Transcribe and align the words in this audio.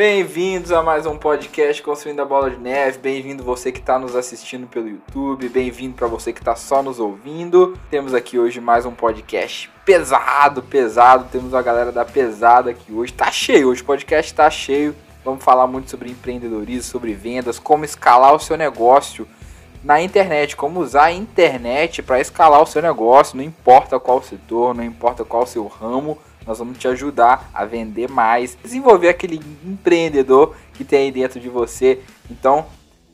Bem-vindos 0.00 0.72
a 0.72 0.82
mais 0.82 1.04
um 1.04 1.18
podcast 1.18 1.82
Construindo 1.82 2.20
a 2.20 2.24
Bola 2.24 2.48
de 2.48 2.56
Neve. 2.56 2.96
Bem-vindo 2.96 3.44
você 3.44 3.70
que 3.70 3.80
está 3.80 3.98
nos 3.98 4.16
assistindo 4.16 4.66
pelo 4.66 4.88
YouTube. 4.88 5.46
Bem-vindo 5.50 5.94
para 5.94 6.06
você 6.06 6.32
que 6.32 6.38
está 6.38 6.56
só 6.56 6.82
nos 6.82 6.98
ouvindo. 6.98 7.78
Temos 7.90 8.14
aqui 8.14 8.38
hoje 8.38 8.62
mais 8.62 8.86
um 8.86 8.92
podcast 8.92 9.70
pesado, 9.84 10.62
pesado. 10.62 11.26
Temos 11.30 11.52
a 11.52 11.60
galera 11.60 11.92
da 11.92 12.02
pesada 12.02 12.70
aqui 12.70 12.90
hoje. 12.90 13.12
Tá 13.12 13.30
cheio, 13.30 13.68
hoje 13.68 13.82
o 13.82 13.84
podcast 13.84 14.32
tá 14.32 14.48
cheio. 14.48 14.96
Vamos 15.22 15.44
falar 15.44 15.66
muito 15.66 15.90
sobre 15.90 16.10
empreendedorismo, 16.10 16.90
sobre 16.90 17.12
vendas, 17.12 17.58
como 17.58 17.84
escalar 17.84 18.34
o 18.34 18.40
seu 18.40 18.56
negócio 18.56 19.28
na 19.84 20.00
internet, 20.00 20.56
como 20.56 20.80
usar 20.80 21.04
a 21.04 21.12
internet 21.12 22.02
para 22.02 22.18
escalar 22.18 22.62
o 22.62 22.66
seu 22.66 22.80
negócio, 22.80 23.36
não 23.36 23.44
importa 23.44 24.00
qual 24.00 24.22
setor, 24.22 24.74
não 24.74 24.82
importa 24.82 25.26
qual 25.26 25.46
seu 25.46 25.66
ramo 25.66 26.18
nós 26.50 26.58
vamos 26.58 26.78
te 26.78 26.88
ajudar 26.88 27.48
a 27.54 27.64
vender 27.64 28.10
mais, 28.10 28.58
desenvolver 28.60 29.08
aquele 29.08 29.40
empreendedor 29.64 30.56
que 30.74 30.82
tem 30.82 31.04
aí 31.04 31.12
dentro 31.12 31.38
de 31.38 31.48
você. 31.48 32.00
Então, 32.28 32.66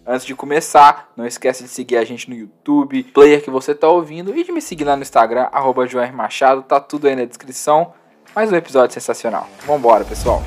antes 0.07 0.25
de 0.25 0.35
começar, 0.35 1.13
não 1.15 1.27
esquece 1.27 1.63
de 1.63 1.69
seguir 1.69 1.99
a 1.99 2.05
gente 2.05 2.30
no 2.30 2.35
YouTube, 2.35 3.03
player 3.05 3.45
que 3.45 3.51
você 3.51 3.73
está 3.73 3.89
ouvindo, 3.89 4.35
e 4.35 4.43
de 4.43 4.51
me 4.53 4.63
seguir 4.63 4.85
lá 4.85 4.97
no 4.97 5.03
Instagram, 5.03 5.49
arroba 5.53 5.85
Machado, 6.15 6.63
tá 6.63 6.80
tudo 6.80 7.09
aí 7.09 7.15
na 7.15 7.27
descrição. 7.27 7.93
Mais 8.35 8.51
um 8.51 8.57
episódio 8.57 8.95
sensacional. 8.95 9.47
Vambora, 9.66 10.07
pessoal! 10.07 10.43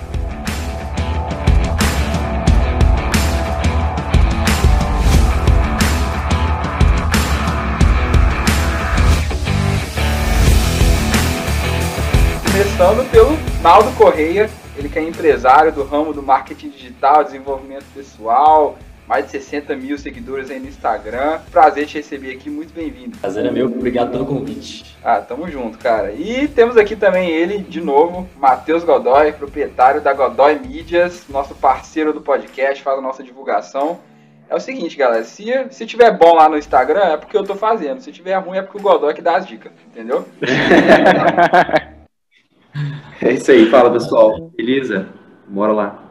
Começando 12.80 13.12
pelo 13.12 13.32
Naldo 13.62 13.92
Correia, 13.98 14.50
ele 14.78 14.88
que 14.88 14.98
é 14.98 15.04
empresário 15.04 15.70
do 15.70 15.84
ramo 15.84 16.14
do 16.14 16.24
marketing 16.24 16.70
digital, 16.70 17.26
desenvolvimento 17.26 17.84
pessoal, 17.94 18.78
mais 19.06 19.26
de 19.26 19.32
60 19.32 19.76
mil 19.76 19.98
seguidores 19.98 20.50
aí 20.50 20.62
no 20.62 20.68
Instagram. 20.70 21.42
Prazer 21.52 21.88
te 21.88 21.98
receber 21.98 22.32
aqui, 22.32 22.50
muito 22.50 22.74
bem-vindo. 22.74 23.18
Prazer 23.18 23.46
é 23.46 23.52
meu, 23.52 23.66
obrigado 23.66 24.12
pelo 24.12 24.26
convite. 24.26 24.98
Ah, 25.04 25.20
tamo 25.20 25.52
junto, 25.52 25.78
cara. 25.78 26.14
E 26.14 26.48
temos 26.48 26.78
aqui 26.78 26.96
também 26.96 27.30
ele, 27.30 27.58
de 27.58 27.82
novo, 27.82 28.30
Matheus 28.38 28.86
Godoy, 28.86 29.34
proprietário 29.34 30.00
da 30.00 30.14
Godoy 30.14 30.58
Mídias, 30.58 31.26
nosso 31.28 31.54
parceiro 31.56 32.14
do 32.14 32.22
podcast, 32.22 32.82
faz 32.82 32.98
a 32.98 33.02
nossa 33.02 33.22
divulgação. 33.22 34.00
É 34.50 34.56
o 34.56 34.60
seguinte, 34.60 34.96
galera, 34.96 35.26
se, 35.26 35.52
se 35.70 35.86
tiver 35.86 36.18
bom 36.18 36.34
lá 36.34 36.48
no 36.48 36.58
Instagram, 36.58 37.02
é 37.02 37.18
porque 37.18 37.36
eu 37.36 37.44
tô 37.44 37.56
fazendo. 37.56 38.00
Se 38.00 38.14
tiver 38.14 38.38
ruim, 38.38 38.58
é 38.58 38.62
porque 38.62 38.78
o 38.78 38.82
Godoy 38.82 39.14
que 39.14 39.22
dá 39.22 39.36
as 39.36 39.46
dicas, 39.46 39.74
entendeu? 39.92 40.26
É 43.22 43.34
isso 43.34 43.52
aí, 43.52 43.70
fala 43.70 43.92
pessoal. 43.92 44.52
Beleza? 44.56 45.08
Bora 45.48 45.74
lá. 45.74 46.10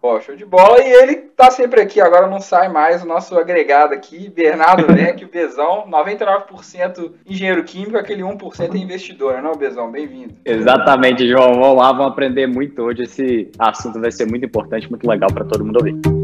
Pô, 0.00 0.20
show 0.20 0.36
de 0.36 0.44
bola. 0.44 0.80
E 0.80 0.92
ele 0.92 1.16
tá 1.16 1.50
sempre 1.50 1.80
aqui, 1.80 2.00
agora 2.00 2.28
não 2.28 2.40
sai 2.40 2.68
mais 2.68 3.02
o 3.02 3.06
nosso 3.06 3.36
agregado 3.36 3.92
aqui, 3.94 4.30
Bernardo 4.30 4.86
Leque, 4.92 5.24
o 5.24 5.28
Bezão, 5.28 5.86
99% 5.90 7.12
engenheiro 7.28 7.64
químico, 7.64 7.96
aquele 7.96 8.22
1% 8.22 8.74
é 8.74 8.78
investidor, 8.78 9.34
né, 9.34 9.42
não, 9.42 9.56
Bezão? 9.56 9.90
Bem-vindo. 9.90 10.34
Exatamente, 10.44 11.28
João. 11.28 11.54
Vamos 11.54 11.76
lá, 11.76 11.92
vamos 11.92 12.12
aprender 12.12 12.46
muito 12.46 12.80
hoje. 12.82 13.02
Esse 13.02 13.50
assunto 13.58 14.00
vai 14.00 14.12
ser 14.12 14.26
muito 14.26 14.46
importante, 14.46 14.88
muito 14.88 15.08
legal 15.08 15.32
para 15.32 15.44
todo 15.44 15.64
mundo 15.64 15.78
ouvir. 15.78 16.17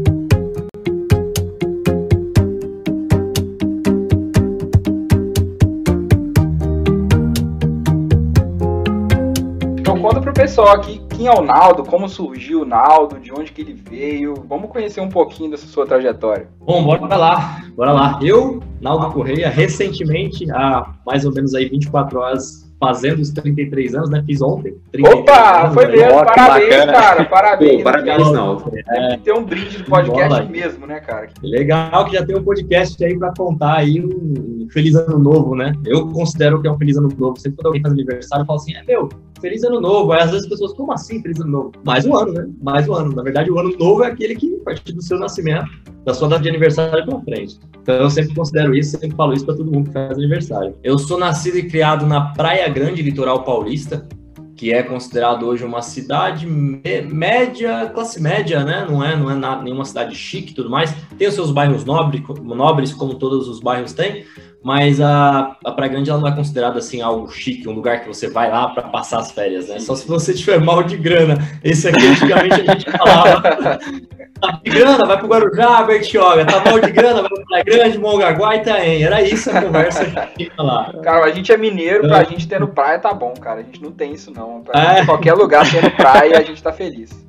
Pessoal 10.45 10.75
aqui 10.75 11.01
quem 11.09 11.25
é 11.25 11.31
o 11.31 11.41
Naldo, 11.41 11.83
como 11.83 12.07
surgiu 12.07 12.61
o 12.61 12.65
Naldo, 12.65 13.19
de 13.19 13.33
onde 13.33 13.51
que 13.51 13.61
ele 13.61 13.73
veio. 13.73 14.35
Vamos 14.47 14.69
conhecer 14.69 15.01
um 15.01 15.09
pouquinho 15.09 15.49
dessa 15.49 15.65
sua 15.65 15.87
trajetória. 15.87 16.47
Bom, 16.59 16.83
bora 16.83 17.17
lá, 17.17 17.63
bora 17.75 17.91
lá. 17.91 18.19
Eu, 18.21 18.61
Naldo 18.79 19.11
Correia, 19.11 19.49
recentemente, 19.49 20.45
há 20.51 20.93
mais 21.03 21.25
ou 21.25 21.33
menos 21.33 21.55
aí 21.55 21.67
24 21.67 22.19
horas, 22.19 22.64
fazendo 22.79 23.19
os 23.19 23.29
33 23.31 23.95
anos, 23.95 24.09
né? 24.09 24.23
Fiz 24.25 24.41
ontem. 24.41 24.75
Opa, 25.01 25.61
anos, 25.63 25.73
foi 25.73 25.87
mesmo, 25.87 26.25
parabéns, 26.25 26.85
cara, 26.85 27.25
parabéns. 27.25 27.77
Pô, 27.77 27.83
parabéns, 27.83 28.31
Naldo. 28.31 28.71
É, 28.75 29.09
Deve 29.09 29.17
ter 29.23 29.33
um 29.33 29.43
brinde 29.43 29.77
do 29.77 29.83
podcast 29.85 30.29
Bola. 30.29 30.49
mesmo, 30.49 30.85
né, 30.85 30.99
cara? 30.99 31.29
Legal 31.41 32.05
que 32.05 32.13
já 32.13 32.25
tem 32.25 32.35
um 32.35 32.43
podcast 32.43 33.03
aí 33.03 33.17
pra 33.17 33.33
contar 33.37 33.77
aí 33.77 34.03
um 34.03 34.67
feliz 34.71 34.95
ano 34.95 35.19
novo, 35.19 35.55
né? 35.55 35.73
Eu 35.85 36.07
considero 36.09 36.61
que 36.61 36.67
é 36.67 36.71
um 36.71 36.77
feliz 36.77 36.97
ano 36.97 37.09
novo. 37.17 37.39
Sempre 37.39 37.57
quando 37.57 37.67
alguém 37.67 37.81
faz 37.81 37.93
aniversário, 37.93 38.43
eu 38.43 38.47
falo 38.47 38.59
assim, 38.59 38.75
é 38.75 38.83
meu, 38.83 39.09
feliz 39.39 39.63
ano 39.63 39.79
novo. 39.79 40.11
Aí 40.11 40.21
às 40.21 40.31
vezes 40.31 40.43
as 40.43 40.49
pessoas, 40.49 40.73
como 40.73 40.91
assim 40.91 41.21
feliz 41.21 41.39
ano 41.39 41.51
novo? 41.51 41.71
Mais 41.83 42.05
um 42.05 42.15
ano, 42.15 42.33
né? 42.33 42.47
Mais 42.61 42.87
um 42.89 42.93
ano. 42.93 43.15
Na 43.15 43.23
verdade, 43.23 43.49
o 43.51 43.59
ano 43.59 43.75
novo 43.77 44.03
é 44.03 44.07
aquele 44.07 44.35
que, 44.35 44.57
a 44.61 44.65
partir 44.65 44.93
do 44.93 45.01
seu 45.01 45.17
nascimento, 45.17 45.69
da 46.05 46.13
sua 46.13 46.29
data 46.29 46.43
de 46.43 46.49
aniversário 46.49 47.03
pra 47.03 47.19
frente. 47.21 47.59
Então 47.81 47.95
eu 47.95 48.09
sempre 48.09 48.35
considero 48.35 48.75
isso, 48.75 48.91
sempre 48.91 49.15
falo 49.15 49.33
isso 49.33 49.45
pra 49.45 49.55
todo 49.55 49.71
mundo 49.71 49.87
que 49.87 49.93
faz 49.93 50.11
aniversário. 50.11 50.75
Eu 50.83 50.99
sou 50.99 51.17
nascido 51.17 51.57
e 51.57 51.67
criado 51.67 52.05
na 52.05 52.33
Praia 52.33 52.69
Grande, 52.69 53.01
litoral 53.01 53.43
paulista, 53.43 54.07
que 54.55 54.71
é 54.71 54.83
considerado 54.83 55.45
hoje 55.45 55.65
uma 55.65 55.81
cidade 55.81 56.47
média, 56.47 57.91
classe 57.93 58.21
média, 58.21 58.63
né? 58.63 58.85
Não 58.89 59.03
é, 59.03 59.15
não 59.15 59.29
é 59.29 59.35
nada, 59.35 59.63
nenhuma 59.63 59.83
cidade 59.83 60.15
chique 60.15 60.51
e 60.51 60.55
tudo 60.55 60.69
mais. 60.69 60.95
Tem 61.17 61.27
os 61.27 61.33
seus 61.33 61.51
bairros 61.51 61.83
nobres, 61.83 62.21
nobres 62.41 62.93
como 62.93 63.15
todos 63.15 63.49
os 63.49 63.59
bairros 63.59 63.91
têm, 63.91 64.25
mas 64.63 65.01
a, 65.01 65.57
a 65.65 65.71
Praia 65.71 65.91
Grande 65.91 66.09
ela 66.09 66.19
não 66.19 66.27
é 66.27 66.35
considerada 66.35 66.79
assim 66.79 67.01
algo 67.01 67.27
chique, 67.29 67.67
um 67.67 67.73
lugar 67.73 68.01
que 68.01 68.07
você 68.07 68.29
vai 68.29 68.49
lá 68.49 68.69
para 68.69 68.83
passar 68.83 69.19
as 69.19 69.31
férias, 69.31 69.67
né? 69.67 69.79
Só 69.79 69.95
se 69.95 70.07
você 70.07 70.33
tiver 70.33 70.59
mal 70.59 70.83
de 70.83 70.97
grana. 70.97 71.37
Esse 71.63 71.87
aqui 71.87 72.05
antigamente 72.05 72.61
a 72.61 72.73
gente 72.73 72.91
falava. 72.91 73.79
Tá 74.45 74.59
de 74.63 74.71
grana, 74.71 75.05
vai 75.05 75.17
pro 75.17 75.27
Guarujá, 75.27 75.83
Bertioga. 75.83 76.45
Tá 76.45 76.63
mal 76.63 76.79
de 76.79 76.91
grana, 76.91 77.21
vai 77.21 77.29
pra 77.29 77.43
Praia 77.45 77.63
Grande, 77.63 77.97
Mongaguá 77.99 78.55
e 78.55 78.59
Itaém. 78.59 79.03
Era 79.03 79.21
isso 79.21 79.49
a 79.49 79.61
conversa 79.61 80.05
que 80.05 80.19
a 80.19 80.29
gente 80.37 80.51
lá. 80.57 80.93
Cara, 81.03 81.25
a 81.25 81.31
gente 81.31 81.51
é 81.51 81.57
mineiro, 81.57 82.07
pra 82.07 82.21
é. 82.21 82.25
gente 82.25 82.47
tendo 82.47 82.67
praia 82.67 82.99
tá 82.99 83.13
bom, 83.13 83.33
cara. 83.33 83.61
A 83.61 83.63
gente 83.63 83.81
não 83.81 83.91
tem 83.91 84.13
isso 84.13 84.31
não. 84.31 84.61
Pra 84.61 84.99
é. 84.99 85.05
qualquer 85.05 85.33
lugar 85.33 85.69
tendo 85.69 85.91
praia, 85.91 86.37
a 86.37 86.41
gente 86.41 86.61
tá 86.61 86.71
feliz. 86.71 87.25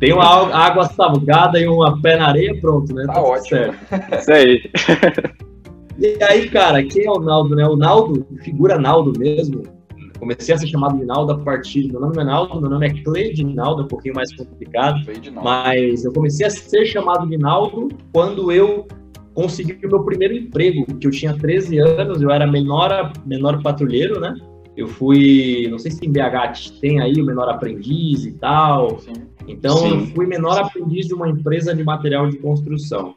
Tem 0.00 0.12
uma 0.12 0.54
água 0.54 0.84
salgada 0.84 1.58
e 1.58 1.66
uma 1.66 2.00
pé 2.00 2.16
na 2.16 2.28
areia, 2.28 2.58
pronto, 2.60 2.94
né? 2.94 3.04
Tá, 3.06 3.14
tá 3.14 3.22
ótimo. 3.22 3.48
Certo. 3.48 3.76
Isso 4.20 4.32
aí. 4.32 4.70
E 5.98 6.18
aí, 6.24 6.50
cara, 6.50 6.82
quem 6.82 7.06
é 7.06 7.10
o 7.10 7.20
Naldo, 7.20 7.54
né? 7.54 7.64
O 7.66 7.76
Naldo, 7.76 8.26
figura 8.42 8.78
Naldo 8.78 9.16
mesmo. 9.18 9.62
Comecei 10.24 10.54
a 10.54 10.58
ser 10.58 10.68
chamado 10.68 10.96
de 10.96 11.04
Naldo 11.04 11.32
a 11.32 11.38
partir. 11.38 11.92
Meu 11.92 12.00
nome 12.00 12.18
é 12.18 12.24
Naldo, 12.24 12.58
meu 12.58 12.70
nome 12.70 12.86
é 12.86 13.02
Cleide 13.02 13.44
Naldo, 13.44 13.82
é 13.82 13.84
um 13.84 13.88
pouquinho 13.88 14.14
mais 14.14 14.34
complicado. 14.34 15.04
Mas 15.42 16.02
eu 16.02 16.14
comecei 16.14 16.46
a 16.46 16.50
ser 16.50 16.86
chamado 16.86 17.28
de 17.28 17.36
Naldo 17.36 17.90
quando 18.10 18.50
eu 18.50 18.88
consegui 19.34 19.84
o 19.84 19.88
meu 19.90 20.02
primeiro 20.02 20.34
emprego, 20.34 20.86
que 20.98 21.06
eu 21.06 21.10
tinha 21.10 21.36
13 21.36 21.78
anos, 21.78 22.22
eu 22.22 22.30
era 22.30 22.46
menor, 22.46 23.12
menor 23.26 23.60
patrulheiro, 23.62 24.18
né? 24.18 24.34
Eu 24.74 24.88
fui, 24.88 25.68
não 25.70 25.78
sei 25.78 25.90
se 25.90 26.06
em 26.06 26.10
BH 26.10 26.80
tem 26.80 27.00
aí 27.00 27.20
o 27.20 27.26
menor 27.26 27.50
aprendiz 27.50 28.24
e 28.24 28.32
tal. 28.32 28.98
Sim. 29.00 29.12
Então, 29.46 29.76
Sim. 29.76 29.90
eu 29.90 30.06
fui 30.06 30.26
menor 30.26 30.58
aprendiz 30.58 31.06
de 31.06 31.12
uma 31.12 31.28
empresa 31.28 31.74
de 31.74 31.84
material 31.84 32.30
de 32.30 32.38
construção. 32.38 33.14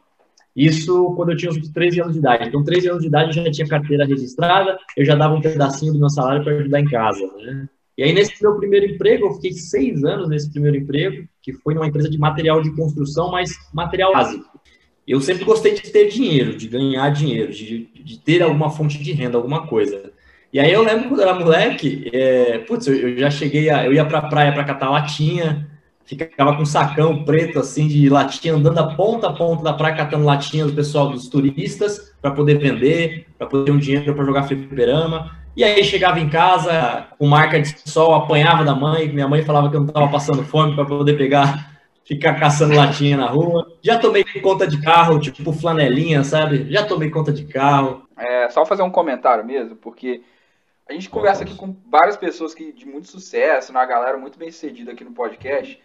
Isso 0.58 1.14
quando 1.14 1.30
eu 1.30 1.36
tinha 1.36 1.52
uns 1.52 1.68
13 1.68 2.00
anos 2.00 2.14
de 2.14 2.18
idade. 2.18 2.48
Então, 2.48 2.64
13 2.64 2.88
anos 2.88 3.02
de 3.02 3.06
idade 3.06 3.38
eu 3.38 3.44
já 3.44 3.50
tinha 3.52 3.68
carteira 3.68 4.04
registrada, 4.04 4.76
eu 4.96 5.04
já 5.04 5.14
dava 5.14 5.36
um 5.36 5.40
pedacinho 5.40 5.92
do 5.92 6.00
meu 6.00 6.10
salário 6.10 6.42
para 6.42 6.52
ajudar 6.54 6.80
em 6.80 6.84
casa. 6.84 7.24
Né? 7.36 7.68
E 7.96 8.02
aí, 8.02 8.12
nesse 8.12 8.42
meu 8.42 8.56
primeiro 8.56 8.86
emprego, 8.86 9.26
eu 9.26 9.34
fiquei 9.34 9.52
seis 9.52 10.02
anos 10.02 10.28
nesse 10.28 10.50
primeiro 10.50 10.76
emprego, 10.76 11.28
que 11.40 11.52
foi 11.52 11.74
numa 11.74 11.86
empresa 11.86 12.10
de 12.10 12.18
material 12.18 12.60
de 12.60 12.74
construção, 12.74 13.30
mas 13.30 13.52
material 13.72 14.12
básico. 14.12 14.58
Eu 15.06 15.20
sempre 15.20 15.44
gostei 15.44 15.74
de 15.74 15.90
ter 15.90 16.08
dinheiro, 16.08 16.56
de 16.56 16.66
ganhar 16.66 17.08
dinheiro, 17.10 17.52
de, 17.52 17.88
de 17.94 18.18
ter 18.18 18.42
alguma 18.42 18.68
fonte 18.68 19.00
de 19.00 19.12
renda, 19.12 19.38
alguma 19.38 19.64
coisa. 19.66 20.12
E 20.52 20.58
aí 20.58 20.72
eu 20.72 20.82
lembro 20.82 21.08
quando 21.08 21.20
eu 21.20 21.28
era 21.28 21.38
moleque, 21.38 22.10
é, 22.12 22.58
putz, 22.58 22.88
eu, 22.88 23.16
já 23.16 23.30
cheguei 23.30 23.70
a, 23.70 23.86
eu 23.86 23.92
ia 23.92 24.04
pra 24.04 24.22
praia 24.22 24.52
para 24.52 24.64
catar 24.64 24.90
latinha, 24.90 25.68
ficava 26.08 26.56
com 26.56 26.62
um 26.62 26.66
sacão 26.66 27.22
preto 27.22 27.58
assim 27.58 27.86
de 27.86 28.08
latinha, 28.08 28.54
andando 28.54 28.78
a 28.78 28.94
ponta 28.94 29.28
a 29.28 29.32
ponta 29.32 29.62
da 29.62 29.74
praia, 29.74 29.96
catando 29.96 30.24
latinha 30.24 30.64
do 30.64 30.72
pessoal 30.72 31.10
dos 31.10 31.28
turistas 31.28 32.14
para 32.20 32.30
poder 32.30 32.58
vender, 32.58 33.26
para 33.36 33.46
poder 33.46 33.66
ter 33.66 33.72
um 33.72 33.78
dinheiro 33.78 34.14
para 34.14 34.24
jogar 34.24 34.44
fliperama. 34.44 35.36
E 35.54 35.64
aí 35.64 35.82
chegava 35.84 36.18
em 36.20 36.28
casa 36.28 37.08
com 37.18 37.26
marca 37.26 37.60
de 37.60 37.74
sol, 37.90 38.14
apanhava 38.14 38.64
da 38.64 38.74
mãe, 38.74 39.08
minha 39.08 39.28
mãe 39.28 39.42
falava 39.42 39.68
que 39.68 39.76
eu 39.76 39.80
não 39.80 39.88
estava 39.88 40.08
passando 40.08 40.42
fome 40.44 40.74
para 40.74 40.84
poder 40.84 41.18
pegar, 41.18 41.72
ficar 42.06 42.34
caçando 42.34 42.74
latinha 42.74 43.16
na 43.16 43.26
rua. 43.26 43.66
Já 43.82 43.98
tomei 43.98 44.24
conta 44.40 44.66
de 44.66 44.80
carro, 44.80 45.18
tipo 45.18 45.52
flanelinha, 45.52 46.24
sabe? 46.24 46.70
Já 46.70 46.86
tomei 46.86 47.10
conta 47.10 47.32
de 47.32 47.44
carro. 47.44 48.08
É, 48.16 48.48
só 48.50 48.64
fazer 48.64 48.82
um 48.82 48.90
comentário 48.90 49.44
mesmo, 49.44 49.76
porque 49.76 50.22
a 50.88 50.92
gente 50.94 51.10
conversa 51.10 51.42
aqui 51.42 51.54
com 51.54 51.76
várias 51.86 52.16
pessoas 52.16 52.54
que, 52.54 52.72
de 52.72 52.86
muito 52.86 53.08
sucesso, 53.08 53.72
uma 53.72 53.84
galera 53.84 54.16
muito 54.16 54.38
bem 54.38 54.50
sucedida 54.50 54.92
aqui 54.92 55.04
no 55.04 55.12
podcast. 55.12 55.78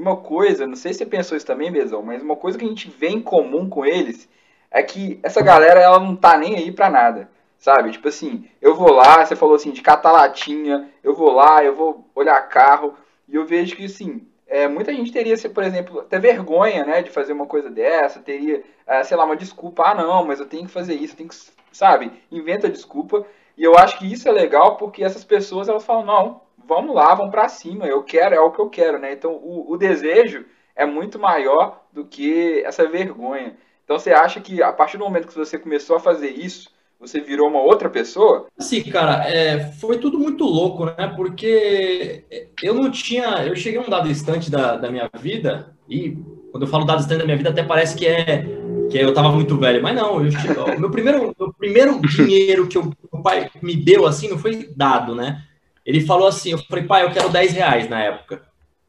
Uma 0.00 0.16
coisa, 0.16 0.66
não 0.66 0.76
sei 0.76 0.94
se 0.94 1.00
você 1.00 1.06
pensou 1.06 1.36
isso 1.36 1.44
também, 1.44 1.70
Bezão, 1.70 2.02
mas 2.02 2.22
uma 2.22 2.34
coisa 2.34 2.56
que 2.56 2.64
a 2.64 2.68
gente 2.68 2.88
vê 2.88 3.08
em 3.08 3.20
comum 3.20 3.68
com 3.68 3.84
eles 3.84 4.26
é 4.70 4.82
que 4.82 5.20
essa 5.22 5.42
galera, 5.42 5.78
ela 5.78 6.00
não 6.00 6.16
tá 6.16 6.38
nem 6.38 6.56
aí 6.56 6.72
pra 6.72 6.88
nada, 6.88 7.30
sabe? 7.58 7.90
Tipo 7.90 8.08
assim, 8.08 8.48
eu 8.62 8.74
vou 8.74 8.90
lá, 8.90 9.22
você 9.22 9.36
falou 9.36 9.54
assim, 9.54 9.72
de 9.72 9.82
catar 9.82 10.12
latinha, 10.12 10.88
eu 11.04 11.14
vou 11.14 11.30
lá, 11.30 11.62
eu 11.62 11.76
vou 11.76 12.08
olhar 12.14 12.40
carro, 12.48 12.94
e 13.28 13.34
eu 13.34 13.44
vejo 13.44 13.76
que, 13.76 13.84
assim, 13.84 14.26
é, 14.46 14.66
muita 14.66 14.90
gente 14.90 15.12
teria, 15.12 15.36
por 15.50 15.62
exemplo, 15.62 16.00
até 16.00 16.18
vergonha, 16.18 16.82
né, 16.82 17.02
de 17.02 17.10
fazer 17.10 17.34
uma 17.34 17.44
coisa 17.44 17.68
dessa, 17.68 18.20
teria, 18.20 18.64
é, 18.86 19.04
sei 19.04 19.18
lá, 19.18 19.26
uma 19.26 19.36
desculpa, 19.36 19.82
ah, 19.90 19.94
não, 19.94 20.24
mas 20.24 20.40
eu 20.40 20.46
tenho 20.46 20.64
que 20.64 20.72
fazer 20.72 20.94
isso, 20.94 21.14
tenho 21.14 21.28
que, 21.28 21.36
sabe, 21.72 22.10
inventa 22.32 22.70
desculpa. 22.70 23.26
E 23.54 23.62
eu 23.62 23.76
acho 23.76 23.98
que 23.98 24.10
isso 24.10 24.26
é 24.26 24.32
legal 24.32 24.78
porque 24.78 25.04
essas 25.04 25.24
pessoas, 25.24 25.68
elas 25.68 25.84
falam, 25.84 26.06
não, 26.06 26.40
vamos 26.70 26.94
lá, 26.94 27.12
vamos 27.16 27.32
para 27.32 27.48
cima, 27.48 27.84
eu 27.84 28.00
quero, 28.04 28.32
é 28.32 28.40
o 28.40 28.52
que 28.52 28.60
eu 28.60 28.70
quero, 28.70 28.96
né? 28.96 29.12
Então, 29.12 29.32
o, 29.32 29.72
o 29.72 29.76
desejo 29.76 30.44
é 30.76 30.86
muito 30.86 31.18
maior 31.18 31.82
do 31.92 32.04
que 32.04 32.62
essa 32.64 32.88
vergonha. 32.88 33.56
Então, 33.84 33.98
você 33.98 34.12
acha 34.12 34.40
que 34.40 34.62
a 34.62 34.72
partir 34.72 34.96
do 34.96 35.02
momento 35.02 35.26
que 35.26 35.36
você 35.36 35.58
começou 35.58 35.96
a 35.96 36.00
fazer 36.00 36.30
isso, 36.30 36.70
você 37.00 37.20
virou 37.20 37.48
uma 37.48 37.60
outra 37.60 37.90
pessoa? 37.90 38.46
Sim, 38.56 38.84
cara, 38.84 39.28
é, 39.28 39.72
foi 39.80 39.98
tudo 39.98 40.16
muito 40.16 40.44
louco, 40.44 40.84
né? 40.84 41.12
Porque 41.16 42.24
eu 42.62 42.74
não 42.74 42.88
tinha. 42.88 43.44
Eu 43.44 43.56
cheguei 43.56 43.80
a 43.80 43.82
um 43.82 43.90
dado 43.90 44.08
instante 44.08 44.48
da, 44.48 44.76
da 44.76 44.90
minha 44.92 45.10
vida, 45.18 45.74
e 45.88 46.16
quando 46.52 46.66
eu 46.66 46.68
falo 46.68 46.84
dado 46.84 47.00
instante 47.00 47.18
da 47.18 47.24
minha 47.24 47.36
vida, 47.36 47.50
até 47.50 47.64
parece 47.64 47.96
que 47.96 48.06
é 48.06 48.44
que 48.88 48.98
eu 48.98 49.12
tava 49.12 49.32
muito 49.32 49.56
velho, 49.56 49.82
mas 49.82 49.94
não, 49.94 50.24
eu, 50.24 50.78
meu 50.78 50.90
primeiro, 50.90 51.34
meu 51.38 51.52
primeiro 51.52 52.00
dinheiro 52.00 52.66
que 52.66 52.76
o 52.76 52.92
pai 53.22 53.48
me 53.62 53.76
deu 53.76 54.04
assim 54.06 54.28
não 54.28 54.38
foi 54.38 54.68
dado, 54.76 55.14
né? 55.14 55.44
Ele 55.90 56.06
falou 56.06 56.28
assim, 56.28 56.52
eu 56.52 56.58
falei, 56.58 56.84
pai, 56.84 57.04
eu 57.04 57.10
quero 57.10 57.28
10 57.28 57.52
reais 57.52 57.88
na 57.88 58.00
época. 58.00 58.42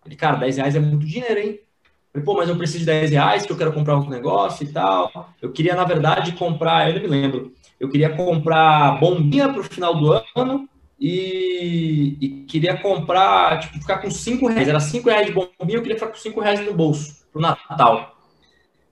Ele, 0.06 0.15
cara, 0.15 0.38
10 0.38 0.57
reais 0.57 0.75
é 0.75 0.80
muito 0.80 1.03
dinheiro, 1.03 1.39
hein? 1.39 1.59
Falei, 2.13 2.24
pô, 2.24 2.36
mas 2.36 2.48
eu 2.48 2.56
preciso 2.56 2.81
de 2.81 2.86
10 2.86 3.09
reais 3.09 3.44
que 3.44 3.51
eu 3.51 3.57
quero 3.57 3.74
comprar 3.74 3.98
um 3.98 4.07
negócio 4.07 4.63
e 4.63 4.71
tal. 4.71 5.33
Eu 5.42 5.51
queria, 5.51 5.74
na 5.74 5.83
verdade, 5.83 6.33
comprar, 6.33 6.89
eu 6.89 6.94
não 6.94 7.01
me 7.01 7.07
lembro, 7.07 7.53
eu 7.80 7.89
queria 7.89 8.15
comprar 8.15 9.00
bombinha 9.00 9.50
para 9.50 9.62
o 9.62 9.63
final 9.63 9.95
do 9.95 10.13
ano 10.36 10.69
e, 11.00 12.18
e, 12.21 12.30
queria 12.48 12.77
comprar, 12.77 13.62
tipo, 13.62 13.80
ficar 13.80 13.97
com 13.97 14.12
5 14.12 14.47
reais. 14.47 14.68
Era 14.68 14.80
5 14.80 15.09
reais 15.09 15.25
de 15.25 15.33
bombinha, 15.33 15.80
eu 15.80 15.81
queria 15.81 15.97
ficar 15.97 16.12
com 16.12 16.18
5 16.18 16.39
reais 16.39 16.59
no 16.63 16.75
bolso 16.75 17.25
pro 17.31 17.42
Natal. 17.42 18.15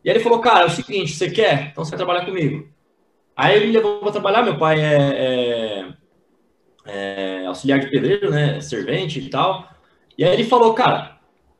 E 0.04 0.10
aí 0.10 0.16
ele 0.16 0.24
falou, 0.24 0.40
cara, 0.40 0.64
é 0.64 0.66
o 0.66 0.72
seguinte, 0.72 1.14
você 1.14 1.30
quer? 1.30 1.70
Então 1.72 1.86
você 1.86 1.92
vai 1.92 1.98
trabalhar 1.98 2.26
comigo. 2.26 2.68
Aí 3.38 3.56
ele 3.56 3.68
me 3.68 3.74
levou 3.74 4.00
para 4.00 4.14
trabalhar, 4.14 4.42
meu 4.42 4.58
pai 4.58 4.82
é, 4.82 4.96
é, 4.96 5.94
é 6.92 7.46
auxiliar 7.46 7.80
de 7.80 7.90
pedreiro, 7.90 8.30
né, 8.30 8.60
servente 8.62 9.20
e 9.20 9.30
tal. 9.30 9.70
E 10.18 10.24
aí 10.24 10.34
ele 10.34 10.44
falou, 10.44 10.74
cara, 10.74 11.18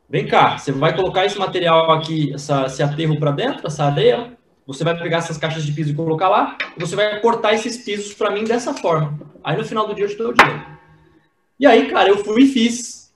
vem 0.08 0.26
cá, 0.26 0.58
você 0.58 0.72
vai 0.72 0.94
colocar 0.94 1.24
esse 1.24 1.38
material 1.38 1.90
aqui, 1.92 2.32
essa, 2.34 2.66
esse 2.66 2.82
aterro 2.82 3.18
para 3.18 3.30
dentro, 3.30 3.66
essa 3.66 3.84
areia, 3.84 4.36
você 4.66 4.84
vai 4.84 4.96
pegar 4.96 5.18
essas 5.18 5.38
caixas 5.38 5.64
de 5.64 5.72
piso 5.72 5.90
e 5.90 5.94
colocar 5.94 6.28
lá, 6.28 6.56
e 6.76 6.80
você 6.80 6.94
vai 6.94 7.20
cortar 7.20 7.54
esses 7.54 7.78
pisos 7.78 8.14
para 8.14 8.30
mim 8.30 8.44
dessa 8.44 8.74
forma. 8.74 9.18
Aí 9.42 9.56
no 9.56 9.64
final 9.64 9.86
do 9.86 9.94
dia 9.94 10.04
eu 10.04 10.08
te 10.08 10.16
dou 10.16 10.30
o 10.30 10.34
dinheiro. 10.34 10.64
E 11.58 11.66
aí, 11.66 11.90
cara, 11.90 12.08
eu 12.08 12.24
fui 12.24 12.44
e 12.44 12.46
fiz. 12.46 13.12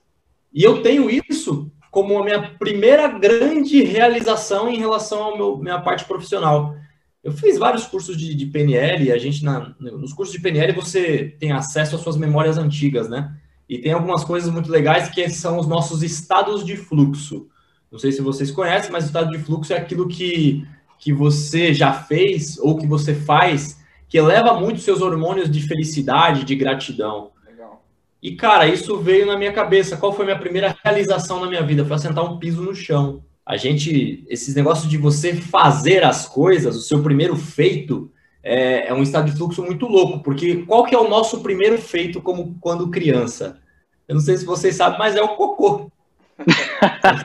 E 0.53 0.63
eu 0.63 0.81
tenho 0.81 1.09
isso 1.09 1.71
como 1.91 2.19
a 2.19 2.23
minha 2.23 2.51
primeira 2.59 3.07
grande 3.07 3.81
realização 3.83 4.67
em 4.67 4.77
relação 4.77 5.33
à 5.33 5.57
minha 5.57 5.79
parte 5.79 6.03
profissional. 6.05 6.75
Eu 7.25 7.31
fiz 7.31 7.57
vários 7.57 7.87
cursos 7.87 8.15
de, 8.15 8.35
de 8.35 8.45
PNL, 8.45 9.11
a 9.11 9.17
gente, 9.17 9.43
na, 9.43 9.73
nos 9.79 10.13
cursos 10.13 10.35
de 10.35 10.39
PNL, 10.39 10.73
você 10.73 11.35
tem 11.39 11.51
acesso 11.51 11.95
às 11.95 12.01
suas 12.03 12.15
memórias 12.15 12.55
antigas, 12.55 13.09
né? 13.09 13.35
E 13.67 13.79
tem 13.79 13.93
algumas 13.93 14.23
coisas 14.23 14.47
muito 14.47 14.69
legais 14.69 15.09
que 15.09 15.27
são 15.29 15.57
os 15.57 15.65
nossos 15.65 16.03
estados 16.03 16.63
de 16.63 16.77
fluxo. 16.77 17.47
Não 17.91 17.97
sei 17.97 18.11
se 18.11 18.21
vocês 18.21 18.51
conhecem, 18.51 18.91
mas 18.91 19.05
o 19.05 19.07
estado 19.07 19.31
de 19.31 19.39
fluxo 19.39 19.73
é 19.73 19.77
aquilo 19.77 20.07
que, 20.07 20.67
que 20.99 21.11
você 21.11 21.73
já 21.73 21.93
fez 21.93 22.59
ou 22.59 22.77
que 22.77 22.85
você 22.85 23.15
faz 23.15 23.83
que 24.07 24.19
eleva 24.19 24.59
muito 24.59 24.81
seus 24.81 25.01
hormônios 25.01 25.49
de 25.49 25.61
felicidade, 25.67 26.43
de 26.43 26.55
gratidão. 26.55 27.31
Legal. 27.43 27.83
E, 28.21 28.35
cara, 28.35 28.67
isso 28.67 28.99
veio 28.99 29.25
na 29.25 29.35
minha 29.35 29.51
cabeça. 29.51 29.97
Qual 29.97 30.13
foi 30.13 30.25
a 30.25 30.27
minha 30.27 30.39
primeira 30.39 30.77
realização 30.83 31.39
na 31.39 31.47
minha 31.47 31.63
vida? 31.63 31.83
Foi 31.83 31.95
assentar 31.95 32.23
um 32.23 32.37
piso 32.37 32.61
no 32.61 32.75
chão. 32.75 33.23
A 33.45 33.57
gente, 33.57 34.25
esses 34.27 34.55
negócios 34.55 34.89
de 34.89 34.97
você 34.97 35.35
fazer 35.35 36.03
as 36.03 36.27
coisas, 36.27 36.75
o 36.75 36.81
seu 36.81 37.03
primeiro 37.03 37.35
feito, 37.35 38.11
é, 38.41 38.87
é, 38.87 38.93
um 38.93 39.03
estado 39.03 39.29
de 39.29 39.37
fluxo 39.37 39.63
muito 39.63 39.85
louco, 39.87 40.23
porque 40.23 40.63
qual 40.63 40.83
que 40.83 40.95
é 40.95 40.97
o 40.97 41.07
nosso 41.07 41.41
primeiro 41.41 41.77
feito 41.77 42.21
como 42.21 42.57
quando 42.59 42.89
criança? 42.89 43.59
Eu 44.07 44.15
não 44.15 44.21
sei 44.21 44.37
se 44.37 44.45
vocês 44.45 44.75
sabem, 44.75 44.97
mas 44.99 45.15
é 45.15 45.21
o 45.21 45.35
cocô. 45.35 45.91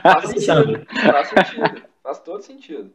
faz, 0.01 0.29
sentido, 0.29 0.85
faz 0.87 1.29
sentido, 1.29 1.81
faz 2.03 2.19
todo 2.19 2.41
sentido. 2.41 2.91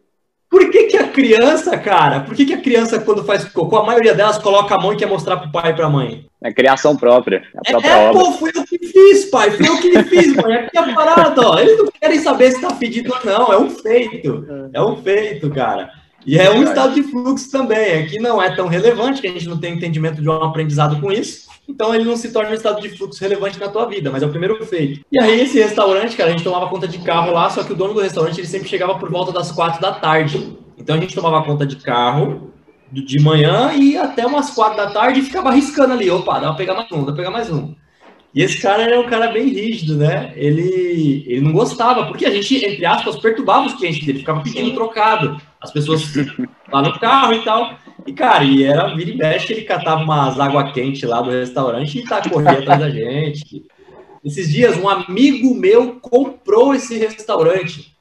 Por 0.49 0.71
que, 0.71 0.85
que 0.85 0.97
a 0.97 1.09
criança, 1.09 1.77
cara, 1.79 2.21
por 2.21 2.35
que, 2.35 2.47
que 2.47 2.55
a 2.55 2.61
criança, 2.61 3.01
quando 3.01 3.25
faz 3.25 3.45
cocô, 3.45 3.77
a 3.79 3.87
maioria 3.87 4.15
delas 4.15 4.39
coloca 4.39 4.75
a 4.75 4.79
mão 4.81 4.93
e 4.93 4.97
quer 4.97 5.07
mostrar 5.07 5.37
pro 5.37 5.51
pai 5.51 5.73
e 5.73 5.75
pra 5.75 5.89
mãe? 5.89 6.26
É 6.47 6.53
criação 6.53 6.97
própria. 6.97 7.43
A 7.57 7.71
própria 7.71 7.91
é, 7.91 8.09
obra. 8.09 8.23
pô, 8.23 8.33
fui 8.33 8.53
eu 8.55 8.65
que 8.65 8.79
fiz, 8.79 9.25
pai, 9.25 9.51
fui 9.51 9.69
eu 9.69 9.79
que 9.79 10.03
fiz. 10.05 10.39
Aqui 10.39 10.77
é 10.77 10.79
a 10.79 10.95
parada, 10.95 11.41
ó. 11.45 11.59
Eles 11.59 11.77
não 11.77 11.89
querem 12.01 12.21
saber 12.21 12.53
se 12.53 12.61
tá 12.61 12.71
fedido 12.71 13.13
ou 13.13 13.19
não, 13.25 13.53
é 13.53 13.59
um 13.59 13.69
feito. 13.69 14.47
É 14.73 14.81
um 14.81 14.97
feito, 14.97 15.51
cara. 15.51 15.91
E 16.25 16.39
é 16.39 16.49
um 16.51 16.63
estado 16.63 16.95
de 16.95 17.03
fluxo 17.03 17.51
também, 17.53 18.03
aqui 18.03 18.19
não 18.19 18.43
é 18.43 18.55
tão 18.55 18.67
relevante, 18.67 19.21
que 19.21 19.29
a 19.29 19.33
gente 19.33 19.49
não 19.49 19.59
tem 19.59 19.75
entendimento 19.75 20.21
de 20.21 20.29
um 20.29 20.33
aprendizado 20.33 21.01
com 21.01 21.13
isso, 21.13 21.47
então 21.69 21.95
ele 21.95 22.03
não 22.03 22.17
se 22.17 22.33
torna 22.33 22.51
um 22.51 22.55
estado 22.55 22.83
de 22.83 22.89
fluxo 22.89 23.21
relevante 23.21 23.61
na 23.61 23.69
tua 23.69 23.87
vida, 23.87 24.11
mas 24.11 24.25
é 24.25 24.27
o 24.27 24.31
primeiro 24.31 24.65
feito. 24.67 25.07
E 25.11 25.21
aí 25.21 25.41
esse 25.41 25.57
restaurante, 25.57 26.17
cara, 26.17 26.31
a 26.31 26.33
gente 26.33 26.43
tomava 26.43 26.69
conta 26.69 26.89
de 26.89 26.99
carro 26.99 27.33
lá, 27.33 27.49
só 27.49 27.63
que 27.63 27.73
o 27.73 27.77
dono 27.77 27.95
do 27.95 28.01
restaurante 28.01 28.41
ele 28.41 28.49
sempre 28.49 28.69
chegava 28.69 28.99
por 28.99 29.09
volta 29.09 29.31
das 29.31 29.53
quatro 29.53 29.81
da 29.81 29.93
tarde. 29.93 30.59
Então 30.77 30.97
a 30.97 30.99
gente 30.99 31.15
tomava 31.15 31.45
conta 31.45 31.65
de 31.65 31.77
carro 31.77 32.51
de 32.91 33.21
manhã 33.21 33.73
e 33.75 33.97
até 33.97 34.27
umas 34.27 34.51
quatro 34.51 34.77
da 34.77 34.91
tarde 34.91 35.21
e 35.21 35.25
ficava 35.25 35.49
arriscando 35.49 35.93
ali, 35.93 36.11
opa, 36.11 36.39
dá 36.39 36.49
pra 36.49 36.55
pegar 36.55 36.75
mais 36.75 36.93
um, 36.93 36.99
dá 37.01 37.07
pra 37.07 37.15
pegar 37.15 37.31
mais 37.31 37.51
um. 37.51 37.75
E 38.37 38.43
esse 38.43 38.61
cara 38.61 38.83
era 38.83 39.01
um 39.01 39.09
cara 39.09 39.29
bem 39.29 39.49
rígido, 39.49 39.97
né? 39.97 40.31
Ele, 40.37 41.25
ele 41.27 41.41
não 41.41 41.53
gostava, 41.53 42.05
porque 42.05 42.27
a 42.27 42.31
gente, 42.31 42.55
entre 42.67 42.85
aspas, 42.85 43.17
perturbava 43.17 43.67
os 43.67 43.75
clientes 43.75 44.05
dele, 44.05 44.19
ficava 44.19 44.43
pedindo 44.43 44.75
trocado. 44.75 45.41
As 45.59 45.73
pessoas 45.73 46.03
lá 46.71 46.83
no 46.83 46.99
carro 46.99 47.33
e 47.33 47.43
tal. 47.43 47.79
E, 48.07 48.13
cara, 48.13 48.45
e 48.45 48.63
era 48.63 48.95
vira 48.95 49.11
e 49.11 49.17
mexe, 49.17 49.55
ele 49.55 49.63
catava 49.63 50.03
umas 50.03 50.39
água 50.39 50.71
quente 50.71 51.07
lá 51.07 51.23
do 51.23 51.31
restaurante 51.31 51.99
e 51.99 52.05
tá 52.05 52.21
correndo 52.29 52.59
atrás 52.59 52.79
da 52.79 52.91
gente. 52.91 53.65
Esses 54.23 54.51
dias, 54.51 54.77
um 54.77 54.87
amigo 54.87 55.55
meu 55.55 55.99
comprou 55.99 56.75
esse 56.75 56.99
restaurante. 56.99 57.96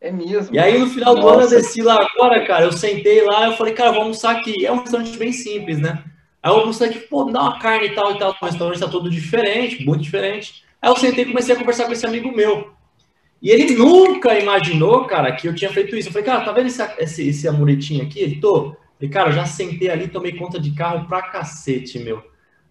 É 0.00 0.10
mesmo. 0.10 0.54
E 0.54 0.58
aí, 0.58 0.78
no 0.78 0.86
final 0.86 1.14
Nossa. 1.14 1.26
do 1.26 1.32
ano, 1.32 1.42
eu 1.42 1.50
desci 1.50 1.82
lá 1.82 1.98
agora, 2.00 2.46
cara. 2.46 2.64
Eu 2.64 2.72
sentei 2.72 3.22
lá, 3.22 3.46
eu 3.46 3.52
falei, 3.52 3.74
cara, 3.74 3.90
vamos 3.90 4.04
almoçar 4.04 4.36
aqui. 4.36 4.64
É 4.64 4.72
um 4.72 4.80
restaurante 4.80 5.16
bem 5.18 5.32
simples, 5.32 5.78
né? 5.78 6.02
Aí 6.42 6.50
eu 6.50 6.56
almocei 6.56 6.88
aqui, 6.88 7.00
pô, 7.00 7.26
me 7.26 7.32
dá 7.32 7.42
uma 7.42 7.58
carne 7.58 7.88
e 7.88 7.94
tal 7.94 8.12
e 8.12 8.18
tal. 8.18 8.34
O 8.40 8.44
restaurante 8.44 8.80
tá 8.80 8.88
todo 8.88 9.10
diferente, 9.10 9.84
muito 9.84 10.02
diferente. 10.02 10.64
Aí 10.80 10.90
eu 10.90 10.96
sentei 10.96 11.24
e 11.24 11.28
comecei 11.28 11.54
a 11.54 11.58
conversar 11.58 11.84
com 11.84 11.92
esse 11.92 12.06
amigo 12.06 12.34
meu. 12.34 12.72
E 13.42 13.50
ele 13.50 13.74
nunca 13.74 14.38
imaginou, 14.38 15.04
cara, 15.04 15.32
que 15.32 15.46
eu 15.46 15.54
tinha 15.54 15.70
feito 15.70 15.94
isso. 15.94 16.08
Eu 16.08 16.12
falei, 16.12 16.26
cara, 16.26 16.44
tá 16.44 16.52
vendo 16.52 16.66
esse, 16.66 16.82
esse, 16.98 17.28
esse 17.28 17.48
amuretinho 17.48 18.02
aqui? 18.02 18.20
Ele, 18.20 18.40
tô. 18.40 18.76
Falei, 18.96 19.10
cara, 19.10 19.28
eu 19.28 19.34
já 19.34 19.44
sentei 19.44 19.90
ali 19.90 20.08
tomei 20.08 20.32
conta 20.32 20.58
de 20.58 20.72
carro 20.72 21.06
pra 21.06 21.22
cacete, 21.22 21.98
meu. 21.98 22.22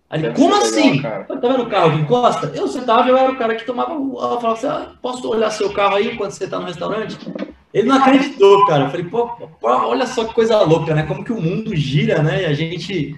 Aí 0.10 0.34
como 0.34 0.56
assim? 0.56 0.94
Legal, 0.94 1.24
tá 1.26 1.36
vendo 1.36 1.64
o 1.64 1.70
carro 1.70 1.92
que 1.92 2.02
encosta? 2.02 2.52
Eu 2.56 2.68
sentava, 2.68 3.08
eu 3.08 3.18
era 3.18 3.32
o 3.32 3.38
cara 3.38 3.56
que 3.56 3.66
tomava. 3.66 3.94
Eu 3.94 4.16
falava 4.18 4.54
assim, 4.54 4.68
ah, 4.68 4.94
posso 5.02 5.30
olhar 5.30 5.52
seu 5.52 5.72
carro 5.72 5.96
aí 5.96 6.14
enquanto 6.14 6.32
você 6.32 6.48
tá 6.48 6.60
no 6.60 6.66
restaurante? 6.66 7.18
Ele 7.72 7.88
não 7.88 7.98
acreditou, 7.98 8.66
cara. 8.66 8.86
Eu 8.86 8.90
falei, 8.90 9.06
pô, 9.06 9.30
olha 9.62 10.08
só 10.08 10.26
que 10.26 10.34
coisa 10.34 10.62
louca, 10.64 10.96
né? 10.96 11.04
Como 11.04 11.24
que 11.24 11.32
o 11.32 11.40
mundo 11.40 11.76
gira, 11.76 12.24
né? 12.24 12.42
E 12.42 12.46
a 12.46 12.54
gente 12.54 13.16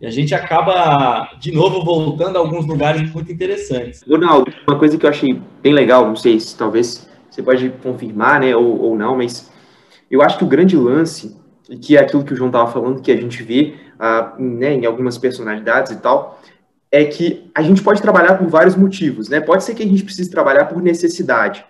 e 0.00 0.06
a 0.06 0.10
gente 0.10 0.34
acaba, 0.34 1.30
de 1.38 1.52
novo, 1.52 1.84
voltando 1.84 2.36
a 2.36 2.38
alguns 2.38 2.64
lugares 2.64 3.12
muito 3.12 3.30
interessantes. 3.30 4.02
Ronaldo, 4.08 4.50
uma 4.66 4.78
coisa 4.78 4.96
que 4.96 5.04
eu 5.04 5.10
achei 5.10 5.38
bem 5.62 5.74
legal, 5.74 6.06
não 6.06 6.16
sei 6.16 6.40
se 6.40 6.56
talvez 6.56 7.06
você 7.28 7.42
pode 7.42 7.68
confirmar, 7.82 8.40
né, 8.40 8.56
ou, 8.56 8.80
ou 8.80 8.96
não, 8.96 9.14
mas 9.14 9.52
eu 10.10 10.22
acho 10.22 10.38
que 10.38 10.44
o 10.44 10.46
grande 10.46 10.74
lance, 10.74 11.36
que 11.82 11.98
é 11.98 12.00
aquilo 12.00 12.24
que 12.24 12.32
o 12.32 12.36
João 12.36 12.48
estava 12.48 12.72
falando, 12.72 13.02
que 13.02 13.12
a 13.12 13.16
gente 13.16 13.42
vê 13.42 13.74
uh, 14.00 14.42
né, 14.42 14.74
em 14.74 14.86
algumas 14.86 15.18
personalidades 15.18 15.92
e 15.92 15.96
tal, 15.96 16.40
é 16.90 17.04
que 17.04 17.50
a 17.54 17.62
gente 17.62 17.82
pode 17.82 18.02
trabalhar 18.02 18.34
por 18.34 18.48
vários 18.48 18.74
motivos, 18.74 19.28
né? 19.28 19.40
Pode 19.40 19.62
ser 19.62 19.74
que 19.74 19.82
a 19.82 19.86
gente 19.86 20.02
precise 20.02 20.30
trabalhar 20.30 20.64
por 20.64 20.82
necessidade, 20.82 21.64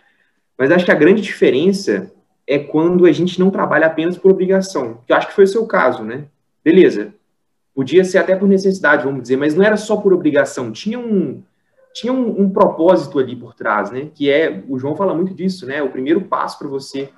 mas 0.57 0.71
acho 0.71 0.87
que 0.87 0.93
a 0.93 0.95
grande 0.95 1.21
diferença 1.21 2.11
é 2.47 2.59
quando 2.59 3.05
a 3.05 3.13
gente 3.13 3.39
não 3.39 3.51
trabalha 3.51 3.87
apenas 3.87 4.17
por 4.17 4.31
obrigação, 4.31 5.01
que 5.07 5.13
eu 5.13 5.17
acho 5.17 5.29
que 5.29 5.35
foi 5.35 5.45
o 5.45 5.49
seu 5.49 5.67
caso, 5.67 6.03
né? 6.05 6.25
Beleza, 6.65 7.13
Podia 7.75 8.05
ser 8.05 8.19
até 8.19 8.35
por 8.35 8.49
necessidade, 8.49 9.05
vamos 9.05 9.23
dizer, 9.23 9.37
mas 9.37 9.55
não 9.55 9.65
era 9.65 9.77
só 9.77 9.97
por 9.97 10.13
obrigação. 10.13 10.73
Tinha 10.73 10.99
um, 10.99 11.43
tinha 11.95 12.13
um, 12.13 12.43
um 12.43 12.51
propósito 12.51 13.19
ali 13.19 13.37
por 13.37 13.55
trás, 13.55 13.91
né? 13.91 14.11
Que 14.15 14.31
é, 14.31 14.63
o 14.69 14.79
João 14.79 14.97
fala 14.97 15.15
muito 15.15 15.33
disso, 15.33 15.67
né? 15.67 15.83
O 15.83 15.89
primeiro 15.89 16.21
passo 16.23 16.59
para 16.59 16.69
você 16.69 17.09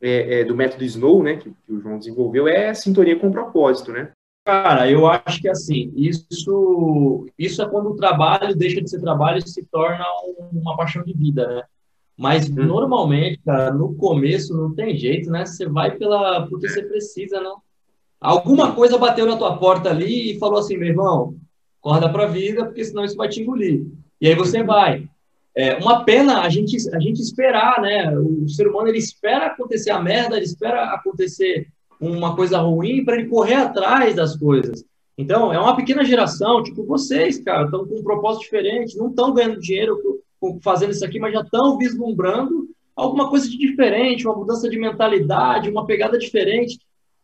é, 0.00 0.40
é, 0.40 0.44
do 0.44 0.54
método 0.54 0.84
Snow, 0.84 1.22
né? 1.22 1.36
Que, 1.36 1.50
que, 1.50 1.72
o 1.72 1.80
João 1.80 1.98
desenvolveu 1.98 2.46
é 2.46 2.68
a 2.68 2.74
sintonia 2.74 3.18
com 3.18 3.32
propósito, 3.32 3.92
né? 3.92 4.10
Cara, 4.44 4.90
eu 4.90 5.06
acho 5.06 5.40
que 5.40 5.48
assim, 5.48 5.90
isso, 5.96 7.26
isso 7.38 7.62
é 7.62 7.68
quando 7.68 7.90
o 7.90 7.96
trabalho 7.96 8.54
deixa 8.54 8.82
de 8.82 8.90
ser 8.90 9.00
trabalho 9.00 9.38
e 9.38 9.48
se 9.48 9.64
torna 9.64 10.04
uma 10.52 10.76
paixão 10.76 11.02
de 11.02 11.14
vida, 11.14 11.46
né? 11.46 11.62
Mas 12.16 12.48
hum. 12.48 12.54
normalmente, 12.54 13.40
cara, 13.44 13.72
no 13.72 13.94
começo 13.94 14.54
não 14.54 14.74
tem 14.74 14.96
jeito, 14.96 15.30
né? 15.30 15.46
Você 15.46 15.66
vai 15.66 15.92
pela 15.92 16.46
porque 16.46 16.68
você 16.68 16.82
precisa, 16.82 17.40
não. 17.40 17.56
Alguma 18.20 18.74
coisa 18.74 18.98
bateu 18.98 19.26
na 19.26 19.36
tua 19.36 19.56
porta 19.56 19.90
ali 19.90 20.32
e 20.32 20.38
falou 20.38 20.58
assim, 20.58 20.76
meu 20.76 20.88
irmão, 20.88 21.36
acorda 21.80 22.10
para 22.10 22.24
a 22.24 22.28
vida, 22.28 22.66
porque 22.66 22.84
senão 22.84 23.04
isso 23.04 23.16
vai 23.16 23.28
te 23.28 23.40
engolir. 23.40 23.86
E 24.20 24.28
aí 24.28 24.34
você 24.34 24.62
vai. 24.62 25.08
É 25.56 25.76
uma 25.76 26.04
pena 26.04 26.40
a 26.40 26.48
gente, 26.50 26.76
a 26.94 27.00
gente 27.00 27.20
esperar, 27.20 27.80
né? 27.80 28.14
O 28.18 28.46
ser 28.48 28.66
humano 28.68 28.88
ele 28.88 28.98
espera 28.98 29.46
acontecer 29.46 29.90
a 29.90 30.02
merda, 30.02 30.36
ele 30.36 30.44
espera 30.44 30.92
acontecer 30.92 31.68
uma 32.10 32.34
coisa 32.34 32.58
ruim 32.58 33.04
para 33.04 33.16
ele 33.16 33.28
correr 33.28 33.54
atrás 33.54 34.14
das 34.14 34.36
coisas. 34.36 34.84
Então, 35.16 35.52
é 35.52 35.58
uma 35.58 35.76
pequena 35.76 36.04
geração, 36.04 36.62
tipo 36.62 36.84
vocês, 36.84 37.38
cara, 37.38 37.64
estão 37.64 37.86
com 37.86 38.00
um 38.00 38.02
propósito 38.02 38.42
diferente, 38.42 38.96
não 38.96 39.08
estão 39.08 39.32
ganhando 39.32 39.60
dinheiro 39.60 39.96
fazendo 40.62 40.90
isso 40.90 41.04
aqui, 41.04 41.18
mas 41.18 41.32
já 41.32 41.40
estão 41.40 41.78
vislumbrando 41.78 42.68
alguma 42.94 43.28
coisa 43.28 43.48
de 43.48 43.56
diferente, 43.56 44.26
uma 44.26 44.36
mudança 44.36 44.68
de 44.68 44.78
mentalidade, 44.78 45.70
uma 45.70 45.86
pegada 45.86 46.18
diferente. 46.18 46.78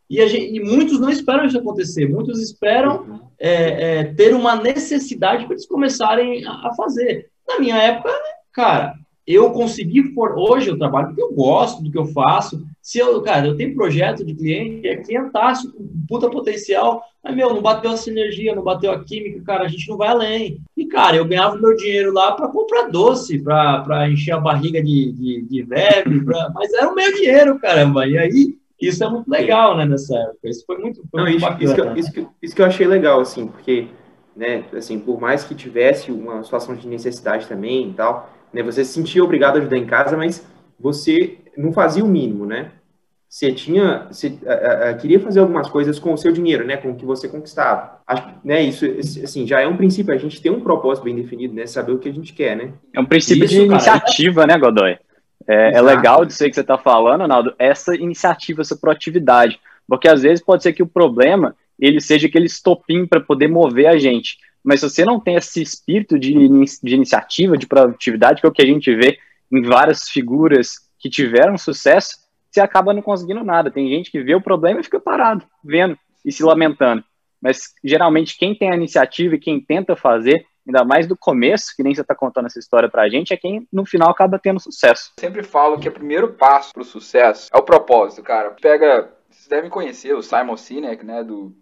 E, 0.09 0.27
gente, 0.27 0.57
e 0.57 0.61
muitos 0.61 0.99
não 0.99 1.11
esperam 1.11 1.45
isso 1.45 1.59
acontecer, 1.59 2.09
muitos 2.09 2.41
esperam 2.41 3.21
é, 3.39 4.01
é, 4.01 4.05
ter 4.05 4.35
uma 4.35 4.57
necessidade 4.57 5.45
para 5.45 5.55
eles 5.55 5.67
começarem 5.67 6.45
a, 6.45 6.69
a 6.69 6.75
fazer. 6.75 7.31
Na 7.47 7.59
minha 7.59 7.77
época, 7.77 8.11
cara, 8.53 8.95
eu 9.27 9.53
consegui 9.53 10.13
for 10.13 10.37
hoje 10.37 10.71
eu 10.71 10.79
trabalho 10.79 11.09
porque 11.09 11.23
eu 11.23 11.33
gosto 11.33 11.83
do 11.83 11.91
que 11.91 11.99
eu 11.99 12.07
faço. 12.07 12.65
Se 12.83 12.99
eu, 12.99 13.21
cara, 13.23 13.47
eu 13.47 13.57
tenho 13.57 13.75
projeto 13.75 14.25
de 14.25 14.35
cliente, 14.35 14.89
é 14.89 14.97
clientaço, 14.97 15.73
puta 16.09 16.31
potencial, 16.31 17.03
mas 17.23 17.37
meu, 17.37 17.53
não 17.53 17.61
bateu 17.61 17.91
a 17.91 17.97
sinergia, 17.97 18.55
não 18.55 18.63
bateu 18.63 18.91
a 18.91 19.05
química, 19.05 19.43
cara, 19.45 19.65
a 19.65 19.69
gente 19.69 19.89
não 19.89 19.97
vai 19.97 20.09
além. 20.09 20.59
E 20.77 20.87
cara, 20.87 21.17
eu 21.17 21.25
ganhava 21.25 21.57
meu 21.57 21.77
dinheiro 21.77 22.13
lá 22.13 22.33
para 22.33 22.49
comprar 22.49 22.89
doce, 22.89 23.39
para 23.39 24.09
encher 24.11 24.33
a 24.33 24.41
barriga 24.41 24.83
de, 24.83 25.13
de, 25.13 25.43
de 25.43 25.63
verme, 25.63 26.25
pra... 26.25 26.51
mas 26.55 26.73
era 26.73 26.89
o 26.89 26.95
meu 26.95 27.13
dinheiro, 27.15 27.59
caramba. 27.59 28.07
E 28.07 28.17
aí 28.17 28.57
isso 28.81 29.05
é 29.05 29.11
muito 29.11 29.31
legal, 29.31 29.77
né, 29.77 29.85
nessa 29.85 30.17
época. 30.17 30.49
Isso 30.49 30.65
foi 30.65 30.79
muito, 30.79 31.03
foi 31.11 31.21
não, 31.21 31.31
muito 31.31 31.37
isso, 31.63 31.77
bacana. 31.77 31.99
Isso 31.99 32.13
que, 32.13 32.21
isso, 32.21 32.29
que, 32.31 32.47
isso 32.47 32.57
que 32.57 32.63
eu 32.63 32.67
achei 32.67 32.87
legal, 32.87 33.21
assim, 33.21 33.47
porque, 33.47 33.89
né, 34.35 34.65
assim, 34.73 34.99
por 34.99 35.21
mais 35.21 35.45
que 35.45 35.55
tivesse 35.55 36.11
uma 36.11 36.43
situação 36.43 36.75
de 36.75 36.89
necessidade 36.89 37.47
também 37.47 37.91
e 37.91 37.93
tal, 37.93 38.31
né? 38.53 38.63
Você 38.63 38.85
se 38.85 38.93
sentia 38.93 39.23
obrigado 39.23 39.57
a 39.57 39.59
ajudar 39.59 39.77
em 39.77 39.87
casa, 39.87 40.17
mas 40.17 40.47
você 40.79 41.39
não 41.61 41.73
fazia 41.73 42.05
o 42.05 42.09
mínimo, 42.09 42.47
né? 42.47 42.73
Você 43.29 43.53
tinha, 43.53 44.09
você 44.11 44.37
a, 44.45 44.91
a, 44.91 44.95
queria 44.95 45.21
fazer 45.21 45.39
algumas 45.39 45.69
coisas 45.69 46.01
com 46.01 46.13
o 46.13 46.19
seu 46.19 46.33
dinheiro, 46.33 46.67
né? 46.67 46.77
Com 46.77 46.91
o 46.91 46.97
que 46.97 47.05
você 47.05 47.29
conquistava. 47.29 48.01
Acho, 48.05 48.29
né? 48.45 48.61
Isso, 48.61 48.85
assim, 49.23 49.47
já 49.47 49.61
é 49.61 49.69
um 49.69 49.77
princípio. 49.77 50.13
A 50.13 50.19
gente 50.19 50.43
tem 50.43 50.51
um 50.51 50.61
propósito 50.61 51.05
bem 51.05 51.15
definido, 51.15 51.55
né? 51.55 51.65
Saber 51.65 51.93
o 51.93 51.99
que 51.99 52.09
a 52.09 52.13
gente 52.13 52.33
quer, 52.33 52.57
né? 52.57 52.73
É 52.93 52.99
um 52.99 53.05
princípio 53.05 53.45
isso, 53.45 53.55
de 53.55 53.61
cara, 53.61 53.73
iniciativa, 53.73 54.43
é... 54.43 54.47
né, 54.49 54.59
Godoy? 54.59 54.99
É, 55.47 55.75
é, 55.75 55.81
legal 55.81 56.25
disso 56.25 56.43
aí 56.43 56.51
que 56.51 56.55
você 56.55 56.61
está 56.61 56.77
falando, 56.77 57.23
Arnaldo, 57.23 57.55
essa 57.59 57.95
iniciativa, 57.95 58.63
essa 58.63 58.77
proatividade. 58.77 59.61
Porque 59.87 60.09
às 60.09 60.23
vezes 60.23 60.45
pode 60.45 60.63
ser 60.63 60.73
que 60.73 60.83
o 60.83 60.87
problema 60.87 61.55
ele 61.79 62.01
seja 62.01 62.27
aquele 62.27 62.47
estopim 62.47 63.07
para 63.07 63.21
poder 63.21 63.49
mover 63.49 63.87
a 63.87 63.97
gente. 63.97 64.39
Mas 64.63 64.81
se 64.81 64.91
você 64.91 65.05
não 65.05 65.19
tem 65.19 65.37
esse 65.37 65.63
espírito 65.63 66.19
de, 66.19 66.33
de 66.83 66.95
iniciativa, 66.95 67.57
de 67.57 67.67
produtividade, 67.67 68.41
que 68.41 68.47
é 68.47 68.51
o 68.51 68.53
que 68.53 68.63
a 68.63 68.67
gente 68.67 68.95
vê 68.95 69.19
em 69.51 69.63
várias 69.63 70.09
figuras 70.09 70.90
que 71.01 71.09
tiveram 71.09 71.57
sucesso, 71.57 72.11
você 72.51 72.61
acaba 72.61 72.93
não 72.93 73.03
conseguindo 73.03 73.43
nada. 73.43 73.71
Tem 73.71 73.89
gente 73.89 74.11
que 74.11 74.23
vê 74.23 74.35
o 74.35 74.43
problema 74.43 74.81
e 74.81 74.85
fica 74.85 75.01
parado, 75.01 75.45
vendo 75.65 75.99
e 76.25 76.31
se 76.31 76.43
lamentando. 76.43 77.03
Mas 77.41 77.73
geralmente 77.83 78.37
quem 78.37 78.55
tem 78.55 78.71
a 78.71 78.77
iniciativa 78.77 79.35
e 79.35 79.39
quem 79.39 79.61
tenta 79.61 79.97
fazer, 79.97 80.45
ainda 80.67 80.85
mais 80.85 81.07
do 81.07 81.17
começo, 81.17 81.75
que 81.75 81.83
nem 81.83 81.95
você 81.95 82.03
está 82.03 82.15
contando 82.15 82.47
essa 82.47 82.59
história 82.59 82.89
para 82.89 83.03
a 83.03 83.09
gente, 83.09 83.33
é 83.33 83.37
quem 83.37 83.67
no 83.73 83.87
final 83.87 84.11
acaba 84.11 84.39
tendo 84.39 84.61
sucesso. 84.61 85.13
Eu 85.17 85.21
sempre 85.21 85.43
falo 85.43 85.79
que 85.79 85.89
o 85.89 85.93
primeiro 85.93 86.35
passo 86.35 86.73
para 86.73 86.83
o 86.83 86.85
sucesso 86.85 87.49
é 87.53 87.59
o 87.59 87.63
propósito, 87.63 88.23
cara. 88.23 88.51
Pega, 88.61 89.11
vocês 89.31 89.49
devem 89.49 89.71
conhecer 89.71 90.15
o 90.15 90.23
Simon 90.23 90.57
Sinek, 90.57 91.05
né, 91.05 91.25
do 91.25 91.57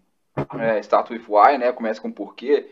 é, 0.59 0.79
Start 0.79 1.09
With 1.11 1.23
Why, 1.29 1.57
né, 1.57 1.71
começa 1.71 2.01
com 2.01 2.11
porquê. 2.11 2.69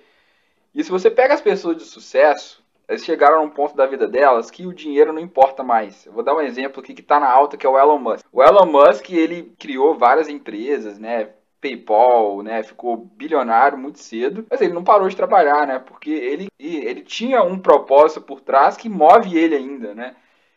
E 0.76 0.84
se 0.84 0.92
você 0.92 1.10
pega 1.10 1.34
as 1.34 1.42
pessoas 1.42 1.78
de 1.78 1.84
sucesso, 1.84 2.62
eles 2.88 3.03
chegaram 3.03 3.39
a 3.39 3.41
um 3.41 3.50
ponto 3.50 3.75
da 3.75 3.86
vida 3.86 4.08
delas 4.08 4.50
que 4.50 4.65
o 4.65 4.74
dinheiro 4.74 5.12
não 5.12 5.20
importa 5.22 5.63
mais. 5.63 6.06
Eu 6.06 6.13
vou 6.13 6.24
dar 6.24 6.36
um 6.36 6.41
exemplo 6.41 6.82
aqui 6.82 6.94
que 6.94 7.01
está 7.01 7.20
na 7.20 7.29
alta, 7.29 7.58
que 7.58 7.65
é 7.65 7.70
o 7.70 7.77
Elon 7.77 8.00
Musk. 8.00 8.25
O 8.32 8.41
Elon 8.41 8.65
Musk, 8.65 9.10
ele 9.10 9.53
criou 9.60 9.98
várias 9.98 10.29
empresas, 10.29 10.98
né? 10.98 11.29
PayPal, 11.60 12.41
né? 12.44 12.63
Ficou 12.63 12.96
bilionário 12.96 13.77
muito 13.77 14.00
cedo, 14.00 14.46
mas 14.50 14.62
ele 14.62 14.74
não 14.74 14.84
parou 14.84 15.10
de 15.10 15.15
trabalhar, 15.15 15.67
né? 15.67 15.79
Porque 15.79 16.12
ele, 16.12 16.48
ele 16.58 17.01
tinha 17.01 17.44
um 17.44 17.60
propósito 17.60 18.22
por 18.22 18.39
trás 18.39 18.77
que 18.77 18.88
move 18.88 19.38
ele 19.38 19.56
ainda, 19.56 19.94
né? 19.94 20.15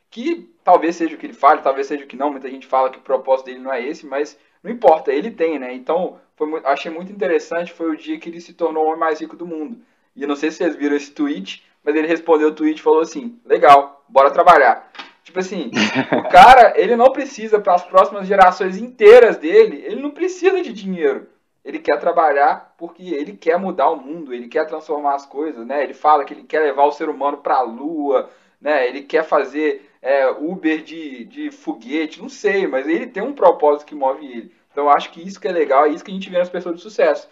Que 0.08 0.48
talvez 0.62 0.96
seja 0.96 1.14
o 1.16 1.18
que 1.18 1.26
ele 1.26 1.32
fale, 1.32 1.62
talvez 1.62 1.86
seja 1.88 2.04
o 2.04 2.06
que 2.06 2.16
não. 2.16 2.30
Muita 2.30 2.50
gente 2.50 2.66
fala 2.66 2.90
que 2.90 2.98
o 2.98 3.02
propósito 3.02 3.46
dele 3.46 3.60
não 3.60 3.72
é 3.72 3.84
esse, 3.84 4.06
mas 4.06 4.38
não 4.62 4.70
importa, 4.70 5.12
ele 5.12 5.30
tem, 5.30 5.58
né? 5.58 5.72
Então, 5.74 6.20
foi, 6.36 6.60
achei 6.64 6.92
muito 6.92 7.10
interessante. 7.10 7.72
Foi 7.72 7.90
o 7.90 7.96
dia 7.96 8.18
que 8.20 8.28
ele 8.28 8.40
se 8.40 8.52
tornou 8.52 8.84
o 8.84 8.86
homem 8.88 9.00
mais 9.00 9.20
rico 9.20 9.36
do 9.36 9.46
mundo. 9.46 9.78
E 10.14 10.26
não 10.26 10.36
sei 10.36 10.50
se 10.50 10.58
vocês 10.58 10.76
viram 10.76 10.96
esse 10.96 11.12
tweet, 11.12 11.64
mas 11.84 11.94
ele 11.94 12.06
respondeu 12.06 12.48
o 12.48 12.54
tweet 12.54 12.78
e 12.78 12.82
falou 12.82 13.00
assim: 13.00 13.38
legal, 13.44 14.04
bora 14.08 14.30
trabalhar. 14.30 14.90
Tipo 15.22 15.38
assim, 15.38 15.70
o 16.18 16.28
cara, 16.30 16.74
ele 16.76 16.96
não 16.96 17.12
precisa 17.12 17.58
para 17.60 17.74
as 17.74 17.84
próximas 17.84 18.26
gerações 18.26 18.76
inteiras 18.76 19.36
dele, 19.36 19.82
ele 19.84 20.00
não 20.00 20.10
precisa 20.10 20.62
de 20.62 20.72
dinheiro. 20.72 21.28
Ele 21.64 21.78
quer 21.78 21.98
trabalhar 21.98 22.74
porque 22.78 23.02
ele 23.02 23.36
quer 23.36 23.58
mudar 23.58 23.90
o 23.90 23.96
mundo, 23.96 24.32
ele 24.32 24.48
quer 24.48 24.66
transformar 24.66 25.14
as 25.14 25.26
coisas, 25.26 25.66
né? 25.66 25.82
Ele 25.82 25.92
fala 25.92 26.24
que 26.24 26.32
ele 26.32 26.44
quer 26.44 26.60
levar 26.60 26.84
o 26.84 26.92
ser 26.92 27.08
humano 27.08 27.36
para 27.38 27.56
a 27.56 27.62
lua, 27.62 28.30
né? 28.60 28.88
Ele 28.88 29.02
quer 29.02 29.22
fazer 29.24 29.90
é, 30.00 30.28
Uber 30.30 30.82
de, 30.82 31.24
de 31.26 31.50
foguete, 31.50 32.20
não 32.20 32.28
sei, 32.28 32.66
mas 32.66 32.88
ele 32.88 33.06
tem 33.06 33.22
um 33.22 33.34
propósito 33.34 33.86
que 33.86 33.94
move 33.94 34.26
ele. 34.26 34.54
Então 34.72 34.84
eu 34.84 34.90
acho 34.90 35.10
que 35.10 35.26
isso 35.26 35.40
que 35.40 35.48
é 35.48 35.52
legal, 35.52 35.84
é 35.84 35.90
isso 35.90 36.04
que 36.04 36.10
a 36.10 36.14
gente 36.14 36.30
vê 36.30 36.38
nas 36.38 36.48
pessoas 36.48 36.76
de 36.76 36.82
sucesso. 36.82 37.28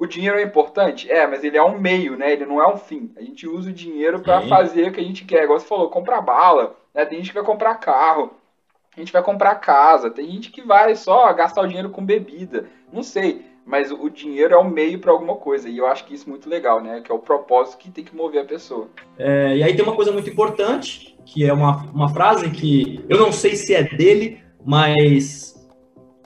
O 0.00 0.06
dinheiro 0.06 0.38
é 0.38 0.42
importante? 0.42 1.10
É, 1.12 1.26
mas 1.26 1.44
ele 1.44 1.58
é 1.58 1.62
um 1.62 1.78
meio, 1.78 2.16
né? 2.16 2.32
Ele 2.32 2.46
não 2.46 2.58
é 2.58 2.66
um 2.66 2.78
fim. 2.78 3.12
A 3.18 3.20
gente 3.20 3.46
usa 3.46 3.68
o 3.68 3.72
dinheiro 3.72 4.20
para 4.20 4.40
fazer 4.48 4.88
o 4.88 4.92
que 4.92 5.00
a 5.00 5.04
gente 5.04 5.26
quer. 5.26 5.44
Igual 5.44 5.60
você 5.60 5.66
falou, 5.66 5.90
comprar 5.90 6.22
bala, 6.22 6.74
né? 6.94 7.04
Tem 7.04 7.18
gente 7.18 7.28
que 7.28 7.34
vai 7.34 7.44
comprar 7.44 7.74
carro, 7.74 8.32
a 8.96 8.98
gente 8.98 9.12
vai 9.12 9.22
comprar 9.22 9.56
casa, 9.56 10.10
tem 10.10 10.26
gente 10.30 10.50
que 10.50 10.62
vai 10.62 10.96
só 10.96 11.30
gastar 11.34 11.60
o 11.60 11.66
dinheiro 11.66 11.90
com 11.90 12.02
bebida. 12.02 12.64
Não 12.90 13.02
sei, 13.02 13.44
mas 13.66 13.92
o 13.92 14.08
dinheiro 14.08 14.54
é 14.54 14.58
um 14.58 14.70
meio 14.70 14.98
para 14.98 15.12
alguma 15.12 15.36
coisa. 15.36 15.68
E 15.68 15.76
eu 15.76 15.86
acho 15.86 16.06
que 16.06 16.14
isso 16.14 16.26
é 16.26 16.30
muito 16.30 16.48
legal, 16.48 16.82
né? 16.82 17.02
Que 17.02 17.12
é 17.12 17.14
o 17.14 17.18
propósito 17.18 17.76
que 17.76 17.90
tem 17.90 18.02
que 18.02 18.16
mover 18.16 18.40
a 18.40 18.46
pessoa. 18.46 18.88
É, 19.18 19.58
e 19.58 19.62
aí 19.62 19.76
tem 19.76 19.84
uma 19.84 19.94
coisa 19.94 20.10
muito 20.10 20.30
importante, 20.30 21.14
que 21.26 21.44
é 21.44 21.52
uma, 21.52 21.76
uma 21.92 22.08
frase 22.08 22.48
que 22.50 23.04
eu 23.06 23.18
não 23.18 23.30
sei 23.30 23.54
se 23.54 23.74
é 23.74 23.82
dele, 23.82 24.42
mas 24.64 25.59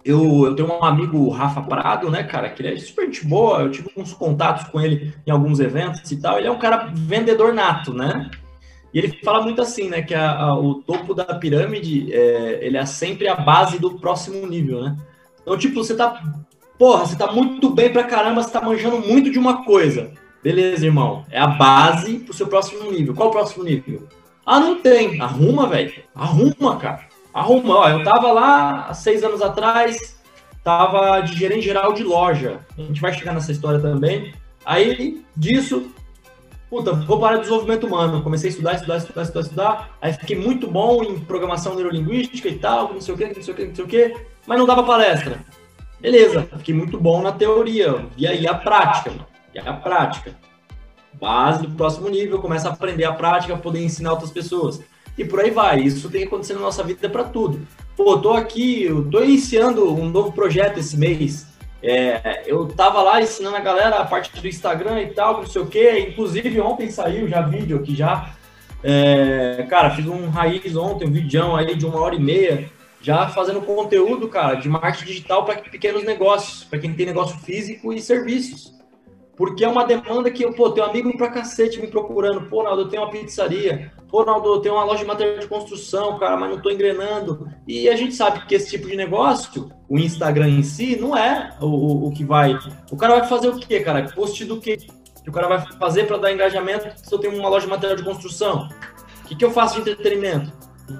eu, 0.04 0.44
eu 0.44 0.54
tenho 0.54 0.70
um 0.70 0.84
amigo, 0.84 1.30
Rafa 1.30 1.62
Prado, 1.62 2.10
né, 2.10 2.22
cara, 2.22 2.50
que 2.50 2.60
ele 2.62 2.74
é 2.74 2.76
super 2.76 3.06
gente 3.06 3.26
boa, 3.26 3.62
eu 3.62 3.70
tive 3.70 3.88
uns 3.96 4.12
contatos 4.12 4.68
com 4.68 4.78
ele 4.78 5.14
em 5.26 5.30
alguns 5.30 5.60
eventos 5.60 6.10
e 6.12 6.20
tal, 6.20 6.38
ele 6.38 6.46
é 6.46 6.50
um 6.50 6.58
cara 6.58 6.90
vendedor 6.92 7.54
nato, 7.54 7.94
né? 7.94 8.30
E 8.92 8.98
ele 8.98 9.18
fala 9.24 9.42
muito 9.42 9.62
assim, 9.62 9.88
né, 9.88 10.02
que 10.02 10.14
a, 10.14 10.38
a, 10.38 10.58
o 10.58 10.74
topo 10.74 11.14
da 11.14 11.24
pirâmide, 11.24 12.12
é, 12.12 12.58
ele 12.60 12.76
é 12.76 12.84
sempre 12.84 13.26
a 13.26 13.34
base 13.34 13.78
do 13.78 13.98
próximo 13.98 14.46
nível, 14.46 14.82
né? 14.82 14.96
Então, 15.40 15.56
tipo, 15.56 15.82
você 15.82 15.96
tá, 15.96 16.22
porra, 16.78 17.06
você 17.06 17.16
tá 17.16 17.32
muito 17.32 17.70
bem 17.70 17.90
pra 17.90 18.04
caramba, 18.04 18.42
você 18.42 18.50
tá 18.50 18.60
manjando 18.60 18.98
muito 19.00 19.30
de 19.30 19.38
uma 19.38 19.64
coisa. 19.64 20.12
Beleza, 20.42 20.84
irmão, 20.84 21.24
é 21.30 21.40
a 21.40 21.46
base 21.46 22.18
pro 22.18 22.34
seu 22.34 22.46
próximo 22.46 22.90
nível. 22.92 23.14
Qual 23.14 23.28
o 23.28 23.32
próximo 23.32 23.64
nível? 23.64 24.06
Ah, 24.44 24.60
não 24.60 24.80
tem. 24.80 25.20
Arruma, 25.20 25.66
velho. 25.66 25.92
Arruma, 26.14 26.76
cara 26.76 27.13
arruma. 27.34 27.74
Ó, 27.74 27.88
eu 27.88 28.04
tava 28.04 28.32
lá 28.32 28.86
há 28.88 28.94
seis 28.94 29.24
anos 29.24 29.42
atrás, 29.42 30.16
tava 30.62 31.20
de 31.20 31.36
gerente 31.36 31.62
geral 31.62 31.92
de 31.92 32.04
loja. 32.04 32.60
A 32.78 32.80
gente 32.80 33.00
vai 33.00 33.12
chegar 33.12 33.34
nessa 33.34 33.50
história 33.50 33.80
também. 33.80 34.32
Aí, 34.64 35.22
disso, 35.36 35.90
puta, 36.70 36.92
vou 36.92 37.18
para 37.18 37.38
desenvolvimento 37.38 37.86
humano. 37.86 38.22
Comecei 38.22 38.48
a 38.48 38.52
estudar, 38.52 38.74
estudar, 38.74 38.96
estudar, 38.98 39.22
estudar, 39.22 39.40
estudar. 39.40 39.90
Aí 40.00 40.12
fiquei 40.12 40.38
muito 40.38 40.68
bom 40.68 41.02
em 41.02 41.18
programação 41.18 41.74
neurolinguística 41.74 42.48
e 42.48 42.58
tal, 42.58 42.94
não 42.94 43.00
sei 43.00 43.14
o 43.14 43.18
que, 43.18 43.26
não 43.26 43.42
sei 43.42 43.52
o 43.52 43.56
que, 43.56 43.66
não 43.66 43.74
sei 43.74 43.84
o 43.84 43.88
que, 43.88 44.16
mas 44.46 44.58
não 44.58 44.66
dava 44.66 44.84
palestra. 44.84 45.40
Beleza, 46.00 46.46
fiquei 46.58 46.74
muito 46.74 46.98
bom 47.00 47.20
na 47.22 47.32
teoria. 47.32 48.06
E 48.16 48.26
aí 48.26 48.46
a 48.46 48.54
prática, 48.54 49.10
e 49.54 49.58
a 49.58 49.72
prática. 49.72 50.32
Base 51.14 51.62
do 51.62 51.70
próximo 51.70 52.08
nível, 52.08 52.40
começa 52.40 52.68
a 52.68 52.72
aprender 52.72 53.04
a 53.04 53.12
prática, 53.12 53.56
poder 53.56 53.82
ensinar 53.82 54.12
outras 54.12 54.30
pessoas 54.30 54.82
e 55.16 55.24
por 55.24 55.40
aí 55.40 55.50
vai. 55.50 55.80
Isso 55.80 56.10
tem 56.10 56.24
acontecido 56.24 56.56
na 56.56 56.62
nossa 56.62 56.82
vida 56.82 57.08
para 57.08 57.24
tudo. 57.24 57.66
Pô, 57.96 58.18
tô 58.18 58.32
aqui, 58.32 58.84
eu 58.84 59.08
tô 59.08 59.22
iniciando 59.22 59.94
um 59.94 60.08
novo 60.08 60.32
projeto 60.32 60.78
esse 60.78 60.96
mês. 60.96 61.46
É, 61.82 62.42
eu 62.46 62.66
tava 62.66 63.02
lá 63.02 63.20
ensinando 63.22 63.56
a 63.56 63.60
galera 63.60 63.96
a 63.96 64.04
parte 64.04 64.40
do 64.40 64.48
Instagram 64.48 65.02
e 65.02 65.08
tal, 65.08 65.38
não 65.38 65.46
sei 65.46 65.62
o 65.62 65.66
quê. 65.66 66.06
Inclusive, 66.08 66.60
ontem 66.60 66.90
saiu 66.90 67.28
já 67.28 67.42
vídeo 67.42 67.76
aqui 67.76 67.94
já. 67.94 68.34
É, 68.82 69.64
cara, 69.68 69.90
fiz 69.90 70.06
um 70.06 70.28
raiz 70.28 70.76
ontem, 70.76 71.06
um 71.06 71.12
vídeo 71.12 71.56
aí 71.56 71.74
de 71.74 71.86
uma 71.86 72.00
hora 72.00 72.14
e 72.14 72.20
meia, 72.20 72.70
já 73.00 73.28
fazendo 73.28 73.62
conteúdo, 73.62 74.28
cara, 74.28 74.56
de 74.56 74.68
marketing 74.68 75.06
digital 75.06 75.44
para 75.44 75.56
pequenos 75.56 76.04
negócios, 76.04 76.64
para 76.64 76.78
quem 76.78 76.92
tem 76.92 77.06
negócio 77.06 77.38
físico 77.38 77.92
e 77.92 78.00
serviços. 78.00 78.73
Porque 79.36 79.64
é 79.64 79.68
uma 79.68 79.84
demanda 79.84 80.30
que 80.30 80.44
eu, 80.44 80.52
pô, 80.52 80.70
tenho 80.70 80.86
um 80.86 80.90
amigo 80.90 81.16
pra 81.16 81.30
cacete 81.30 81.80
me 81.80 81.88
procurando. 81.88 82.48
Pô, 82.48 82.62
Naldo, 82.62 82.82
eu 82.82 82.88
tenho 82.88 83.02
uma 83.02 83.10
pizzaria. 83.10 83.92
Pô, 84.08 84.24
Naldo, 84.24 84.48
eu 84.48 84.60
tenho 84.60 84.74
uma 84.74 84.84
loja 84.84 85.00
de 85.00 85.06
material 85.06 85.38
de 85.40 85.48
construção, 85.48 86.18
cara, 86.18 86.36
mas 86.36 86.50
não 86.50 86.60
tô 86.60 86.70
engrenando. 86.70 87.48
E 87.66 87.88
a 87.88 87.96
gente 87.96 88.14
sabe 88.14 88.46
que 88.46 88.54
esse 88.54 88.70
tipo 88.70 88.86
de 88.86 88.96
negócio, 88.96 89.72
o 89.88 89.98
Instagram 89.98 90.48
em 90.48 90.62
si, 90.62 90.96
não 90.96 91.16
é 91.16 91.52
o, 91.60 91.66
o, 91.66 92.08
o 92.08 92.12
que 92.12 92.24
vai. 92.24 92.56
O 92.92 92.96
cara 92.96 93.18
vai 93.18 93.28
fazer 93.28 93.48
o 93.48 93.58
quê, 93.58 93.80
cara? 93.80 94.04
Post 94.14 94.44
do 94.44 94.60
quê? 94.60 94.76
Que 94.76 95.30
o 95.30 95.32
cara 95.32 95.48
vai 95.48 95.66
fazer 95.78 96.06
para 96.06 96.18
dar 96.18 96.32
engajamento 96.32 96.92
se 96.96 97.12
eu 97.12 97.18
tenho 97.18 97.36
uma 97.36 97.48
loja 97.48 97.66
de 97.66 97.72
material 97.72 97.96
de 97.96 98.04
construção? 98.04 98.68
O 99.24 99.26
que, 99.26 99.34
que 99.34 99.44
eu 99.44 99.50
faço 99.50 99.74
de 99.74 99.90
entretenimento? 99.90 100.52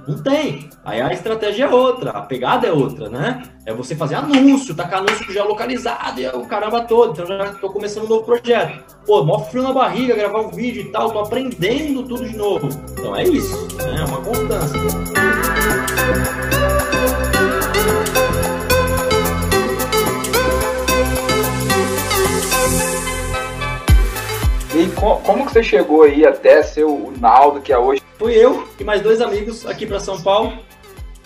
Não 0.09 0.23
tem. 0.23 0.71
Aí 0.85 1.01
a 1.01 1.13
estratégia 1.13 1.65
é 1.67 1.69
outra, 1.69 2.11
a 2.11 2.23
pegada 2.23 2.67
é 2.67 2.73
outra, 2.73 3.09
né? 3.11 3.43
É 3.67 3.73
você 3.75 3.95
fazer 3.95 4.15
anúncio, 4.15 4.75
tacar 4.75 5.01
anúncio 5.01 5.31
geolocalizado 5.31 6.21
e 6.21 6.27
o 6.29 6.47
caramba 6.47 6.83
todo. 6.83 7.13
Então 7.13 7.27
já 7.27 7.53
tô 7.55 7.69
começando 7.71 8.05
um 8.05 8.09
novo 8.09 8.25
projeto. 8.25 8.83
Pô, 9.07 9.23
mó 9.25 9.39
frio 9.41 9.63
na 9.63 9.73
barriga, 9.73 10.15
gravar 10.15 10.41
um 10.41 10.51
vídeo 10.51 10.83
e 10.83 10.91
tal, 10.91 11.11
tô 11.11 11.19
aprendendo 11.19 12.03
tudo 12.03 12.27
de 12.27 12.37
novo. 12.37 12.69
Então 12.93 13.15
é 13.15 13.25
isso, 13.25 13.69
né? 13.77 14.01
É 14.01 14.05
uma 14.05 14.21
constância. 14.23 14.81
E 24.75 24.89
co- 24.97 25.19
como 25.25 25.47
que 25.47 25.53
você 25.53 25.63
chegou 25.63 26.03
aí 26.03 26.27
até 26.27 26.63
ser 26.63 26.85
o 26.85 27.13
Naldo, 27.21 27.61
que 27.61 27.73
é 27.73 27.79
hoje? 27.79 28.03
Fui 28.19 28.33
eu 28.35 28.69
e 28.79 28.85
mais 28.85 29.03
dois 29.03 29.21
amigos 29.21 29.67
aqui 29.67 29.87
para 29.87 30.01
São 30.01 30.21
Paulo 30.23 30.59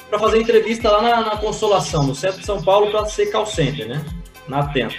para 0.08 0.18
fazer 0.18 0.40
entrevista 0.40 0.90
lá 0.90 1.02
na, 1.02 1.20
na 1.20 1.36
Consolação, 1.36 2.02
no 2.02 2.14
centro 2.14 2.40
de 2.40 2.46
São 2.46 2.62
Paulo, 2.62 2.90
para 2.90 3.04
ser 3.06 3.30
call 3.30 3.46
center, 3.46 3.86
né? 3.88 4.04
Na 4.48 4.60
Atento. 4.60 4.96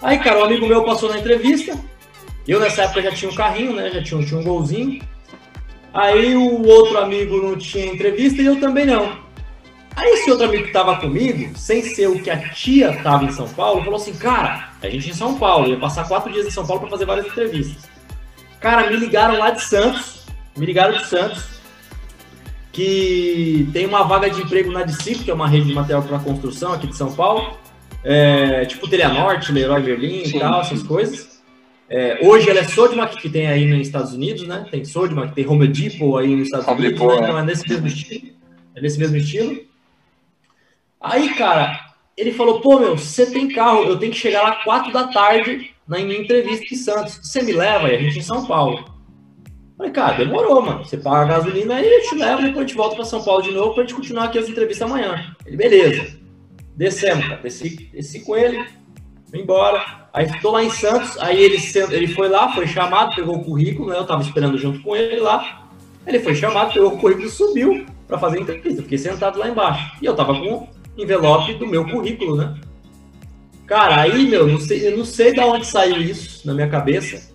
Aí, 0.00 0.18
cara, 0.18 0.40
um 0.40 0.44
amigo 0.44 0.66
meu 0.66 0.82
passou 0.82 1.10
na 1.10 1.18
entrevista. 1.18 1.78
Eu 2.48 2.58
nessa 2.58 2.82
época 2.82 3.02
já 3.02 3.12
tinha 3.12 3.30
um 3.30 3.34
carrinho, 3.34 3.74
né? 3.74 3.90
Já 3.90 4.02
tinha, 4.02 4.24
tinha 4.24 4.40
um 4.40 4.44
golzinho. 4.44 5.02
Aí 5.92 6.34
o 6.34 6.66
outro 6.66 6.98
amigo 6.98 7.36
não 7.36 7.56
tinha 7.56 7.86
entrevista 7.86 8.40
e 8.40 8.46
eu 8.46 8.58
também 8.58 8.86
não. 8.86 9.20
Aí 9.94 10.10
esse 10.14 10.30
outro 10.30 10.46
amigo 10.46 10.64
que 10.64 10.72
tava 10.72 10.96
comigo, 10.96 11.56
sem 11.56 11.82
ser 11.82 12.08
o 12.08 12.20
que 12.20 12.30
a 12.30 12.48
tia 12.48 12.98
tava 13.02 13.24
em 13.24 13.32
São 13.32 13.46
Paulo, 13.46 13.84
falou 13.84 13.96
assim, 13.96 14.14
cara, 14.14 14.70
a 14.82 14.88
gente 14.88 15.10
em 15.10 15.14
São 15.14 15.38
Paulo, 15.38 15.68
ia 15.68 15.78
passar 15.78 16.08
quatro 16.08 16.32
dias 16.32 16.46
em 16.46 16.50
São 16.50 16.66
Paulo 16.66 16.80
para 16.80 16.90
fazer 16.90 17.04
várias 17.04 17.26
entrevistas. 17.26 17.90
Cara, 18.58 18.88
me 18.90 18.96
ligaram 18.96 19.38
lá 19.38 19.50
de 19.50 19.62
Santos, 19.62 20.21
me 20.56 20.66
ligaram 20.66 20.96
de 20.96 21.06
Santos, 21.06 21.44
que 22.72 23.68
tem 23.72 23.86
uma 23.86 24.02
vaga 24.02 24.30
de 24.30 24.40
emprego 24.40 24.70
na 24.70 24.82
Discip, 24.82 25.24
que 25.24 25.30
é 25.30 25.34
uma 25.34 25.48
rede 25.48 25.66
de 25.66 25.74
material 25.74 26.02
para 26.02 26.18
construção 26.18 26.72
aqui 26.72 26.86
de 26.86 26.96
São 26.96 27.12
Paulo, 27.12 27.56
é, 28.04 28.64
tipo 28.64 28.88
Teleanorte, 28.88 29.52
Leroy 29.52 29.82
Merlin 29.82 30.24
Sim. 30.24 30.36
e 30.36 30.40
tal, 30.40 30.60
essas 30.60 30.82
coisas. 30.82 31.42
É, 31.88 32.20
hoje 32.22 32.48
ela 32.48 32.60
é 32.60 32.64
Sodimac, 32.64 33.20
que 33.20 33.28
tem 33.28 33.46
aí 33.48 33.66
nos 33.66 33.86
Estados 33.86 34.14
Unidos, 34.14 34.46
né? 34.46 34.66
Tem 34.70 34.82
Sodimac, 34.82 35.34
tem 35.34 35.46
Home 35.46 35.68
Depot 35.68 36.16
aí 36.16 36.34
nos 36.34 36.46
Estados 36.46 36.66
Home 36.66 36.86
Unidos, 36.86 36.98
Depot, 36.98 37.14
né? 37.14 37.20
é. 37.20 37.24
Então 37.24 37.38
é 37.38 37.44
nesse 37.44 37.68
mesmo 37.68 37.86
estilo. 37.86 38.32
É 38.74 38.80
nesse 38.80 38.98
mesmo 38.98 39.16
estilo. 39.16 39.60
Aí, 40.98 41.34
cara, 41.34 41.92
ele 42.16 42.32
falou, 42.32 42.60
pô, 42.60 42.78
meu, 42.78 42.96
você 42.96 43.26
tem 43.26 43.48
carro, 43.48 43.84
eu 43.84 43.98
tenho 43.98 44.12
que 44.12 44.18
chegar 44.18 44.42
lá 44.42 44.64
quatro 44.64 44.90
da 44.90 45.08
tarde 45.08 45.70
na 45.86 45.98
minha 45.98 46.18
entrevista 46.18 46.72
em 46.72 46.76
Santos. 46.76 47.20
Você 47.22 47.42
me 47.42 47.52
leva 47.52 47.88
aí, 47.88 47.96
a 47.96 48.00
gente 48.00 48.20
em 48.20 48.22
São 48.22 48.46
Paulo. 48.46 48.91
Falei, 49.82 49.90
cara, 49.94 50.16
demorou, 50.16 50.62
mano. 50.62 50.84
Você 50.84 50.96
paga 50.96 51.22
a 51.22 51.38
gasolina 51.38 51.74
aí, 51.74 51.92
eu 51.92 52.02
te 52.02 52.14
levo, 52.14 52.42
depois 52.42 52.58
a 52.58 52.60
gente 52.60 52.76
volta 52.76 52.94
pra 52.94 53.04
São 53.04 53.20
Paulo 53.24 53.42
de 53.42 53.50
novo 53.50 53.74
pra 53.74 53.82
gente 53.82 53.96
continuar 53.96 54.26
aqui 54.26 54.38
as 54.38 54.48
entrevistas 54.48 54.88
amanhã. 54.88 55.34
Ele, 55.44 55.56
beleza. 55.56 56.20
Descemos, 56.76 57.26
cara. 57.26 57.42
Desci, 57.42 57.90
desci 57.92 58.20
com 58.20 58.36
ele, 58.36 58.64
fui 59.28 59.40
embora. 59.40 60.08
Aí 60.12 60.28
tô 60.40 60.52
lá 60.52 60.62
em 60.62 60.70
Santos, 60.70 61.18
aí 61.18 61.42
ele, 61.42 61.58
ele 61.90 62.06
foi 62.06 62.28
lá, 62.28 62.52
foi 62.54 62.68
chamado, 62.68 63.16
pegou 63.16 63.38
o 63.38 63.44
currículo, 63.44 63.88
né? 63.88 63.98
Eu 63.98 64.06
tava 64.06 64.22
esperando 64.22 64.56
junto 64.56 64.80
com 64.82 64.94
ele 64.94 65.18
lá. 65.18 65.68
Ele 66.06 66.20
foi 66.20 66.36
chamado, 66.36 66.72
pegou 66.72 66.92
o 66.92 66.98
currículo 66.98 67.28
subiu 67.28 67.84
pra 68.06 68.18
fazer 68.18 68.38
entrevista. 68.38 68.82
Fiquei 68.82 68.98
sentado 68.98 69.36
lá 69.36 69.48
embaixo. 69.48 69.96
E 70.00 70.06
eu 70.06 70.14
tava 70.14 70.32
com 70.32 70.58
o 70.58 70.68
envelope 70.96 71.54
do 71.54 71.66
meu 71.66 71.84
currículo, 71.88 72.36
né? 72.36 72.54
Cara, 73.66 74.02
aí, 74.02 74.28
meu, 74.28 74.46
não 74.46 74.60
sei, 74.60 74.86
eu 74.86 74.96
não 74.96 75.04
sei 75.04 75.32
de 75.32 75.40
onde 75.40 75.66
saiu 75.66 76.00
isso 76.00 76.46
na 76.46 76.54
minha 76.54 76.68
cabeça. 76.68 77.31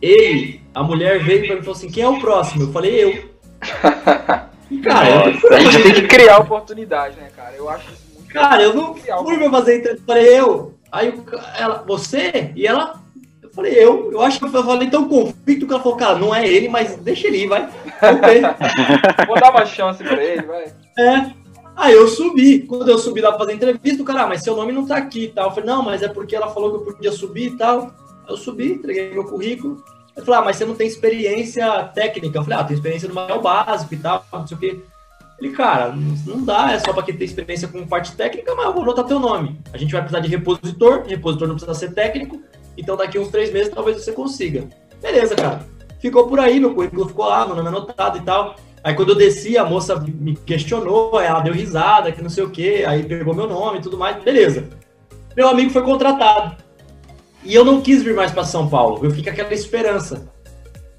Ele, 0.00 0.60
a 0.74 0.82
mulher 0.82 1.22
veio 1.22 1.46
pra 1.46 1.54
mim 1.54 1.60
e 1.60 1.64
falou 1.64 1.76
assim: 1.76 1.90
quem 1.90 2.02
é 2.02 2.08
o 2.08 2.20
próximo? 2.20 2.64
Eu 2.64 2.72
falei, 2.72 3.04
eu. 3.04 3.30
Cara, 4.82 5.10
eu, 5.10 5.52
A 5.52 5.60
gente 5.60 5.82
tem 5.82 5.94
que 5.94 6.02
criar 6.02 6.38
oportunidade, 6.38 7.16
né, 7.16 7.28
cara? 7.36 7.54
Eu 7.56 7.68
acho 7.68 7.92
isso 7.92 8.10
muito 8.14 8.32
cara, 8.32 8.62
eu 8.62 8.72
não 8.72 8.94
fui 8.94 9.36
pra 9.36 9.50
fazer 9.50 9.78
entrevista. 9.78 10.02
Eu 10.02 10.06
falei, 10.06 10.38
eu. 10.38 10.74
Aí 10.92 11.14
ela, 11.58 11.84
você? 11.86 12.52
E 12.54 12.66
ela, 12.66 13.00
eu 13.42 13.50
falei, 13.50 13.72
eu. 13.74 14.10
Eu 14.12 14.20
acho 14.22 14.38
que 14.38 14.44
eu 14.44 14.64
falei 14.64 14.88
tão 14.88 15.08
convicto 15.08 15.66
que 15.66 15.72
ela 15.72 15.82
falou, 15.82 15.98
cara, 15.98 16.18
não 16.18 16.34
é 16.34 16.46
ele, 16.46 16.68
mas 16.68 16.96
deixa 16.96 17.26
ele 17.26 17.44
ir, 17.44 17.46
vai. 17.48 17.68
Vou 19.26 19.38
dar 19.38 19.50
uma 19.50 19.66
chance 19.66 20.02
pra 20.02 20.22
ele, 20.22 20.42
vai. 20.42 20.72
É. 20.98 21.30
Aí 21.76 21.94
eu 21.94 22.06
subi. 22.08 22.60
Quando 22.60 22.88
eu 22.88 22.98
subi 22.98 23.20
lá 23.20 23.30
pra 23.30 23.40
fazer 23.40 23.54
entrevista, 23.54 24.02
o 24.02 24.06
cara, 24.06 24.22
ah, 24.22 24.26
mas 24.26 24.42
seu 24.42 24.54
nome 24.54 24.72
não 24.72 24.86
tá 24.86 24.96
aqui 24.96 25.24
e 25.24 25.28
tal. 25.28 25.46
Eu 25.48 25.54
falei, 25.54 25.68
não, 25.68 25.82
mas 25.82 26.02
é 26.02 26.08
porque 26.08 26.36
ela 26.36 26.48
falou 26.48 26.70
que 26.70 26.76
eu 26.76 26.94
podia 26.94 27.12
subir 27.12 27.52
e 27.52 27.56
tal. 27.56 27.92
Eu 28.30 28.36
subi, 28.36 28.72
entreguei 28.72 29.12
meu 29.12 29.24
currículo. 29.24 29.82
Ele 30.16 30.24
falou, 30.24 30.40
ah, 30.40 30.44
mas 30.44 30.56
você 30.56 30.64
não 30.64 30.74
tem 30.74 30.86
experiência 30.86 31.84
técnica. 31.94 32.38
Eu 32.38 32.44
falei, 32.44 32.58
ah, 32.58 32.64
tem 32.64 32.76
experiência 32.76 33.08
no 33.08 33.14
material 33.14 33.42
básico 33.42 33.94
e 33.94 33.96
tal, 33.96 34.24
não 34.32 34.46
sei 34.46 34.56
o 34.56 34.60
quê. 34.60 34.80
Ele, 35.40 35.52
cara, 35.52 35.94
não 36.26 36.44
dá, 36.44 36.72
é 36.72 36.78
só 36.78 36.92
pra 36.92 37.02
quem 37.02 37.16
tem 37.16 37.24
experiência 37.24 37.66
com 37.66 37.86
parte 37.86 38.12
técnica, 38.12 38.54
mas 38.54 38.66
eu 38.66 38.74
vou 38.74 38.82
anotar 38.82 39.06
teu 39.06 39.18
nome. 39.18 39.58
A 39.72 39.78
gente 39.78 39.90
vai 39.90 40.02
precisar 40.02 40.20
de 40.20 40.28
repositor, 40.28 41.04
repositor 41.06 41.48
não 41.48 41.54
precisa 41.54 41.74
ser 41.74 41.94
técnico, 41.94 42.42
então 42.76 42.96
daqui 42.96 43.18
uns 43.18 43.28
três 43.28 43.50
meses 43.50 43.72
talvez 43.72 44.04
você 44.04 44.12
consiga. 44.12 44.68
Beleza, 45.00 45.34
cara. 45.34 45.66
Ficou 45.98 46.26
por 46.28 46.38
aí, 46.38 46.60
meu 46.60 46.74
currículo 46.74 47.08
ficou 47.08 47.26
lá, 47.26 47.46
meu 47.46 47.56
nome 47.56 47.68
anotado 47.68 48.18
e 48.18 48.20
tal. 48.20 48.54
Aí 48.84 48.94
quando 48.94 49.10
eu 49.10 49.14
desci, 49.14 49.56
a 49.56 49.64
moça 49.64 49.96
me 49.96 50.36
questionou, 50.36 51.18
ela 51.20 51.40
deu 51.40 51.54
risada, 51.54 52.12
que 52.12 52.22
não 52.22 52.30
sei 52.30 52.44
o 52.44 52.50
quê, 52.50 52.84
aí 52.86 53.02
pegou 53.02 53.34
meu 53.34 53.48
nome 53.48 53.78
e 53.78 53.82
tudo 53.82 53.96
mais, 53.96 54.22
beleza. 54.22 54.68
Meu 55.34 55.48
amigo 55.48 55.70
foi 55.70 55.82
contratado. 55.82 56.56
E 57.44 57.54
eu 57.54 57.64
não 57.64 57.80
quis 57.80 58.02
vir 58.02 58.14
mais 58.14 58.30
para 58.32 58.44
São 58.44 58.68
Paulo, 58.68 59.04
eu 59.04 59.10
fiquei 59.10 59.24
com 59.24 59.30
aquela 59.30 59.54
esperança. 59.54 60.30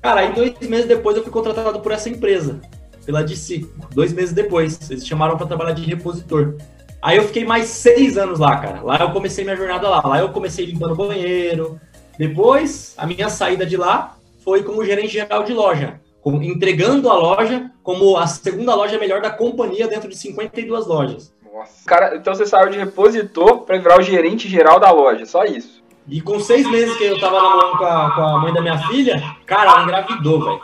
Cara, 0.02 0.22
aí 0.22 0.34
dois 0.34 0.58
meses 0.68 0.88
depois 0.88 1.16
eu 1.16 1.24
fui 1.24 1.32
contratado 1.32 1.80
por 1.80 1.92
essa 1.92 2.10
empresa, 2.10 2.60
pela 3.06 3.24
DC. 3.24 3.66
Dois 3.94 4.12
meses 4.12 4.34
depois, 4.34 4.90
eles 4.90 5.06
chamaram 5.06 5.38
para 5.38 5.46
trabalhar 5.46 5.74
de 5.74 5.84
repositor. 5.84 6.56
Aí 7.02 7.18
eu 7.18 7.24
fiquei 7.24 7.46
mais 7.46 7.68
seis 7.68 8.18
anos 8.18 8.40
lá, 8.40 8.58
cara. 8.58 8.82
Lá 8.82 8.98
eu 9.00 9.12
comecei 9.12 9.44
minha 9.44 9.56
jornada 9.56 9.88
lá. 9.90 10.02
Lá 10.06 10.20
eu 10.20 10.30
comecei 10.30 10.66
limpando 10.66 10.96
banheiro. 10.96 11.80
Depois, 12.18 12.94
a 12.98 13.06
minha 13.08 13.30
saída 13.30 13.66
de 13.66 13.76
lá 13.78 14.16
foi 14.44 14.64
como 14.64 14.84
gerente 14.86 15.14
geral 15.14 15.44
de 15.44 15.54
loja. 15.54 16.00
com- 16.24 16.40
entregando 16.44 17.10
a 17.10 17.16
loja 17.18 17.72
como 17.82 18.16
a 18.16 18.28
segunda 18.28 18.76
loja 18.76 19.00
melhor 19.00 19.22
da 19.24 19.32
companhia 19.32 19.88
dentro 19.88 20.08
de 20.08 20.16
52 20.16 20.86
lojas. 20.86 21.34
Nossa. 21.52 21.84
Cara, 21.88 22.16
então 22.16 22.36
você 22.36 22.46
saiu 22.46 22.70
de 22.70 22.78
repositor 22.78 23.62
pra 23.62 23.80
virar 23.80 23.98
o 23.98 24.04
gerente 24.04 24.48
geral 24.48 24.80
da 24.80 24.92
loja, 24.92 25.26
só 25.26 25.44
isso. 25.46 25.81
E 26.12 26.20
com 26.20 26.42
seis 26.42 26.70
meses 26.70 26.94
que 26.98 27.06
eu 27.06 27.18
tava 27.22 27.42
namorando 27.42 27.78
com 27.78 27.86
a, 27.86 28.12
com 28.12 28.22
a 28.22 28.40
mãe 28.40 28.54
da 28.54 28.62
minha 28.62 28.78
filha, 28.90 29.24
cara, 29.46 29.72
ela 29.72 29.84
engravidou, 29.84 30.44
velho. 30.44 30.60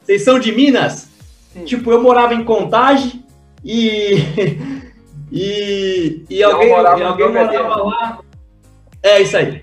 Vocês 0.00 0.24
são 0.24 0.38
de 0.38 0.50
Minas? 0.50 1.10
Sim. 1.52 1.66
Tipo, 1.66 1.92
eu 1.92 2.02
morava 2.02 2.32
em 2.32 2.42
Contagem 2.42 3.22
e. 3.62 4.16
e. 5.30 6.24
E 6.30 6.42
alguém, 6.42 6.70
morava 6.70 6.98
e 6.98 7.02
alguém 7.02 7.28
morava 7.28 7.82
lá. 7.82 8.18
É 9.02 9.20
isso 9.20 9.36
aí. 9.36 9.62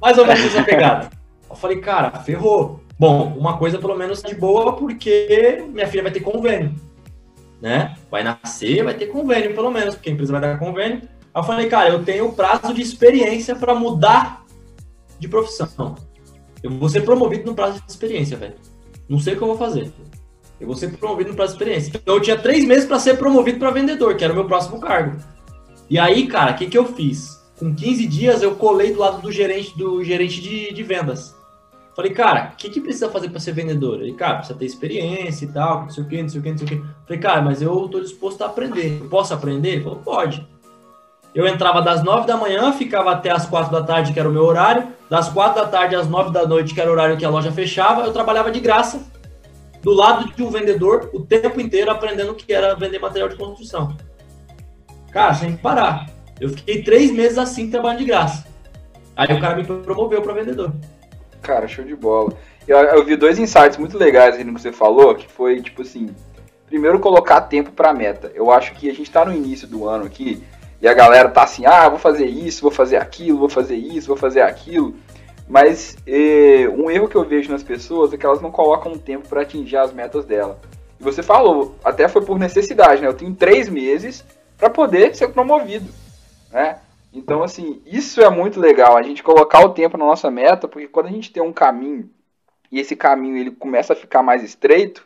Mais 0.00 0.16
ou 0.16 0.24
menos 0.24 0.44
essa 0.44 0.62
pegada. 0.62 1.10
Eu 1.50 1.56
falei, 1.56 1.80
cara, 1.80 2.12
ferrou. 2.20 2.80
Bom, 2.96 3.34
uma 3.36 3.56
coisa 3.56 3.76
pelo 3.76 3.96
menos 3.96 4.22
de 4.22 4.36
boa, 4.36 4.74
porque 4.74 5.64
minha 5.72 5.88
filha 5.88 6.04
vai 6.04 6.12
ter 6.12 6.20
convênio. 6.20 6.76
Né? 7.60 7.96
Vai 8.08 8.22
nascer, 8.22 8.84
vai 8.84 8.94
ter 8.94 9.06
convênio, 9.06 9.52
pelo 9.52 9.72
menos, 9.72 9.96
porque 9.96 10.10
a 10.10 10.12
empresa 10.12 10.30
vai 10.30 10.40
dar 10.40 10.60
convênio. 10.60 11.02
Aí 11.34 11.40
eu 11.40 11.42
falei, 11.42 11.68
cara, 11.68 11.88
eu 11.88 12.04
tenho 12.04 12.30
prazo 12.32 12.72
de 12.72 12.80
experiência 12.80 13.56
para 13.56 13.74
mudar 13.74 14.40
de 15.20 15.28
profissão. 15.28 15.94
Eu 16.62 16.70
vou 16.70 16.88
ser 16.88 17.02
promovido 17.02 17.44
no 17.46 17.54
prazo 17.54 17.80
de 17.80 17.90
experiência, 17.90 18.36
velho. 18.36 18.54
Não 19.08 19.18
sei 19.18 19.34
o 19.34 19.36
que 19.36 19.42
eu 19.42 19.48
vou 19.48 19.56
fazer. 19.56 19.92
Eu 20.60 20.66
vou 20.66 20.76
ser 20.76 20.90
promovido 20.96 21.30
no 21.30 21.36
prazo 21.36 21.52
de 21.52 21.62
experiência. 21.62 21.92
Então 21.94 22.14
eu 22.14 22.20
tinha 22.20 22.38
três 22.38 22.64
meses 22.64 22.84
para 22.84 22.98
ser 22.98 23.16
promovido 23.16 23.58
para 23.58 23.70
vendedor, 23.70 24.16
que 24.16 24.24
era 24.24 24.32
o 24.32 24.36
meu 24.36 24.46
próximo 24.46 24.80
cargo. 24.80 25.16
E 25.88 25.98
aí, 25.98 26.26
cara, 26.26 26.52
o 26.52 26.54
que, 26.56 26.66
que 26.66 26.78
eu 26.78 26.84
fiz? 26.84 27.40
Com 27.58 27.74
15 27.74 28.06
dias 28.06 28.42
eu 28.42 28.54
colei 28.54 28.92
do 28.92 29.00
lado 29.00 29.20
do 29.20 29.32
gerente 29.32 29.76
do 29.76 30.02
gerente 30.04 30.40
de, 30.40 30.72
de 30.72 30.82
vendas. 30.82 31.34
Falei, 31.96 32.12
cara, 32.12 32.52
o 32.52 32.56
que, 32.56 32.70
que 32.70 32.80
precisa 32.80 33.10
fazer 33.10 33.28
para 33.30 33.40
ser 33.40 33.52
vendedor? 33.52 34.00
Ele, 34.00 34.14
cara, 34.14 34.36
precisa 34.36 34.58
ter 34.58 34.64
experiência 34.64 35.44
e 35.44 35.48
tal, 35.48 35.82
não 35.82 35.90
sei 35.90 36.04
o 36.04 36.08
que, 36.08 36.22
não 36.22 36.28
sei 36.28 36.40
o 36.40 36.42
que, 36.42 36.50
não 36.50 36.58
sei 36.58 36.66
o 36.66 36.70
que. 36.70 36.82
Falei, 37.04 37.20
cara, 37.20 37.42
mas 37.42 37.60
eu 37.60 37.88
tô 37.88 38.00
disposto 38.00 38.42
a 38.42 38.46
aprender. 38.46 39.00
Eu 39.00 39.08
posso 39.08 39.34
aprender? 39.34 39.70
Ele 39.70 39.82
falou, 39.82 39.98
pode. 39.98 40.46
Eu 41.34 41.46
entrava 41.46 41.80
das 41.80 42.02
9 42.02 42.26
da 42.26 42.36
manhã, 42.36 42.72
ficava 42.72 43.12
até 43.12 43.30
as 43.30 43.46
4 43.46 43.70
da 43.70 43.82
tarde, 43.82 44.12
que 44.12 44.18
era 44.18 44.28
o 44.28 44.32
meu 44.32 44.44
horário. 44.44 44.88
Das 45.08 45.28
4 45.28 45.62
da 45.62 45.68
tarde 45.68 45.94
às 45.94 46.08
9 46.08 46.32
da 46.32 46.46
noite, 46.46 46.74
que 46.74 46.80
era 46.80 46.90
o 46.90 46.92
horário 46.92 47.16
que 47.16 47.24
a 47.24 47.30
loja 47.30 47.52
fechava, 47.52 48.02
eu 48.02 48.12
trabalhava 48.12 48.50
de 48.50 48.58
graça, 48.60 49.00
do 49.82 49.92
lado 49.92 50.32
de 50.34 50.42
um 50.42 50.50
vendedor, 50.50 51.10
o 51.12 51.20
tempo 51.20 51.60
inteiro 51.60 51.90
aprendendo 51.90 52.32
o 52.32 52.34
que 52.34 52.52
era 52.52 52.74
vender 52.74 52.98
material 52.98 53.28
de 53.28 53.36
construção. 53.36 53.96
Cara, 55.12 55.34
sem 55.34 55.56
parar. 55.56 56.06
Eu 56.40 56.48
fiquei 56.50 56.82
três 56.82 57.10
meses 57.10 57.38
assim, 57.38 57.70
trabalhando 57.70 57.98
de 57.98 58.04
graça. 58.06 58.46
Aí 59.16 59.36
o 59.36 59.40
cara 59.40 59.56
me 59.56 59.64
promoveu 59.64 60.22
para 60.22 60.32
vendedor. 60.32 60.72
Cara, 61.42 61.68
show 61.68 61.84
de 61.84 61.94
bola. 61.94 62.32
Eu, 62.66 62.78
eu 62.78 63.04
vi 63.04 63.16
dois 63.16 63.38
insights 63.38 63.76
muito 63.76 63.98
legais 63.98 64.36
aí 64.36 64.44
no 64.44 64.54
que 64.54 64.60
você 64.60 64.72
falou, 64.72 65.14
que 65.14 65.26
foi, 65.26 65.60
tipo 65.60 65.82
assim, 65.82 66.14
primeiro 66.66 67.00
colocar 67.00 67.42
tempo 67.42 67.72
pra 67.72 67.92
meta. 67.92 68.30
Eu 68.34 68.50
acho 68.50 68.72
que 68.74 68.88
a 68.88 68.94
gente 68.94 69.10
tá 69.10 69.24
no 69.24 69.32
início 69.32 69.66
do 69.66 69.88
ano 69.88 70.04
aqui, 70.04 70.42
e 70.80 70.88
a 70.88 70.94
galera 70.94 71.28
tá 71.28 71.42
assim, 71.42 71.66
ah, 71.66 71.88
vou 71.88 71.98
fazer 71.98 72.26
isso, 72.26 72.62
vou 72.62 72.70
fazer 72.70 72.96
aquilo, 72.96 73.38
vou 73.38 73.48
fazer 73.48 73.76
isso, 73.76 74.08
vou 74.08 74.16
fazer 74.16 74.40
aquilo. 74.40 74.94
Mas 75.48 75.96
eh, 76.06 76.68
um 76.68 76.90
erro 76.90 77.08
que 77.08 77.16
eu 77.16 77.24
vejo 77.24 77.50
nas 77.50 77.62
pessoas 77.62 78.12
é 78.12 78.16
que 78.16 78.24
elas 78.24 78.40
não 78.40 78.50
colocam 78.50 78.92
um 78.92 78.98
tempo 78.98 79.28
para 79.28 79.42
atingir 79.42 79.76
as 79.76 79.92
metas 79.92 80.24
dela. 80.24 80.58
E 80.98 81.02
você 81.02 81.22
falou, 81.22 81.74
até 81.84 82.08
foi 82.08 82.22
por 82.22 82.38
necessidade, 82.38 83.02
né? 83.02 83.08
Eu 83.08 83.14
tenho 83.14 83.34
três 83.34 83.68
meses 83.68 84.24
para 84.56 84.70
poder 84.70 85.14
ser 85.14 85.28
promovido, 85.28 85.90
né? 86.52 86.78
Então, 87.12 87.42
assim, 87.42 87.82
isso 87.84 88.20
é 88.20 88.30
muito 88.30 88.60
legal, 88.60 88.96
a 88.96 89.02
gente 89.02 89.22
colocar 89.22 89.60
o 89.64 89.70
tempo 89.70 89.96
na 89.98 90.04
nossa 90.04 90.30
meta, 90.30 90.68
porque 90.68 90.86
quando 90.86 91.06
a 91.06 91.10
gente 91.10 91.32
tem 91.32 91.42
um 91.42 91.52
caminho 91.52 92.08
e 92.70 92.78
esse 92.78 92.94
caminho 92.94 93.36
ele 93.36 93.50
começa 93.50 93.92
a 93.92 93.96
ficar 93.96 94.22
mais 94.22 94.44
estreito, 94.44 95.04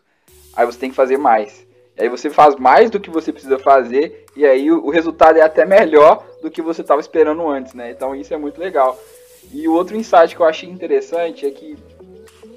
aí 0.55 0.67
você 0.67 0.79
tem 0.79 0.91
que 0.91 0.97
fazer 0.97 1.17
mais. 1.17 1.64
Aí 1.99 2.09
você 2.09 2.29
faz 2.29 2.57
mais 2.57 2.91
do 2.91 2.99
que 2.99 3.11
você 3.11 3.33
precisa 3.33 3.59
fazer 3.59 4.25
e 4.37 4.45
aí 4.45 4.71
o, 4.71 4.87
o 4.87 4.91
resultado 4.91 5.39
é 5.39 5.43
até 5.43 5.65
melhor 5.65 6.27
do 6.43 6.51
que 6.51 6.61
você 6.61 6.81
estava 6.81 7.01
esperando 7.01 7.49
antes, 7.49 7.73
né? 7.73 7.91
Então 7.91 8.15
isso 8.15 8.35
é 8.35 8.37
muito 8.37 8.61
legal. 8.61 8.99
E 9.53 9.69
o 9.69 9.73
outro 9.73 9.97
insight 9.97 10.35
que 10.35 10.43
eu 10.43 10.47
achei 10.47 10.69
interessante 10.69 11.47
é 11.47 11.51
que 11.51 11.77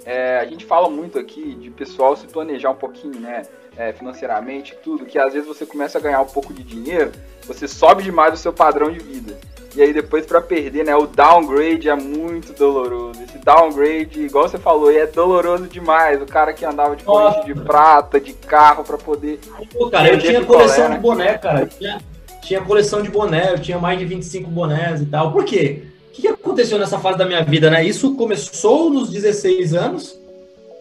é, 0.06 0.40
a 0.40 0.46
gente 0.46 0.66
fala 0.66 0.90
muito 0.90 1.20
aqui 1.20 1.54
de 1.56 1.70
pessoal 1.70 2.16
se 2.16 2.26
planejar 2.28 2.72
um 2.72 2.76
pouquinho, 2.76 3.20
né? 3.20 3.44
É, 3.76 3.94
financeiramente, 3.94 4.76
tudo, 4.82 5.06
que 5.06 5.20
às 5.20 5.34
vezes 5.34 5.48
você 5.48 5.64
começa 5.64 6.00
a 6.00 6.02
ganhar 6.02 6.22
um 6.22 6.26
pouco 6.26 6.52
de 6.52 6.64
dinheiro, 6.64 7.12
você 7.46 7.68
sobe 7.68 8.02
demais 8.02 8.34
o 8.34 8.38
seu 8.38 8.52
padrão 8.52 8.90
de 8.92 8.98
vida. 8.98 9.38
E 9.78 9.82
aí 9.84 9.94
depois 9.94 10.26
para 10.26 10.42
perder, 10.42 10.84
né, 10.84 10.96
o 10.96 11.06
downgrade 11.06 11.88
é 11.88 11.96
muito 11.96 12.52
doloroso. 12.52 13.22
Esse 13.22 13.38
downgrade, 13.38 14.22
igual 14.24 14.50
você 14.50 14.58
falou, 14.58 14.92
é 14.92 15.06
doloroso 15.06 15.68
demais. 15.68 16.20
O 16.20 16.26
cara 16.26 16.52
que 16.52 16.66
andava 16.66 16.96
de 16.96 17.04
corrente 17.04 17.46
de 17.46 17.54
prata, 17.54 18.20
de 18.20 18.34
carro 18.34 18.84
para 18.84 18.98
poder 18.98 19.40
Pô, 19.72 19.88
cara, 19.88 20.10
eu 20.10 20.18
tinha 20.18 20.44
coleção 20.44 20.86
de 20.86 20.96
né? 20.96 21.00
boné, 21.00 21.38
cara. 21.38 21.60
Eu 21.60 21.68
tinha, 21.68 22.02
tinha 22.42 22.62
coleção 22.62 23.04
de 23.04 23.12
boné, 23.12 23.54
eu 23.54 23.60
tinha 23.60 23.78
mais 23.78 24.00
de 24.00 24.06
25 24.06 24.50
bonés 24.50 25.00
e 25.00 25.06
tal. 25.06 25.32
Por 25.32 25.46
quê? 25.46 25.84
O 26.10 26.12
que 26.12 26.28
aconteceu 26.28 26.80
nessa 26.80 26.98
fase 26.98 27.20
da 27.20 27.26
minha 27.28 27.44
vida, 27.44 27.70
né? 27.70 27.86
Isso 27.86 28.16
começou 28.16 28.90
nos 28.90 29.12
16 29.12 29.76
anos 29.76 30.20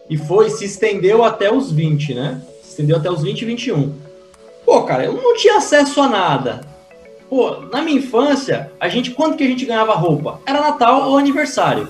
e 0.09 0.17
foi 0.17 0.49
se 0.49 0.65
estendeu 0.65 1.23
até 1.23 1.53
os 1.53 1.71
20, 1.71 2.15
né? 2.15 2.41
Se 2.63 2.69
estendeu 2.69 2.97
até 2.97 3.11
os 3.11 3.21
20 3.21 3.43
e 3.43 3.45
21. 3.45 3.93
Pô, 4.65 4.81
cara, 4.81 5.05
eu 5.05 5.13
não 5.13 5.35
tinha 5.35 5.57
acesso 5.57 6.01
a 6.01 6.09
nada 6.09 6.76
Pô, 7.29 7.57
na 7.71 7.81
minha 7.81 7.99
infância, 7.99 8.71
a 8.79 8.87
gente, 8.87 9.11
quando 9.11 9.35
que 9.35 9.43
a 9.43 9.47
gente 9.47 9.65
ganhava 9.65 9.93
roupa? 9.93 10.39
Era 10.45 10.61
Natal 10.61 11.09
ou 11.09 11.17
aniversário. 11.17 11.89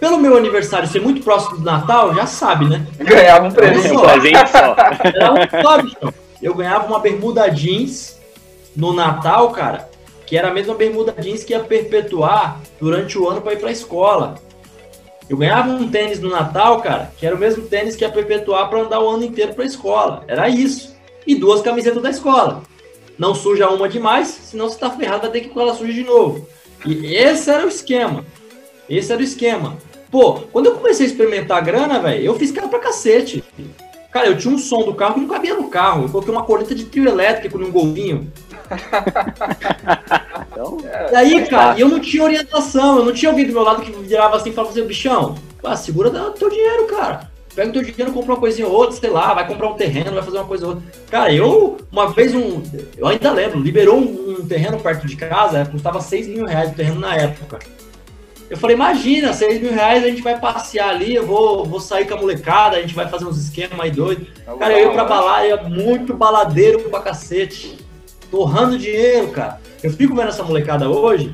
Pelo 0.00 0.18
meu 0.18 0.36
aniversário 0.36 0.88
ser 0.88 1.00
muito 1.00 1.22
próximo 1.22 1.58
do 1.58 1.64
Natal, 1.64 2.14
já 2.14 2.26
sabe, 2.26 2.68
né? 2.68 2.86
Ganhava 2.98 3.48
um 3.48 3.52
presente, 3.52 3.94
um 3.94 4.00
presente 4.00 4.50
só. 4.50 4.74
Era 5.04 5.32
um 5.32 5.62
só, 5.62 5.82
bicho. 5.82 6.14
Eu 6.40 6.54
ganhava 6.54 6.86
uma 6.86 6.98
bermuda 6.98 7.48
jeans 7.48 8.18
no 8.74 8.94
Natal, 8.94 9.50
cara, 9.50 9.88
que 10.26 10.36
era 10.36 10.48
a 10.48 10.54
mesma 10.54 10.74
bermuda 10.74 11.14
jeans 11.20 11.44
que 11.44 11.52
ia 11.52 11.60
perpetuar 11.60 12.58
durante 12.80 13.18
o 13.18 13.28
ano 13.28 13.42
para 13.42 13.52
ir 13.52 13.60
pra 13.60 13.70
escola. 13.70 14.36
Eu 15.28 15.36
ganhava 15.36 15.70
um 15.70 15.88
tênis 15.88 16.18
no 16.18 16.30
Natal, 16.30 16.80
cara, 16.80 17.12
que 17.16 17.26
era 17.26 17.36
o 17.36 17.38
mesmo 17.38 17.66
tênis 17.66 17.94
que 17.94 18.04
ia 18.04 18.10
perpetuar 18.10 18.68
para 18.68 18.80
andar 18.80 19.00
o 19.00 19.08
ano 19.08 19.24
inteiro 19.24 19.54
pra 19.54 19.64
escola. 19.64 20.24
Era 20.26 20.48
isso. 20.48 20.96
E 21.26 21.34
duas 21.34 21.60
camisetas 21.60 22.02
da 22.02 22.10
escola 22.10 22.62
não 23.22 23.36
suja 23.36 23.68
uma 23.68 23.88
demais, 23.88 24.26
senão 24.26 24.68
você 24.68 24.76
tá 24.76 24.90
ferrado, 24.90 25.22
vai 25.22 25.30
ter 25.30 25.42
que 25.42 25.50
com 25.50 25.60
ela 25.60 25.76
suja 25.76 25.92
de 25.92 26.02
novo. 26.02 26.48
E 26.84 27.14
esse 27.14 27.48
era 27.48 27.64
o 27.64 27.68
esquema. 27.68 28.24
Esse 28.90 29.12
era 29.12 29.20
o 29.20 29.24
esquema. 29.24 29.78
Pô, 30.10 30.40
quando 30.52 30.66
eu 30.66 30.74
comecei 30.74 31.06
a 31.06 31.08
experimentar 31.08 31.58
a 31.58 31.60
grana, 31.60 32.00
velho, 32.00 32.24
eu 32.24 32.34
fiz 32.34 32.50
cara 32.50 32.66
pra 32.66 32.80
cacete. 32.80 33.44
Cara, 34.10 34.26
eu 34.26 34.36
tinha 34.36 34.52
um 34.52 34.58
som 34.58 34.82
do 34.82 34.92
carro 34.92 35.14
que 35.14 35.20
não 35.20 35.28
cabia 35.28 35.54
no 35.54 35.68
carro. 35.68 36.02
Eu 36.02 36.08
coloquei 36.08 36.34
uma 36.34 36.42
coleta 36.42 36.74
de 36.74 36.84
trio 36.86 37.08
elétrico 37.08 37.56
num 37.58 37.70
golvinho. 37.70 38.32
então, 40.50 40.78
e 41.12 41.14
aí, 41.14 41.46
cara, 41.46 41.78
eu 41.78 41.88
não 41.88 42.00
tinha 42.00 42.24
orientação, 42.24 42.98
eu 42.98 43.04
não 43.04 43.12
tinha 43.12 43.30
alguém 43.30 43.46
do 43.46 43.52
meu 43.52 43.62
lado 43.62 43.82
que 43.82 43.92
virava 43.92 44.36
assim 44.36 44.50
e 44.50 44.52
falava 44.52 44.72
assim, 44.72 44.84
bichão, 44.84 45.36
ah, 45.62 45.76
segura 45.76 46.10
teu 46.32 46.50
dinheiro, 46.50 46.86
cara 46.88 47.31
pega 47.54 47.70
o 47.70 47.72
teu 47.72 47.82
dinheiro, 47.82 48.12
compra 48.12 48.32
uma 48.32 48.40
coisinha 48.40 48.66
ou 48.66 48.74
outra, 48.74 48.96
sei 48.96 49.10
lá, 49.10 49.34
vai 49.34 49.46
comprar 49.46 49.68
um 49.68 49.74
terreno, 49.74 50.12
vai 50.12 50.22
fazer 50.22 50.38
uma 50.38 50.46
coisa 50.46 50.66
ou 50.66 50.74
outra. 50.74 50.90
Cara, 51.10 51.32
eu, 51.32 51.78
uma 51.90 52.10
vez, 52.12 52.34
um, 52.34 52.62
eu 52.96 53.06
ainda 53.06 53.30
lembro, 53.32 53.60
liberou 53.60 53.98
um, 53.98 54.36
um 54.40 54.46
terreno 54.46 54.80
perto 54.80 55.06
de 55.06 55.16
casa, 55.16 55.66
custava 55.66 56.00
6 56.00 56.28
mil 56.28 56.46
reais 56.46 56.70
o 56.70 56.74
terreno 56.74 57.00
na 57.00 57.14
época. 57.14 57.58
Eu 58.48 58.56
falei, 58.56 58.76
imagina, 58.76 59.32
6 59.32 59.62
mil 59.62 59.72
reais 59.72 60.04
a 60.04 60.08
gente 60.08 60.22
vai 60.22 60.38
passear 60.38 60.90
ali, 60.90 61.14
eu 61.14 61.26
vou, 61.26 61.64
vou 61.64 61.80
sair 61.80 62.06
com 62.06 62.14
a 62.14 62.18
molecada, 62.18 62.76
a 62.76 62.80
gente 62.80 62.94
vai 62.94 63.08
fazer 63.08 63.24
uns 63.24 63.38
esquemas 63.38 63.80
aí 63.80 63.90
doidos. 63.90 64.28
Tá 64.44 64.54
cara, 64.54 64.78
eu 64.78 64.88
ia 64.88 64.92
pra 64.92 65.04
balada, 65.04 65.46
ia 65.46 65.56
muito 65.62 66.14
baladeiro 66.14 66.80
pra 66.80 67.00
cacete. 67.00 67.78
Torrando 68.30 68.78
dinheiro, 68.78 69.28
cara. 69.28 69.60
Eu 69.82 69.90
fico 69.90 70.14
vendo 70.14 70.28
essa 70.28 70.42
molecada 70.42 70.88
hoje 70.88 71.32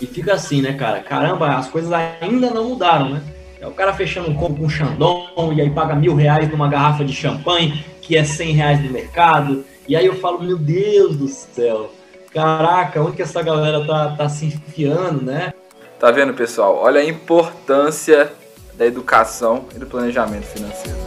e 0.00 0.06
fica 0.06 0.34
assim, 0.34 0.62
né, 0.62 0.72
cara? 0.72 1.00
Caramba, 1.00 1.56
as 1.56 1.68
coisas 1.68 1.92
ainda 1.92 2.50
não 2.50 2.68
mudaram, 2.68 3.10
né? 3.10 3.22
É 3.64 3.66
o 3.66 3.70
cara 3.70 3.94
fechando 3.94 4.30
um 4.30 4.34
combo 4.34 4.60
com 4.60 4.68
Xandão 4.68 5.26
e 5.56 5.60
aí 5.62 5.70
paga 5.70 5.94
mil 5.94 6.14
reais 6.14 6.50
numa 6.50 6.68
garrafa 6.68 7.02
de 7.02 7.14
champanhe 7.14 7.82
que 8.02 8.14
é 8.14 8.22
cem 8.22 8.52
reais 8.52 8.84
no 8.84 8.90
mercado. 8.90 9.64
E 9.88 9.96
aí 9.96 10.04
eu 10.04 10.16
falo, 10.16 10.42
meu 10.42 10.58
Deus 10.58 11.16
do 11.16 11.26
céu, 11.26 11.90
caraca, 12.30 13.00
onde 13.00 13.16
que 13.16 13.22
essa 13.22 13.42
galera 13.42 13.82
tá, 13.86 14.14
tá 14.18 14.28
se 14.28 14.44
enfiando, 14.44 15.22
né? 15.22 15.54
Tá 15.98 16.10
vendo, 16.10 16.34
pessoal? 16.34 16.76
Olha 16.76 17.00
a 17.00 17.04
importância 17.06 18.30
da 18.74 18.84
educação 18.84 19.64
e 19.74 19.78
do 19.78 19.86
planejamento 19.86 20.44
financeiro. 20.44 20.98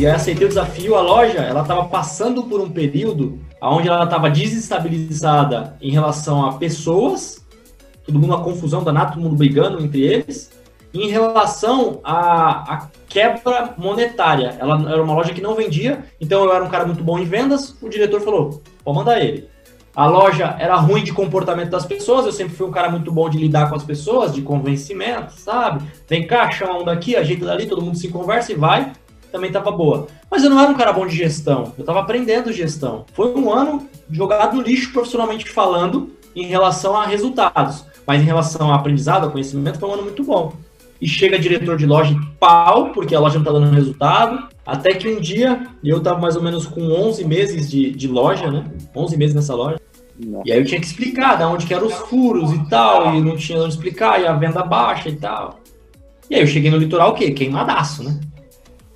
E 0.00 0.06
aí 0.06 0.12
aceitei 0.12 0.46
o 0.46 0.48
desafio, 0.48 0.94
a 0.94 1.02
loja, 1.02 1.40
ela 1.40 1.60
estava 1.60 1.84
passando 1.84 2.42
por 2.44 2.58
um 2.58 2.70
período 2.70 3.38
onde 3.60 3.86
ela 3.86 4.04
estava 4.04 4.30
desestabilizada 4.30 5.76
em 5.78 5.90
relação 5.90 6.46
a 6.46 6.54
pessoas, 6.54 7.46
todo 8.06 8.18
mundo 8.18 8.32
uma 8.32 8.42
confusão 8.42 8.82
danada, 8.82 9.12
todo 9.12 9.20
mundo 9.20 9.36
brigando 9.36 9.78
entre 9.84 10.00
eles, 10.00 10.58
em 10.94 11.10
relação 11.10 12.00
à, 12.02 12.76
à 12.76 12.88
quebra 13.10 13.74
monetária. 13.76 14.56
Ela 14.58 14.90
era 14.90 15.02
uma 15.02 15.12
loja 15.12 15.34
que 15.34 15.42
não 15.42 15.54
vendia, 15.54 16.02
então 16.18 16.44
eu 16.44 16.54
era 16.54 16.64
um 16.64 16.70
cara 16.70 16.86
muito 16.86 17.04
bom 17.04 17.18
em 17.18 17.26
vendas, 17.26 17.76
o 17.82 17.90
diretor 17.90 18.22
falou, 18.22 18.62
pode 18.82 18.96
mandar 18.96 19.20
ele. 19.22 19.50
A 19.94 20.06
loja 20.06 20.56
era 20.58 20.76
ruim 20.76 21.04
de 21.04 21.12
comportamento 21.12 21.68
das 21.68 21.84
pessoas, 21.84 22.24
eu 22.24 22.32
sempre 22.32 22.54
fui 22.54 22.66
um 22.66 22.70
cara 22.70 22.88
muito 22.88 23.12
bom 23.12 23.28
de 23.28 23.36
lidar 23.36 23.68
com 23.68 23.74
as 23.74 23.82
pessoas, 23.82 24.32
de 24.32 24.40
convencimento, 24.40 25.34
sabe? 25.34 25.84
Vem 26.08 26.26
cá, 26.26 26.50
chama 26.50 26.78
um 26.78 26.84
daqui, 26.84 27.16
ajeita 27.16 27.44
dali, 27.44 27.66
todo 27.66 27.82
mundo 27.82 27.98
se 27.98 28.08
conversa 28.08 28.50
e 28.52 28.54
vai 28.54 28.92
também 29.30 29.48
estava 29.48 29.70
boa. 29.70 30.06
Mas 30.30 30.44
eu 30.44 30.50
não 30.50 30.60
era 30.60 30.70
um 30.70 30.76
cara 30.76 30.92
bom 30.92 31.06
de 31.06 31.16
gestão, 31.16 31.72
eu 31.76 31.82
estava 31.82 32.00
aprendendo 32.00 32.52
gestão. 32.52 33.04
Foi 33.12 33.34
um 33.34 33.52
ano 33.52 33.88
jogado 34.10 34.56
no 34.56 34.62
lixo 34.62 34.92
profissionalmente 34.92 35.48
falando 35.48 36.10
em 36.34 36.46
relação 36.46 36.96
a 36.96 37.06
resultados, 37.06 37.84
mas 38.06 38.22
em 38.22 38.24
relação 38.24 38.72
a 38.72 38.76
aprendizado, 38.76 39.26
a 39.26 39.30
conhecimento, 39.30 39.78
foi 39.78 39.88
um 39.88 39.94
ano 39.94 40.02
muito 40.04 40.22
bom. 40.22 40.52
E 41.00 41.08
chega 41.08 41.38
diretor 41.38 41.76
de 41.76 41.86
loja 41.86 42.14
pau, 42.38 42.90
porque 42.90 43.14
a 43.14 43.20
loja 43.20 43.38
não 43.38 43.42
está 43.42 43.52
dando 43.52 43.74
resultado, 43.74 44.48
até 44.66 44.92
que 44.92 45.08
um 45.08 45.18
dia, 45.18 45.66
eu 45.82 45.98
estava 45.98 46.20
mais 46.20 46.36
ou 46.36 46.42
menos 46.42 46.66
com 46.66 46.82
11 46.82 47.24
meses 47.24 47.70
de, 47.70 47.90
de 47.90 48.06
loja, 48.06 48.50
né? 48.50 48.64
11 48.94 49.16
meses 49.16 49.34
nessa 49.34 49.54
loja. 49.54 49.80
E 50.44 50.52
aí 50.52 50.58
eu 50.58 50.64
tinha 50.64 50.78
que 50.78 50.86
explicar 50.86 51.36
da 51.36 51.48
onde 51.48 51.66
que 51.66 51.72
eram 51.72 51.86
os 51.86 51.94
furos 51.94 52.52
e 52.52 52.68
tal, 52.68 53.14
e 53.14 53.22
não 53.22 53.36
tinha 53.36 53.58
onde 53.58 53.72
explicar, 53.72 54.20
e 54.20 54.26
a 54.26 54.34
venda 54.34 54.62
baixa 54.62 55.08
e 55.08 55.16
tal. 55.16 55.58
E 56.28 56.34
aí 56.34 56.42
eu 56.42 56.46
cheguei 56.46 56.70
no 56.70 56.76
litoral 56.76 57.10
o 57.10 57.14
quê? 57.14 57.30
Queimadaço, 57.30 58.04
né? 58.04 58.20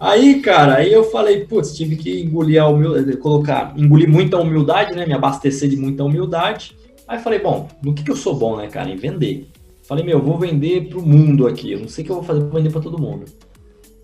Aí, 0.05 0.43
cara, 0.43 0.75
aí 0.75 0.93
eu 0.93 1.05
falei, 1.05 1.47
putz, 1.47 1.75
tive 1.75 1.97
que 1.97 2.21
engolir 2.21 2.63
a 2.63 2.69
humildade, 2.69 3.17
colocar, 3.17 3.73
engolir 3.75 4.07
muita 4.07 4.39
humildade, 4.39 4.95
né? 4.95 5.07
Me 5.07 5.15
abastecer 5.15 5.67
de 5.67 5.79
muita 5.79 6.05
humildade. 6.05 6.77
Aí 7.09 7.19
falei, 7.19 7.39
bom, 7.39 7.71
no 7.83 7.95
que, 7.95 8.05
que 8.05 8.11
eu 8.11 8.17
sou 8.17 8.37
bom, 8.37 8.55
né, 8.59 8.67
cara? 8.67 8.91
Em 8.91 8.97
vender. 8.97 9.49
Falei, 9.83 10.05
meu, 10.05 10.21
vou 10.21 10.37
vender 10.37 10.91
pro 10.91 11.01
mundo 11.01 11.47
aqui. 11.47 11.73
Eu 11.73 11.81
não 11.81 11.89
sei 11.89 12.05
o 12.05 12.05
que 12.05 12.13
eu 12.13 12.17
vou 12.17 12.25
fazer, 12.25 12.41
vou 12.41 12.51
vender 12.51 12.71
para 12.71 12.83
todo 12.83 13.01
mundo. 13.01 13.25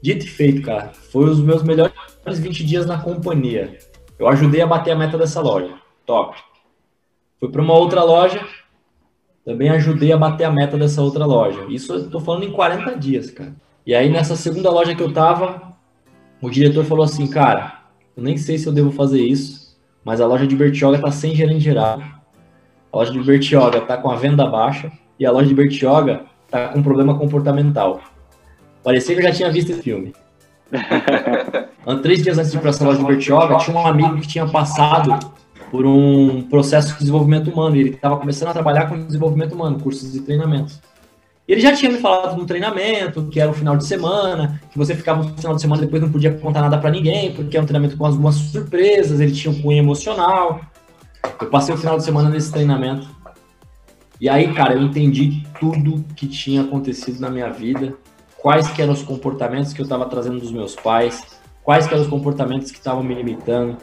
Dito 0.03 0.25
e 0.25 0.29
feito, 0.29 0.63
cara. 0.63 0.91
Foi 0.95 1.29
os 1.29 1.39
meus 1.39 1.63
melhores 1.63 1.93
20 2.27 2.65
dias 2.65 2.87
na 2.87 2.99
companhia. 2.99 3.77
Eu 4.19 4.27
ajudei 4.27 4.63
a 4.63 4.67
bater 4.67 4.93
a 4.93 4.97
meta 4.97 5.19
dessa 5.19 5.43
loja. 5.43 5.75
Top. 6.07 6.35
Fui 7.39 7.51
para 7.51 7.61
uma 7.61 7.75
outra 7.75 8.03
loja, 8.03 8.41
também 9.45 9.69
ajudei 9.69 10.13
a 10.13 10.17
bater 10.17 10.45
a 10.45 10.51
meta 10.51 10.79
dessa 10.79 11.03
outra 11.03 11.27
loja. 11.27 11.67
Isso 11.69 11.93
eu 11.93 12.09
tô 12.09 12.21
falando 12.21 12.45
em 12.45 12.53
40 12.53 12.99
dias, 12.99 13.31
cara. 13.31 13.55
E 13.85 13.95
aí 13.95 14.09
nessa 14.09 14.35
segunda 14.35 14.71
loja 14.71 14.95
que 14.95 15.03
eu 15.03 15.13
tava, 15.13 15.71
o 16.41 16.51
diretor 16.51 16.85
falou 16.85 17.05
assim, 17.05 17.27
cara, 17.27 17.81
eu 18.17 18.23
nem 18.23 18.37
sei 18.37 18.59
se 18.59 18.67
eu 18.67 18.73
devo 18.73 18.91
fazer 18.91 19.23
isso, 19.23 19.77
mas 20.05 20.21
a 20.21 20.27
loja 20.27 20.47
de 20.47 20.57
Bertioga 20.57 20.99
tá 20.99 21.11
sem 21.11 21.35
gerente 21.35 21.61
geral. 21.61 22.01
A 22.93 22.97
loja 22.97 23.13
de 23.13 23.23
Bertioga 23.23 23.81
tá 23.83 23.97
com 23.97 24.11
a 24.11 24.17
venda 24.17 24.47
baixa 24.47 24.91
e 25.19 25.27
a 25.27 25.31
loja 25.31 25.49
de 25.49 25.55
Bertioga 25.55 26.25
tá 26.51 26.69
com 26.69 26.83
problema 26.83 27.17
comportamental. 27.17 28.01
Parecia 28.83 29.15
que 29.15 29.21
eu 29.21 29.27
já 29.27 29.33
tinha 29.33 29.53
visto 29.53 29.71
esse 29.71 29.83
filme. 29.83 30.13
Três 32.03 32.23
dias 32.23 32.39
antes 32.39 32.51
de 32.51 32.57
ir 32.57 32.61
para 32.61 32.71
essa 32.71 32.85
loja 32.85 32.99
de 32.99 33.05
Bertioga, 33.05 33.59
tinha 33.59 33.77
um 33.77 33.87
amigo 33.87 34.21
que 34.21 34.27
tinha 34.27 34.47
passado 34.47 35.19
por 35.71 35.87
um 35.87 36.43
processo 36.43 36.93
de 36.95 37.01
desenvolvimento 37.01 37.51
humano. 37.51 37.77
Ele 37.77 37.91
estava 37.91 38.17
começando 38.17 38.49
a 38.49 38.53
trabalhar 38.53 38.89
com 38.89 38.99
desenvolvimento 39.05 39.55
humano, 39.55 39.79
cursos 39.79 40.15
e 40.15 40.21
treinamentos. 40.23 40.81
Ele 41.51 41.61
já 41.61 41.75
tinha 41.75 41.91
me 41.91 41.99
falado 41.99 42.37
no 42.37 42.47
treinamento, 42.47 43.27
que 43.27 43.41
era 43.41 43.51
o 43.51 43.53
final 43.53 43.77
de 43.77 43.85
semana, 43.85 44.63
que 44.71 44.79
você 44.79 44.95
ficava 44.95 45.25
no 45.25 45.37
final 45.37 45.57
de 45.57 45.61
semana 45.61 45.83
e 45.83 45.85
depois 45.85 46.01
não 46.01 46.09
podia 46.09 46.33
contar 46.33 46.61
nada 46.61 46.79
para 46.79 46.91
ninguém, 46.91 47.35
porque 47.35 47.57
é 47.57 47.61
um 47.61 47.65
treinamento 47.65 47.97
com 47.97 48.07
algumas 48.07 48.37
surpresas, 48.37 49.19
ele 49.19 49.33
tinha 49.33 49.53
um 49.53 49.61
cunho 49.61 49.79
emocional. 49.79 50.61
Eu 51.41 51.49
passei 51.49 51.75
o 51.75 51.77
final 51.77 51.99
de 51.99 52.05
semana 52.05 52.31
nesse 52.31 52.53
treinamento. 52.53 53.09
E 54.21 54.29
aí, 54.29 54.55
cara, 54.55 54.75
eu 54.75 54.83
entendi 54.83 55.43
tudo 55.59 56.05
que 56.15 56.29
tinha 56.29 56.63
acontecido 56.63 57.19
na 57.19 57.29
minha 57.29 57.51
vida, 57.51 57.95
quais 58.37 58.69
que 58.69 58.81
eram 58.81 58.93
os 58.93 59.03
comportamentos 59.03 59.73
que 59.73 59.81
eu 59.81 59.85
estava 59.85 60.07
trazendo 60.07 60.39
dos 60.39 60.53
meus 60.53 60.77
pais, 60.77 61.21
quais 61.65 61.85
que 61.85 61.93
eram 61.93 62.05
os 62.05 62.09
comportamentos 62.09 62.71
que 62.71 62.79
estavam 62.79 63.03
me 63.03 63.13
limitando, 63.13 63.77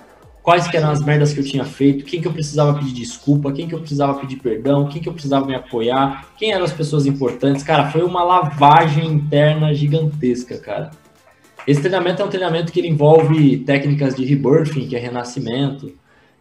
quais 0.48 0.66
que 0.66 0.78
eram 0.78 0.92
as 0.92 1.04
merdas 1.04 1.34
que 1.34 1.42
eu 1.42 1.44
tinha 1.44 1.66
feito, 1.66 2.06
quem 2.06 2.22
que 2.22 2.28
eu 2.30 2.32
precisava 2.32 2.80
pedir 2.80 2.94
desculpa, 2.94 3.52
quem 3.52 3.68
que 3.68 3.76
eu 3.76 3.80
precisava 3.80 4.18
pedir 4.18 4.38
perdão, 4.38 4.88
quem 4.88 5.02
que 5.02 5.10
eu 5.10 5.12
precisava 5.12 5.46
me 5.46 5.54
apoiar, 5.54 6.26
quem 6.38 6.54
eram 6.54 6.64
as 6.64 6.72
pessoas 6.72 7.06
importantes. 7.06 7.64
Cara, 7.64 7.92
foi 7.92 8.02
uma 8.02 8.24
lavagem 8.24 9.08
interna 9.08 9.74
gigantesca, 9.74 10.58
cara. 10.58 10.92
Esse 11.68 11.82
treinamento 11.82 12.22
é 12.22 12.26
um 12.26 12.30
treinamento 12.30 12.72
que 12.72 12.80
envolve 12.80 13.58
técnicas 13.58 14.16
de 14.16 14.24
rebirthing, 14.24 14.88
que 14.88 14.96
é 14.96 15.00
renascimento. 15.00 15.94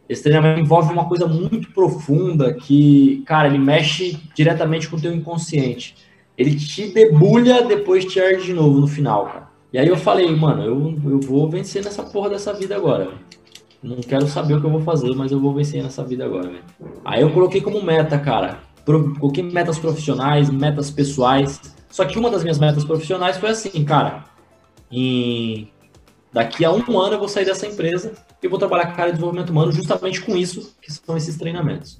Esse 0.08 0.22
treinamento 0.22 0.60
envolve 0.60 0.92
uma 0.92 1.06
coisa 1.06 1.26
muito 1.26 1.72
profunda 1.72 2.54
que, 2.54 3.24
cara, 3.26 3.48
ele 3.48 3.58
mexe 3.58 4.20
diretamente 4.36 4.88
com 4.88 4.94
o 4.94 5.00
teu 5.00 5.12
inconsciente. 5.12 5.96
Ele 6.38 6.54
te 6.54 6.92
debulha, 6.92 7.62
depois 7.62 8.04
te 8.04 8.20
ergue 8.20 8.44
de 8.44 8.52
novo 8.52 8.78
no 8.78 8.86
final, 8.86 9.24
cara. 9.24 9.48
E 9.72 9.78
aí 9.78 9.88
eu 9.88 9.96
falei, 9.96 10.32
mano, 10.36 10.62
eu, 10.62 11.10
eu 11.10 11.18
vou 11.18 11.50
vencer 11.50 11.82
nessa 11.82 12.04
porra 12.04 12.30
dessa 12.30 12.52
vida 12.52 12.76
agora. 12.76 13.26
Não 13.82 13.96
quero 13.96 14.26
saber 14.26 14.54
o 14.54 14.60
que 14.60 14.66
eu 14.66 14.70
vou 14.70 14.80
fazer, 14.80 15.14
mas 15.14 15.30
eu 15.30 15.40
vou 15.40 15.54
vencer 15.54 15.82
nessa 15.82 16.02
vida 16.02 16.24
agora. 16.24 16.50
Aí 17.04 17.20
eu 17.20 17.30
coloquei 17.30 17.60
como 17.60 17.82
meta, 17.82 18.18
cara. 18.18 18.58
Coloquei 18.84 19.42
metas 19.42 19.78
profissionais, 19.78 20.50
metas 20.50 20.90
pessoais. 20.90 21.60
Só 21.90 22.04
que 22.04 22.18
uma 22.18 22.30
das 22.30 22.42
minhas 22.42 22.58
metas 22.58 22.84
profissionais 22.84 23.36
foi 23.36 23.50
assim, 23.50 23.84
cara. 23.84 24.24
Em... 24.90 25.68
Daqui 26.32 26.64
a 26.64 26.70
um 26.70 27.00
ano 27.00 27.14
eu 27.14 27.18
vou 27.18 27.28
sair 27.28 27.44
dessa 27.44 27.66
empresa 27.66 28.12
e 28.42 28.48
vou 28.48 28.58
trabalhar 28.58 28.86
com 28.86 28.92
a 28.92 28.94
área 28.94 29.06
de 29.06 29.12
desenvolvimento 29.12 29.50
humano 29.50 29.72
justamente 29.72 30.20
com 30.20 30.36
isso, 30.36 30.74
que 30.82 30.92
são 30.92 31.16
esses 31.16 31.36
treinamentos. 31.36 31.98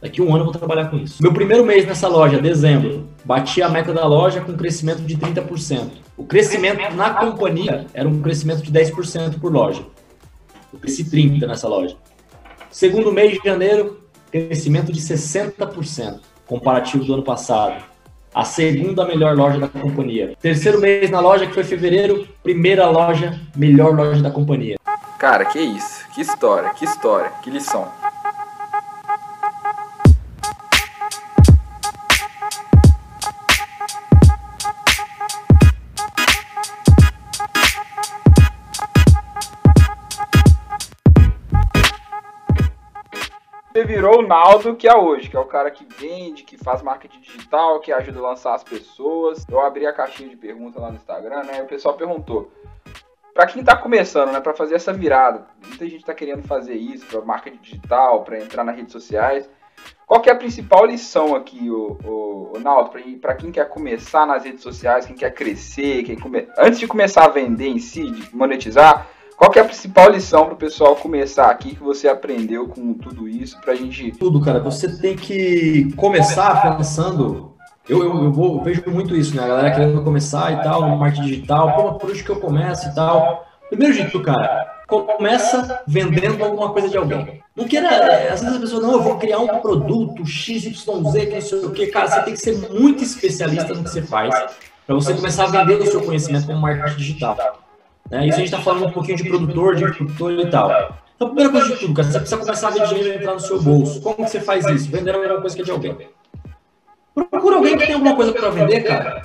Daqui 0.00 0.20
a 0.20 0.24
um 0.24 0.30
ano 0.30 0.40
eu 0.40 0.44
vou 0.44 0.52
trabalhar 0.52 0.90
com 0.90 0.96
isso. 0.96 1.22
Meu 1.22 1.32
primeiro 1.32 1.64
mês 1.64 1.86
nessa 1.86 2.08
loja, 2.08 2.40
dezembro, 2.40 3.08
bati 3.24 3.62
a 3.62 3.68
meta 3.68 3.92
da 3.92 4.04
loja 4.06 4.40
com 4.40 4.52
um 4.52 4.56
crescimento 4.56 5.02
de 5.02 5.16
30%. 5.16 5.90
O 6.16 6.24
crescimento 6.24 6.94
na 6.94 7.14
companhia 7.14 7.86
era 7.94 8.08
um 8.08 8.20
crescimento 8.20 8.62
de 8.62 8.72
10% 8.72 9.38
por 9.40 9.52
loja. 9.52 9.82
Eu 10.72 10.78
cresci 10.78 11.04
30 11.04 11.46
nessa 11.46 11.68
loja. 11.68 11.96
Segundo 12.70 13.12
mês 13.12 13.32
de 13.32 13.40
janeiro, 13.44 14.00
crescimento 14.30 14.90
de 14.90 15.00
60%, 15.00 16.20
comparativo 16.46 17.04
do 17.04 17.14
ano 17.14 17.22
passado. 17.22 17.84
A 18.34 18.44
segunda 18.44 19.04
melhor 19.04 19.36
loja 19.36 19.58
da 19.58 19.68
companhia. 19.68 20.34
Terceiro 20.40 20.80
mês 20.80 21.10
na 21.10 21.20
loja, 21.20 21.46
que 21.46 21.52
foi 21.52 21.64
fevereiro, 21.64 22.26
primeira 22.42 22.88
loja, 22.88 23.38
melhor 23.54 23.94
loja 23.94 24.22
da 24.22 24.30
companhia. 24.30 24.76
Cara, 25.18 25.44
que 25.44 25.60
isso. 25.60 26.08
Que 26.14 26.22
história, 26.22 26.70
que 26.70 26.84
história, 26.84 27.30
que 27.42 27.50
lição. 27.50 27.86
Você 43.82 43.86
virou 43.86 44.20
o 44.20 44.22
Naldo 44.22 44.76
que 44.76 44.86
é 44.86 44.96
hoje, 44.96 45.28
que 45.28 45.36
é 45.36 45.40
o 45.40 45.44
cara 45.44 45.68
que 45.68 45.84
vende, 45.98 46.44
que 46.44 46.56
faz 46.56 46.80
marketing 46.82 47.20
digital, 47.20 47.80
que 47.80 47.92
ajuda 47.92 48.20
a 48.20 48.22
lançar 48.22 48.54
as 48.54 48.62
pessoas. 48.62 49.44
Eu 49.50 49.60
abri 49.60 49.84
a 49.84 49.92
caixinha 49.92 50.28
de 50.28 50.36
perguntas 50.36 50.80
lá 50.80 50.88
no 50.88 50.94
Instagram, 50.94 51.42
né? 51.42 51.58
E 51.58 51.62
o 51.62 51.66
pessoal 51.66 51.96
perguntou: 51.96 52.48
para 53.34 53.44
quem 53.44 53.58
está 53.58 53.76
começando, 53.76 54.30
né, 54.30 54.40
para 54.40 54.54
fazer 54.54 54.76
essa 54.76 54.92
virada, 54.92 55.48
muita 55.66 55.84
gente 55.86 55.96
está 55.96 56.14
querendo 56.14 56.44
fazer 56.44 56.74
isso 56.74 57.04
para 57.06 57.22
marketing 57.22 57.58
digital, 57.60 58.22
para 58.22 58.38
entrar 58.38 58.62
nas 58.62 58.76
redes 58.76 58.92
sociais. 58.92 59.50
Qual 60.06 60.20
que 60.20 60.30
é 60.30 60.32
a 60.32 60.36
principal 60.36 60.86
lição 60.86 61.34
aqui, 61.34 61.68
o, 61.68 61.98
o, 62.04 62.52
o 62.54 62.60
Naldo, 62.60 62.92
para 63.20 63.34
quem 63.34 63.50
quer 63.50 63.68
começar 63.68 64.24
nas 64.24 64.44
redes 64.44 64.62
sociais, 64.62 65.06
quem 65.06 65.16
quer 65.16 65.34
crescer, 65.34 66.04
quem 66.04 66.16
come... 66.16 66.46
antes 66.56 66.78
de 66.78 66.86
começar 66.86 67.24
a 67.24 67.30
vender 67.30 67.66
em 67.66 67.80
si, 67.80 68.08
de 68.12 68.36
monetizar, 68.36 69.08
qual 69.42 69.50
que 69.50 69.58
é 69.58 69.62
a 69.62 69.64
principal 69.64 70.08
lição 70.08 70.44
para 70.44 70.54
o 70.54 70.56
pessoal 70.56 70.94
começar 70.94 71.50
aqui 71.50 71.74
que 71.74 71.82
você 71.82 72.06
aprendeu 72.06 72.68
com 72.68 72.94
tudo 72.94 73.28
isso 73.28 73.60
para 73.60 73.72
a 73.72 73.74
gente? 73.74 74.12
Tudo, 74.12 74.40
cara. 74.40 74.60
Você 74.60 74.96
tem 74.98 75.16
que 75.16 75.92
começar 75.96 76.76
pensando. 76.76 77.52
Eu, 77.88 78.04
eu, 78.04 78.22
eu, 78.22 78.32
vou, 78.32 78.58
eu 78.58 78.62
vejo 78.62 78.84
muito 78.86 79.16
isso, 79.16 79.34
né? 79.34 79.42
A 79.42 79.48
galera 79.48 79.70
querendo 79.72 80.04
começar 80.04 80.52
e 80.52 80.62
tal, 80.62 80.88
no 80.88 80.96
marketing 80.96 81.26
digital. 81.26 81.74
Pô, 81.74 81.94
por 81.94 82.10
onde 82.10 82.22
que 82.22 82.30
eu 82.30 82.36
começo 82.36 82.88
e 82.88 82.94
tal? 82.94 83.44
Primeiro 83.68 83.94
de 83.94 84.08
tudo, 84.12 84.22
cara, 84.22 84.84
começa 84.86 85.82
vendendo 85.88 86.44
alguma 86.44 86.70
coisa 86.70 86.88
de 86.88 86.96
alguém. 86.96 87.42
Não 87.56 87.64
queira, 87.64 87.88
às 88.32 88.42
vezes 88.42 88.56
a 88.56 88.60
pessoa, 88.60 88.80
não, 88.80 88.92
eu 88.92 89.02
vou 89.02 89.18
criar 89.18 89.40
um 89.40 89.58
produto 89.58 90.24
XYZ, 90.24 90.80
que 90.84 90.86
não 90.86 91.10
sei 91.10 91.64
o 91.64 91.70
que. 91.72 91.88
Cara, 91.88 92.06
você 92.06 92.22
tem 92.22 92.34
que 92.34 92.40
ser 92.40 92.70
muito 92.70 93.02
especialista 93.02 93.74
no 93.74 93.82
que 93.82 93.90
você 93.90 94.02
faz 94.02 94.32
para 94.86 94.94
você 94.94 95.12
começar 95.12 95.46
a 95.46 95.48
vender 95.48 95.80
o 95.80 95.86
seu 95.90 96.00
conhecimento 96.00 96.46
como 96.46 96.60
marketing 96.60 96.96
digital. 96.96 97.58
Né? 98.10 98.26
Isso 98.26 98.36
a 98.36 98.38
gente 98.38 98.52
está 98.52 98.60
falando 98.60 98.86
um 98.86 98.92
pouquinho 98.92 99.16
de 99.16 99.24
produtor, 99.24 99.76
de 99.76 99.84
produtor 99.84 100.32
e 100.32 100.50
tal. 100.50 100.70
Então, 101.14 101.28
a 101.28 101.30
primeira 101.30 101.50
coisa 101.50 101.68
de 101.68 101.80
tudo, 101.80 101.94
cara, 101.94 102.08
você 102.08 102.18
precisa 102.18 102.40
começar 102.40 102.68
a 102.68 102.70
ver 102.70 102.86
dinheiro 102.88 103.14
entrar 103.14 103.34
no 103.34 103.40
seu 103.40 103.62
bolso. 103.62 104.00
Como 104.00 104.16
que 104.16 104.30
você 104.30 104.40
faz 104.40 104.66
isso? 104.66 104.90
Vendendo 104.90 105.16
alguma 105.16 105.40
coisa 105.40 105.56
que 105.56 105.62
é 105.62 105.64
de 105.64 105.70
alguém. 105.70 105.96
Procura 107.14 107.56
alguém 107.56 107.76
que 107.76 107.86
tem 107.86 107.94
alguma 107.94 108.16
coisa 108.16 108.32
para 108.32 108.50
vender, 108.50 108.80
cara, 108.82 109.22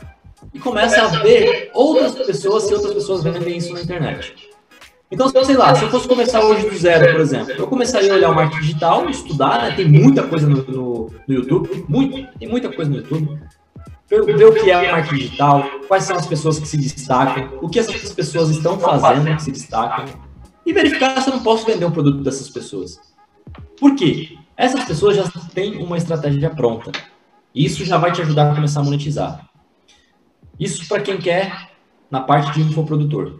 e 0.53 0.59
começa 0.59 1.01
a 1.01 1.07
ver 1.23 1.71
outras 1.73 2.15
pessoas, 2.15 2.63
se 2.63 2.73
outras 2.73 2.93
pessoas 2.93 3.23
vendem 3.23 3.57
isso 3.57 3.73
na 3.73 3.81
internet. 3.81 4.49
Então, 5.09 5.29
sei 5.29 5.55
lá, 5.55 5.73
se 5.73 5.85
eu 5.85 5.89
fosse 5.89 6.07
começar 6.07 6.43
hoje 6.43 6.69
do 6.69 6.77
zero, 6.77 7.13
por 7.13 7.21
exemplo, 7.21 7.53
eu 7.57 7.67
começaria 7.67 8.11
a 8.11 8.15
olhar 8.15 8.29
o 8.29 8.35
marketing 8.35 8.61
digital, 8.61 9.09
estudar, 9.09 9.61
né? 9.61 9.75
Tem 9.75 9.87
muita 9.87 10.23
coisa 10.23 10.47
no, 10.47 10.63
no, 10.63 11.13
no 11.25 11.33
YouTube, 11.33 11.85
muito, 11.87 12.27
tem 12.37 12.49
muita 12.49 12.69
coisa 12.69 12.91
no 12.91 12.97
YouTube 12.97 13.39
ver 14.07 14.45
o 14.45 14.53
que 14.53 14.71
é 14.71 14.91
marketing 14.91 15.15
digital, 15.15 15.63
quais 15.87 16.03
são 16.03 16.15
as 16.15 16.25
pessoas 16.25 16.59
que 16.59 16.67
se 16.67 16.77
destacam, 16.77 17.59
o 17.61 17.69
que 17.69 17.79
essas 17.79 18.13
pessoas 18.13 18.49
estão 18.49 18.79
fazendo 18.79 19.35
que 19.35 19.43
se 19.43 19.51
destacam, 19.51 20.05
e 20.65 20.73
verificar 20.73 21.21
se 21.21 21.29
eu 21.29 21.35
não 21.35 21.43
posso 21.43 21.65
vender 21.65 21.85
um 21.85 21.91
produto 21.91 22.23
dessas 22.23 22.49
pessoas. 22.49 22.99
Por 23.79 23.95
quê? 23.95 24.37
Essas 24.55 24.83
pessoas 24.85 25.15
já 25.15 25.23
têm 25.53 25.83
uma 25.83 25.97
estratégia 25.97 26.49
pronta. 26.49 26.91
Isso 27.53 27.85
já 27.85 27.97
vai 27.97 28.11
te 28.11 28.21
ajudar 28.21 28.51
a 28.51 28.55
começar 28.55 28.81
a 28.81 28.83
monetizar. 28.83 29.49
Isso 30.59 30.87
para 30.87 31.01
quem 31.01 31.17
quer 31.17 31.69
na 32.09 32.21
parte 32.21 32.53
de 32.53 32.61
infoprodutor. 32.61 33.39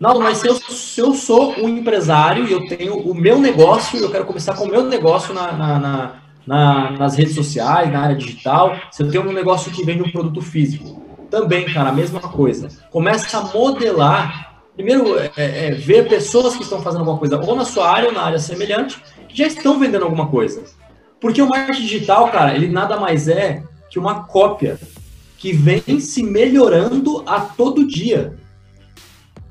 Não, 0.00 0.20
mas 0.20 0.38
se 0.38 0.48
eu, 0.48 0.54
se 0.54 1.00
eu 1.00 1.12
sou 1.12 1.54
um 1.58 1.68
empresário 1.68 2.46
e 2.46 2.52
eu 2.52 2.68
tenho 2.68 2.96
o 2.96 3.14
meu 3.14 3.38
negócio, 3.38 3.98
eu 3.98 4.10
quero 4.10 4.24
começar 4.24 4.54
com 4.54 4.64
o 4.64 4.68
meu 4.68 4.84
negócio 4.84 5.34
na, 5.34 5.52
na, 5.52 5.78
na 5.78 6.22
na, 6.48 6.92
nas 6.92 7.14
redes 7.14 7.34
sociais, 7.34 7.92
na 7.92 8.00
área 8.00 8.16
digital, 8.16 8.74
você 8.90 9.04
tem 9.04 9.20
um 9.20 9.32
negócio 9.34 9.70
que 9.70 9.84
vende 9.84 10.02
um 10.02 10.10
produto 10.10 10.40
físico. 10.40 11.02
Também, 11.30 11.66
cara, 11.66 11.90
a 11.90 11.92
mesma 11.92 12.20
coisa. 12.20 12.68
Começa 12.90 13.36
a 13.36 13.42
modelar. 13.42 14.54
Primeiro, 14.74 15.18
é, 15.18 15.30
é, 15.36 15.70
ver 15.72 16.08
pessoas 16.08 16.56
que 16.56 16.62
estão 16.62 16.80
fazendo 16.80 17.00
alguma 17.00 17.18
coisa 17.18 17.38
ou 17.38 17.54
na 17.54 17.66
sua 17.66 17.90
área 17.90 18.08
ou 18.08 18.14
na 18.14 18.22
área 18.22 18.38
semelhante, 18.38 18.98
que 19.28 19.36
já 19.36 19.46
estão 19.46 19.78
vendendo 19.78 20.04
alguma 20.04 20.28
coisa. 20.28 20.62
Porque 21.20 21.42
o 21.42 21.48
marketing 21.48 21.82
digital, 21.82 22.30
cara, 22.30 22.54
ele 22.54 22.68
nada 22.68 22.96
mais 22.96 23.28
é 23.28 23.62
que 23.90 23.98
uma 23.98 24.24
cópia 24.24 24.78
que 25.36 25.52
vem 25.52 26.00
se 26.00 26.22
melhorando 26.22 27.22
a 27.26 27.40
todo 27.40 27.86
dia. 27.86 28.38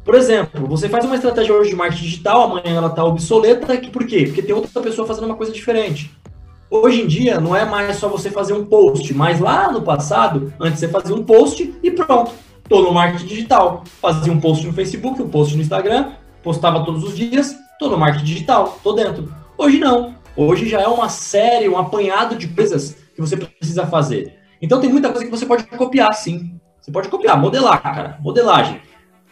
Por 0.03 0.15
exemplo, 0.15 0.65
você 0.65 0.89
faz 0.89 1.05
uma 1.05 1.15
estratégia 1.15 1.53
hoje 1.53 1.69
de 1.69 1.75
marketing 1.75 2.03
digital, 2.05 2.43
amanhã 2.43 2.77
ela 2.77 2.87
está 2.87 3.03
obsoleta, 3.03 3.67
por 3.91 4.07
quê? 4.07 4.23
Porque 4.25 4.41
tem 4.41 4.55
outra 4.55 4.81
pessoa 4.81 5.05
fazendo 5.05 5.25
uma 5.25 5.35
coisa 5.35 5.51
diferente. 5.51 6.16
Hoje 6.69 7.01
em 7.01 7.07
dia, 7.07 7.39
não 7.39 7.55
é 7.55 7.63
mais 7.63 7.95
só 7.95 8.09
você 8.09 8.29
fazer 8.29 8.51
um 8.51 8.65
post, 8.65 9.13
mas 9.13 9.39
lá 9.39 9.71
no 9.71 9.81
passado, 9.81 10.53
antes 10.59 10.79
você 10.79 10.89
fazia 10.89 11.15
um 11.15 11.23
post 11.23 11.73
e 11.81 11.89
pronto. 11.91 12.31
Tô 12.67 12.81
no 12.81 12.91
marketing 12.91 13.25
digital. 13.25 13.83
Fazia 14.01 14.33
um 14.33 14.39
post 14.39 14.67
no 14.67 14.73
Facebook, 14.73 15.21
um 15.21 15.29
post 15.29 15.55
no 15.55 15.61
Instagram, 15.61 16.11
postava 16.43 16.83
todos 16.83 17.05
os 17.05 17.15
dias, 17.15 17.55
tô 17.79 17.89
no 17.89 17.97
marketing 17.97 18.25
digital, 18.25 18.77
tô 18.83 18.91
dentro. 18.91 19.33
Hoje 19.57 19.79
não. 19.79 20.15
Hoje 20.35 20.67
já 20.67 20.81
é 20.81 20.87
uma 20.87 21.07
série, 21.07 21.69
um 21.69 21.77
apanhado 21.77 22.35
de 22.35 22.49
coisas 22.49 22.97
que 23.15 23.21
você 23.21 23.37
precisa 23.37 23.87
fazer. 23.87 24.37
Então 24.61 24.81
tem 24.81 24.89
muita 24.89 25.09
coisa 25.09 25.23
que 25.23 25.31
você 25.31 25.45
pode 25.45 25.63
copiar, 25.63 26.13
sim. 26.13 26.59
Você 26.81 26.91
pode 26.91 27.07
copiar, 27.07 27.39
modelar, 27.39 27.81
cara. 27.81 28.17
Modelagem 28.21 28.81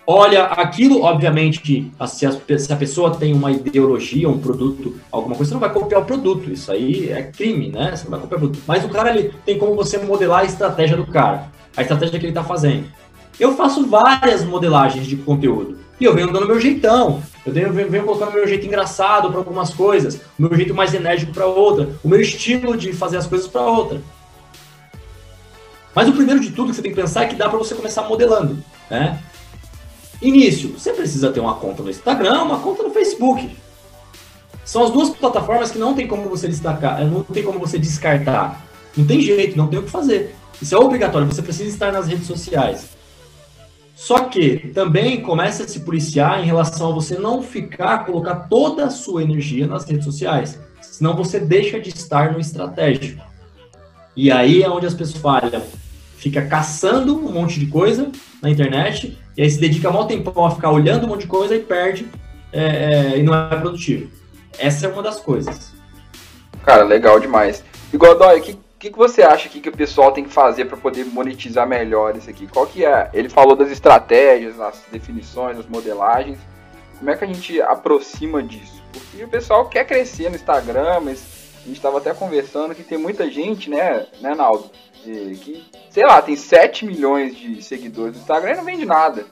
olha 0.08 0.46
aquilo, 0.46 1.02
obviamente, 1.02 1.91
se 2.08 2.26
a, 2.26 2.76
pessoa 2.76 3.15
tem 3.15 3.34
uma 3.34 3.52
ideologia, 3.52 4.30
um 4.30 4.39
produto, 4.39 4.96
alguma 5.12 5.36
coisa, 5.36 5.50
você 5.50 5.54
não 5.54 5.62
vai 5.62 5.74
copiar 5.74 6.02
o 6.02 6.06
produto. 6.06 6.52
Isso 6.52 6.72
aí 6.72 7.10
é 7.10 7.24
crime, 7.24 7.70
né? 7.70 7.96
Você 7.96 8.04
não 8.04 8.12
vai 8.12 8.20
copiar 8.20 8.38
o 8.38 8.41
produto. 8.41 8.63
Mas 8.68 8.84
o 8.84 8.89
cara, 8.89 9.10
ele 9.10 9.34
tem 9.46 9.58
como 9.58 9.76
você 9.76 9.98
modelar 9.98 10.41
a 10.41 10.46
estratégia 10.46 10.96
do 10.96 11.08
cara, 11.08 11.52
a 11.76 11.82
estratégia 11.82 12.20
que 12.20 12.26
ele 12.26 12.32
está 12.32 12.44
fazendo. 12.44 12.86
Eu 13.39 13.56
faço 13.56 13.86
várias 13.88 14.44
modelagens 14.44 15.06
de 15.08 15.18
conteúdo. 15.18 15.78
E 16.00 16.04
eu 16.04 16.13
venho 16.13 16.32
dando 16.32 16.48
meu 16.48 16.60
jeitão. 16.60 17.22
Eu 17.46 17.54
venho, 17.54 17.72
venho 17.72 18.04
colocando 18.04 18.34
meu 18.34 18.48
jeito 18.48 18.65
engraçado 18.65 19.30
para 19.30 19.38
algumas 19.38 19.74
coisas, 19.74 20.15
o 20.38 20.41
meu 20.41 20.56
jeito 20.56 20.74
mais 20.74 20.94
enérgico 20.94 21.32
para 21.32 21.46
outra, 21.46 21.89
o 22.04 22.08
meu 22.08 22.20
estilo 22.20 22.76
de 22.76 22.91
fazer 22.91 23.18
as 23.18 23.28
coisas 23.28 23.48
para 23.48 23.62
outra. 23.62 24.02
Mas 25.94 26.10
o 26.10 26.13
primeiro 26.13 26.41
de 26.41 26.52
tudo 26.52 26.70
que 26.70 26.76
você 26.76 26.82
tem 26.82 26.91
que 26.91 27.00
pensar 27.00 27.24
é 27.24 27.28
que 27.28 27.36
dá 27.36 27.48
para 27.48 27.58
você 27.58 27.74
começar 27.74 28.02
modelando, 28.04 28.58
né? 28.89 29.20
Início, 30.28 30.70
você 30.70 30.92
precisa 30.92 31.32
ter 31.32 31.40
uma 31.40 31.56
conta 31.56 31.84
no 31.84 31.90
Instagram, 31.90 32.44
uma 32.44 32.60
conta 32.60 32.84
no 32.84 32.90
Facebook. 32.90 33.56
São 34.64 34.84
as 34.84 34.92
duas 34.92 35.10
plataformas 35.12 35.70
que 35.70 35.78
não 35.78 35.94
tem 35.94 36.08
como 36.08 36.28
você 36.28 36.48
destacar, 36.48 37.06
não 37.06 37.24
tem 37.24 37.44
como 37.44 37.60
você 37.60 37.78
descartar. 37.78 38.66
Não 38.98 39.06
tem 39.06 39.22
jeito, 39.22 39.58
não 39.58 39.68
tem 39.68 39.78
o 39.78 39.84
que 39.84 39.92
fazer. 39.92 40.36
Isso 40.62 40.74
é 40.74 40.78
obrigatório, 40.78 41.28
você 41.28 41.42
precisa 41.42 41.70
estar 41.70 41.92
nas 41.92 42.08
redes 42.08 42.26
sociais. 42.26 42.90
Só 43.96 44.20
que 44.22 44.72
também 44.74 45.22
comece 45.22 45.64
a 45.64 45.68
se 45.68 45.82
policiar 45.82 46.42
em 46.42 46.46
relação 46.46 46.90
a 46.90 46.94
você 46.94 47.18
não 47.18 47.44
ficar, 47.44 48.06
colocar 48.06 48.36
toda 48.50 48.86
a 48.86 48.90
sua 48.90 49.22
energia 49.22 49.68
nas 49.68 49.86
redes 49.86 50.06
sociais. 50.06 50.60
Senão 50.82 51.16
você 51.16 51.40
deixa 51.40 51.80
de 51.80 51.90
estar 51.90 52.34
no 52.34 52.40
estratégico. 52.40 53.24
E 54.16 54.32
aí 54.32 54.64
é 54.64 54.70
onde 54.70 54.86
as 54.86 54.94
pessoas 54.94 55.22
falham. 55.22 55.62
Fica 56.18 56.46
caçando 56.46 57.16
um 57.16 57.32
monte 57.32 57.60
de 57.60 57.68
coisa 57.68 58.12
na 58.42 58.50
internet, 58.50 59.18
e 59.38 59.41
aí 59.41 59.50
se 59.50 59.60
dedica 59.60 59.91
mal 59.91 60.08
tempo 60.08 60.39
a 60.43 60.52
ficar 60.52 60.71
olhando 60.71 61.06
um 61.06 61.10
monte 61.10 61.21
de 61.21 61.28
coisa 61.28 61.56
e 61.56 61.60
perde 61.60 62.08
é, 62.52 62.63
é, 63.13 63.17
e 63.17 63.24
não 63.24 63.36
é 63.36 63.56
produtivo. 63.56 64.10
Essa 64.58 64.86
é 64.86 64.89
uma 64.89 65.04
das 65.04 65.19
coisas. 65.19 65.74
Cara, 66.63 66.84
legal 66.84 67.19
demais. 67.19 67.63
E 67.93 67.98
Godoy, 67.98 68.39
o 68.39 68.41
que, 68.41 68.58
que, 68.80 68.91
que 68.91 68.98
você 68.98 69.21
acha 69.21 69.50
que, 69.50 69.60
que 69.60 69.69
o 69.69 69.76
pessoal 69.76 70.12
tem 70.12 70.24
que 70.24 70.32
fazer 70.32 70.65
para 70.65 70.78
poder 70.78 71.06
monetizar 71.06 71.67
melhor 71.67 72.15
isso 72.15 72.30
aqui? 72.30 72.48
Qual 72.48 72.65
que 72.65 72.86
é? 72.86 73.10
Ele 73.13 73.30
falou 73.30 73.56
das 73.56 73.69
estratégias, 73.69 74.58
das 74.58 74.84
definições, 74.91 75.58
das 75.58 75.67
modelagens. 75.67 76.39
Como 76.98 77.10
é 77.10 77.17
que 77.17 77.26
a 77.26 77.28
gente 77.28 77.62
aproxima 77.62 78.41
disso? 78.41 78.82
Porque 78.91 79.24
o 79.24 79.28
pessoal 79.28 79.67
quer 79.67 79.86
crescer 79.86 80.30
no 80.30 80.36
Instagram, 80.36 81.02
mas 81.02 81.26
a 81.63 81.67
gente 81.67 81.78
estava 81.78 81.98
até 81.98 82.13
conversando 82.13 82.74
que 82.74 82.84
tem 82.84 82.98
muita 82.98 83.30
gente, 83.30 83.69
né, 83.69 84.06
né, 84.21 84.34
Naldo? 84.34 84.71
Que, 85.12 85.63
sei 85.89 86.06
lá, 86.06 86.22
tem 86.22 86.36
7 86.36 86.86
milhões 86.86 87.36
de 87.36 87.62
seguidores 87.62 88.15
no 88.15 88.22
Instagram 88.22 88.54
e 88.54 88.58
não 88.58 88.65
vende 88.65 88.86
nada. 88.86 89.26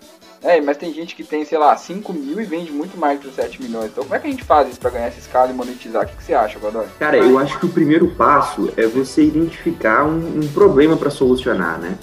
É, 0.43 0.59
mas 0.59 0.75
tem 0.75 0.93
gente 0.93 1.15
que 1.15 1.23
tem, 1.23 1.45
sei 1.45 1.57
lá, 1.57 1.75
5 1.75 2.11
mil 2.11 2.39
e 2.41 2.43
vende 2.43 2.69
muito 2.69 2.97
mais 2.97 3.19
que 3.19 3.27
os 3.27 3.35
7 3.35 3.61
milhões. 3.61 3.85
Então 3.91 4.03
como 4.03 4.13
é 4.13 4.19
que 4.19 4.27
a 4.27 4.29
gente 4.29 4.43
faz 4.43 4.69
isso 4.69 4.79
para 4.79 4.89
ganhar 4.89 5.07
essa 5.07 5.19
escala 5.19 5.49
e 5.49 5.53
monetizar? 5.53 6.03
O 6.03 6.07
que, 6.07 6.17
que 6.17 6.23
você 6.23 6.33
acha, 6.33 6.59
Godoy? 6.59 6.85
Cara, 6.99 7.17
eu 7.17 7.39
acho 7.39 7.57
que 7.57 7.65
o 7.65 7.69
primeiro 7.69 8.09
passo 8.11 8.71
é 8.75 8.85
você 8.85 9.23
identificar 9.23 10.03
um, 10.03 10.41
um 10.41 10.47
problema 10.53 10.97
para 10.97 11.09
solucionar, 11.09 11.79
né? 11.79 11.97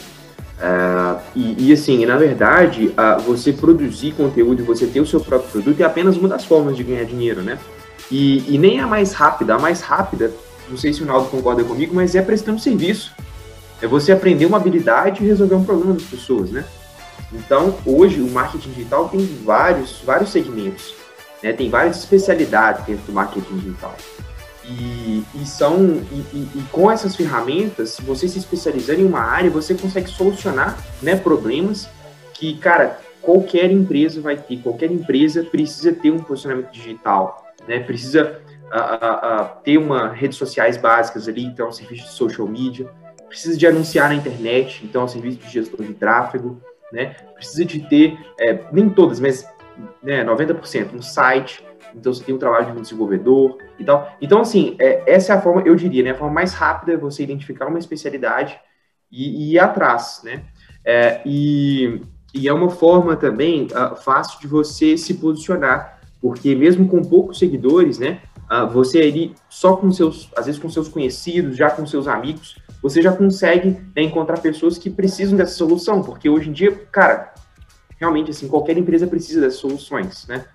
Uh, 0.60 1.20
e, 1.34 1.68
e, 1.68 1.72
assim, 1.72 2.04
na 2.04 2.16
verdade, 2.16 2.88
uh, 2.88 3.20
você 3.20 3.52
produzir 3.52 4.12
conteúdo 4.12 4.60
e 4.60 4.64
você 4.64 4.86
ter 4.86 5.00
o 5.00 5.06
seu 5.06 5.20
próprio 5.20 5.50
produto 5.50 5.80
é 5.80 5.84
apenas 5.84 6.16
uma 6.16 6.28
das 6.28 6.44
formas 6.44 6.76
de 6.76 6.84
ganhar 6.84 7.04
dinheiro, 7.04 7.42
né? 7.42 7.58
E, 8.10 8.54
e 8.54 8.58
nem 8.58 8.80
a 8.80 8.86
mais 8.86 9.12
rápida, 9.12 9.54
a 9.54 9.58
mais 9.58 9.80
rápida, 9.80 10.32
não 10.68 10.76
sei 10.76 10.92
se 10.92 11.02
o 11.02 11.06
Naldo 11.06 11.28
concorda 11.28 11.64
comigo, 11.64 11.94
mas 11.94 12.14
é 12.14 12.22
prestando 12.22 12.60
serviço. 12.60 13.12
É 13.82 13.86
você 13.86 14.12
aprender 14.12 14.46
uma 14.46 14.58
habilidade 14.58 15.22
e 15.22 15.26
resolver 15.26 15.54
um 15.54 15.64
problema 15.64 15.94
das 15.94 16.04
pessoas, 16.04 16.50
né? 16.50 16.64
Então, 17.32 17.76
hoje, 17.86 18.20
o 18.20 18.28
marketing 18.28 18.70
digital 18.70 19.08
tem 19.08 19.24
vários, 19.44 20.00
vários 20.04 20.30
segmentos, 20.30 20.94
né? 21.42 21.52
tem 21.52 21.70
várias 21.70 21.98
especialidades 21.98 22.84
dentro 22.84 23.06
do 23.06 23.12
marketing 23.12 23.56
digital. 23.58 23.94
E, 24.64 25.24
e 25.34 25.46
são 25.46 25.78
e, 26.12 26.24
e, 26.32 26.48
e, 26.54 26.62
com 26.70 26.90
essas 26.90 27.16
ferramentas, 27.16 27.90
se 27.90 28.02
você 28.02 28.28
se 28.28 28.38
especializando 28.38 29.00
em 29.00 29.04
uma 29.04 29.20
área, 29.20 29.50
você 29.50 29.74
consegue 29.74 30.10
solucionar 30.10 30.76
né, 31.02 31.16
problemas 31.16 31.88
que, 32.34 32.56
cara, 32.58 33.00
qualquer 33.20 33.70
empresa 33.70 34.20
vai 34.20 34.36
ter. 34.36 34.58
Qualquer 34.58 34.90
empresa 34.90 35.42
precisa 35.44 35.92
ter 35.92 36.10
um 36.10 36.18
posicionamento 36.18 36.70
digital, 36.70 37.46
né? 37.66 37.80
Precisa 37.80 38.40
a, 38.70 38.78
a, 38.78 39.40
a 39.40 39.44
ter 39.44 39.78
uma 39.78 40.08
redes 40.08 40.38
sociais 40.38 40.76
básicas 40.76 41.28
ali, 41.28 41.44
então 41.44 41.68
um 41.68 41.72
serviço 41.72 42.04
de 42.04 42.12
social 42.12 42.46
media. 42.46 42.88
Precisa 43.30 43.56
de 43.56 43.66
anunciar 43.66 44.10
na 44.10 44.14
internet, 44.14 44.84
então 44.84 45.04
um 45.04 45.08
serviço 45.08 45.38
de 45.38 45.48
gestão 45.48 45.84
de 45.84 45.94
tráfego 45.94 46.60
né? 46.92 47.16
Precisa 47.34 47.64
de 47.64 47.80
ter, 47.80 48.18
é, 48.38 48.64
nem 48.72 48.88
todas, 48.88 49.20
mas 49.20 49.46
né, 50.02 50.24
90%, 50.24 50.94
um 50.94 51.02
site, 51.02 51.64
então 51.94 52.12
você 52.12 52.22
tem 52.22 52.34
um 52.34 52.38
trabalho 52.38 52.66
de 52.66 52.72
um 52.72 52.82
desenvolvedor 52.82 53.58
e 53.78 53.84
tal. 53.84 54.12
Então, 54.20 54.40
assim, 54.40 54.76
é, 54.78 55.02
essa 55.06 55.32
é 55.32 55.36
a 55.36 55.40
forma, 55.40 55.62
eu 55.62 55.74
diria, 55.74 56.02
né, 56.02 56.10
a 56.10 56.14
forma 56.14 56.34
mais 56.34 56.52
rápida 56.52 56.92
é 56.92 56.96
você 56.96 57.22
identificar 57.22 57.66
uma 57.66 57.78
especialidade 57.78 58.58
e, 59.10 59.50
e 59.50 59.52
ir 59.54 59.58
atrás, 59.58 60.20
né? 60.24 60.44
É, 60.84 61.20
e, 61.26 62.00
e 62.34 62.48
é 62.48 62.52
uma 62.52 62.70
forma 62.70 63.16
também 63.16 63.66
uh, 63.66 63.96
fácil 63.96 64.40
de 64.40 64.46
você 64.46 64.96
se 64.96 65.14
posicionar, 65.14 66.00
porque 66.20 66.54
mesmo 66.54 66.88
com 66.88 67.02
poucos 67.02 67.38
seguidores, 67.38 67.98
né, 67.98 68.20
uh, 68.50 68.68
você 68.68 69.00
ali 69.00 69.34
só 69.48 69.76
com 69.76 69.90
seus, 69.90 70.30
às 70.36 70.46
vezes 70.46 70.60
com 70.60 70.70
seus 70.70 70.88
conhecidos, 70.88 71.56
já 71.56 71.70
com 71.70 71.86
seus 71.86 72.06
amigos, 72.06 72.56
você 72.82 73.02
já 73.02 73.12
consegue 73.12 73.70
né, 73.94 74.02
encontrar 74.02 74.40
pessoas 74.40 74.78
que 74.78 74.88
precisam 74.88 75.36
dessa 75.36 75.54
solução, 75.54 76.02
porque 76.02 76.28
hoje 76.28 76.48
em 76.48 76.52
dia, 76.52 76.72
cara, 76.90 77.34
realmente, 77.98 78.30
assim, 78.30 78.48
qualquer 78.48 78.78
empresa 78.78 79.06
precisa 79.06 79.40
dessas 79.40 79.58
soluções, 79.58 80.26
né? 80.26 80.46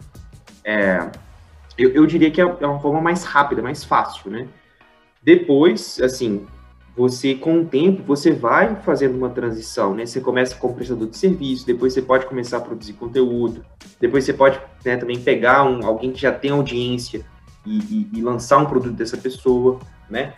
É, 0.63 1.07
eu, 1.77 1.91
eu, 1.91 2.05
diria 2.05 2.31
que 2.31 2.41
é, 2.41 2.43
é 2.43 2.67
uma 2.67 2.79
forma 2.79 2.99
mais 2.99 3.23
rápida, 3.23 3.61
mais 3.61 3.83
fácil, 3.83 4.31
né? 4.31 4.47
Depois, 5.21 5.99
assim, 6.01 6.45
você, 6.95 7.35
com 7.35 7.59
o 7.59 7.65
tempo, 7.65 8.01
você 8.03 8.31
vai 8.31 8.75
fazendo 8.81 9.15
uma 9.15 9.29
transição, 9.29 9.93
né? 9.93 10.05
Você 10.05 10.19
começa 10.19 10.55
como 10.55 10.73
prestador 10.73 11.07
de 11.07 11.17
serviço, 11.17 11.65
depois 11.65 11.93
você 11.93 12.01
pode 12.01 12.25
começar 12.25 12.57
a 12.57 12.61
produzir 12.61 12.93
conteúdo, 12.93 13.63
depois 13.99 14.23
você 14.23 14.33
pode 14.33 14.59
né, 14.83 14.97
também 14.97 15.19
pegar 15.19 15.63
um, 15.65 15.85
alguém 15.85 16.11
que 16.11 16.21
já 16.21 16.31
tem 16.31 16.51
audiência 16.51 17.23
e, 17.65 17.77
e, 17.77 18.09
e 18.19 18.21
lançar 18.21 18.57
um 18.57 18.65
produto 18.65 18.95
dessa 18.95 19.17
pessoa, 19.17 19.79
né? 20.09 20.33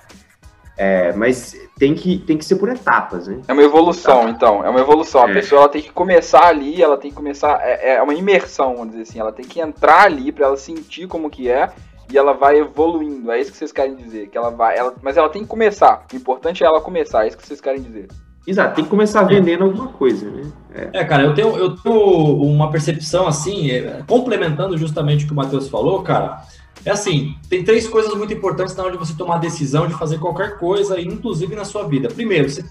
É, 0.78 1.12
mas 1.14 1.56
tem 1.78 1.96
que, 1.96 2.20
tem 2.20 2.38
que 2.38 2.46
ser 2.46 2.56
por 2.58 2.70
etapas, 2.70 3.28
né? 3.28 3.42
É 3.48 3.54
uma 3.54 3.64
evolução, 3.64 4.30
então. 4.30 4.64
É 4.64 4.70
uma 4.70 4.80
evolução. 4.80 5.26
A 5.26 5.30
é. 5.30 5.34
pessoa 5.34 5.62
ela 5.62 5.70
tem 5.70 5.82
que 5.82 5.92
começar 5.92 6.46
ali, 6.46 6.82
ela 6.82 6.98
tem 6.98 7.10
que 7.10 7.18
começar. 7.18 7.60
É, 7.64 7.96
é 7.96 8.04
uma 8.04 8.14
imersão, 8.14 8.76
vamos 8.76 8.92
dizer 8.92 9.02
assim. 9.02 9.20
Ela 9.20 9.32
tem 9.32 9.46
que 9.46 9.60
entrar 9.60 10.04
ali 10.04 10.32
para 10.32 10.46
ela 10.46 10.58
sentir 10.58 11.08
como 11.08 11.30
que 11.30 11.50
é 11.50 11.72
e 12.12 12.18
ela 12.18 12.34
vai 12.34 12.60
evoluindo. 12.60 13.32
É 13.32 13.40
isso 13.40 13.52
que 13.52 13.58
vocês 13.58 13.72
querem 13.72 13.96
dizer. 13.96 14.30
Que 14.30 14.38
ela 14.38 14.52
vai. 14.52 14.78
Ela, 14.78 14.94
mas 15.02 15.18
ela 15.18 15.30
tem 15.30 15.42
que 15.42 15.48
começar. 15.48 16.06
O 16.12 16.16
importante 16.16 16.64
é 16.64 16.68
ela 16.68 16.80
começar. 16.80 17.26
É 17.26 17.28
isso 17.28 17.38
que 17.38 17.48
vocês 17.48 17.60
querem 17.60 17.82
dizer. 17.82 18.08
Exato, 18.46 18.76
tem 18.76 18.86
que 18.86 18.90
começar 18.90 19.24
vendendo 19.24 19.66
alguma 19.66 19.90
coisa, 19.90 20.30
né? 20.32 20.50
É. 20.74 21.02
é, 21.02 21.04
cara, 21.04 21.24
eu 21.24 21.34
tenho, 21.34 21.58
eu 21.58 21.76
tenho 21.76 22.42
uma 22.44 22.72
percepção 22.72 23.28
assim, 23.28 23.70
é, 23.70 24.02
complementando 24.08 24.78
justamente 24.78 25.26
o 25.26 25.28
que 25.28 25.34
o 25.34 25.36
Matheus 25.36 25.68
falou, 25.68 26.02
cara. 26.02 26.42
É 26.88 26.92
assim, 26.92 27.36
tem 27.50 27.66
três 27.66 27.86
coisas 27.86 28.14
muito 28.14 28.34
importantes 28.34 28.74
na 28.74 28.84
hora 28.84 28.94
de 28.94 28.98
você 28.98 29.14
tomar 29.14 29.36
a 29.36 29.40
decisão 29.40 29.88
de 29.88 29.94
fazer 29.96 30.20
qualquer 30.20 30.58
coisa, 30.58 30.98
inclusive 30.98 31.54
na 31.54 31.66
sua 31.66 31.84
vida. 31.86 32.08
Primeiro, 32.08 32.50
você 32.50 32.64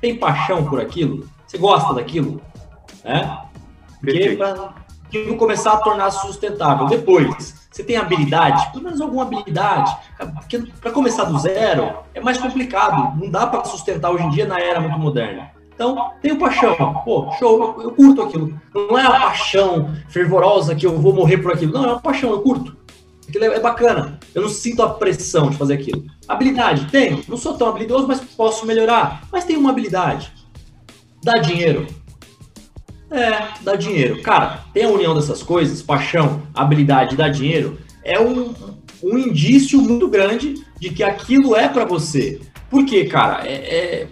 tem 0.00 0.16
paixão 0.16 0.64
por 0.64 0.80
aquilo? 0.80 1.28
Você 1.44 1.58
gosta 1.58 1.92
daquilo? 1.92 2.40
Né? 3.04 3.38
Porque 4.00 4.36
para 4.36 4.72
aquilo 5.04 5.36
começar 5.36 5.72
a 5.72 5.76
tornar 5.78 6.12
sustentável. 6.12 6.86
Depois, 6.86 7.66
você 7.68 7.82
tem 7.82 7.96
habilidade, 7.96 8.70
pelo 8.70 8.84
menos 8.84 9.00
alguma 9.00 9.24
habilidade. 9.24 9.96
Porque 10.36 10.60
para 10.80 10.92
começar 10.92 11.24
do 11.24 11.36
zero 11.36 11.92
é 12.14 12.20
mais 12.20 12.38
complicado. 12.38 13.20
Não 13.20 13.28
dá 13.28 13.48
para 13.48 13.64
sustentar 13.64 14.12
hoje 14.12 14.22
em 14.22 14.30
dia 14.30 14.46
na 14.46 14.60
era 14.60 14.78
muito 14.80 14.96
moderna. 14.96 15.50
Então, 15.74 16.12
tenho 16.22 16.38
paixão. 16.38 17.02
Pô, 17.04 17.32
show, 17.32 17.74
eu, 17.78 17.82
eu 17.82 17.90
curto 17.90 18.22
aquilo. 18.22 18.60
Não 18.72 18.96
é 18.96 19.04
a 19.04 19.10
paixão 19.10 19.92
fervorosa 20.08 20.72
que 20.76 20.86
eu 20.86 20.96
vou 21.00 21.12
morrer 21.12 21.38
por 21.38 21.52
aquilo. 21.52 21.72
Não, 21.72 21.84
é 21.84 21.88
uma 21.88 22.00
paixão, 22.00 22.30
eu 22.30 22.42
curto. 22.42 22.85
Aquilo 23.28 23.44
é, 23.44 23.48
é 23.48 23.60
bacana. 23.60 24.18
Eu 24.34 24.42
não 24.42 24.48
sinto 24.48 24.82
a 24.82 24.90
pressão 24.90 25.50
de 25.50 25.56
fazer 25.56 25.74
aquilo. 25.74 26.04
Habilidade, 26.28 26.86
tenho. 26.90 27.22
Não 27.28 27.36
sou 27.36 27.54
tão 27.54 27.68
habilidoso, 27.68 28.06
mas 28.06 28.20
posso 28.20 28.66
melhorar. 28.66 29.26
Mas 29.32 29.44
tenho 29.44 29.60
uma 29.60 29.70
habilidade. 29.70 30.32
Dá 31.22 31.34
dinheiro. 31.34 31.86
É, 33.10 33.48
dá 33.62 33.76
dinheiro. 33.76 34.20
Cara, 34.22 34.64
tem 34.72 34.84
a 34.84 34.88
união 34.88 35.14
dessas 35.14 35.42
coisas, 35.42 35.82
paixão, 35.82 36.42
habilidade, 36.54 37.16
dá 37.16 37.28
dinheiro, 37.28 37.78
é 38.02 38.20
um, 38.20 38.52
um 39.02 39.18
indício 39.18 39.80
muito 39.80 40.08
grande 40.08 40.54
de 40.80 40.90
que 40.90 41.02
aquilo 41.02 41.54
é 41.54 41.68
para 41.68 41.84
você. 41.84 42.40
Por 42.68 42.84
quê, 42.84 43.04
cara? 43.04 43.46
É, 43.46 43.54
é, 43.54 44.08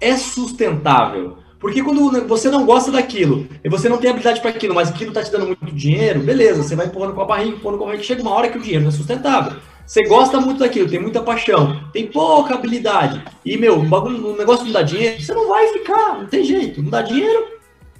é 0.00 0.16
sustentável. 0.16 1.38
Porque 1.62 1.80
quando 1.80 2.26
você 2.26 2.50
não 2.50 2.66
gosta 2.66 2.90
daquilo 2.90 3.46
e 3.62 3.68
você 3.68 3.88
não 3.88 3.96
tem 3.96 4.10
habilidade 4.10 4.40
para 4.40 4.50
aquilo, 4.50 4.74
mas 4.74 4.88
aquilo 4.88 5.10
está 5.10 5.22
te 5.22 5.30
dando 5.30 5.46
muito 5.46 5.64
dinheiro, 5.66 6.18
beleza, 6.18 6.60
você 6.60 6.74
vai 6.74 6.86
empurrando 6.86 7.14
com 7.14 7.20
a 7.20 7.24
barriga, 7.24 7.56
empurrando 7.56 7.78
com 7.78 7.84
a 7.84 7.86
barriga, 7.86 8.02
chega 8.02 8.20
uma 8.20 8.32
hora 8.32 8.48
que 8.48 8.58
o 8.58 8.60
dinheiro 8.60 8.82
não 8.82 8.90
é 8.90 8.92
sustentável. 8.92 9.60
Você 9.86 10.02
gosta 10.02 10.40
muito 10.40 10.58
daquilo, 10.58 10.90
tem 10.90 10.98
muita 10.98 11.22
paixão, 11.22 11.80
tem 11.92 12.08
pouca 12.08 12.54
habilidade, 12.54 13.22
e, 13.44 13.56
meu, 13.56 13.78
o, 13.78 13.84
bagulho, 13.84 14.36
negócio 14.36 14.64
não 14.64 14.72
dá 14.72 14.82
dinheiro, 14.82 15.22
você 15.22 15.32
não 15.32 15.48
vai 15.48 15.68
ficar, 15.68 16.18
não 16.18 16.26
tem 16.26 16.42
jeito, 16.42 16.82
não 16.82 16.90
dá 16.90 17.00
dinheiro, 17.00 17.46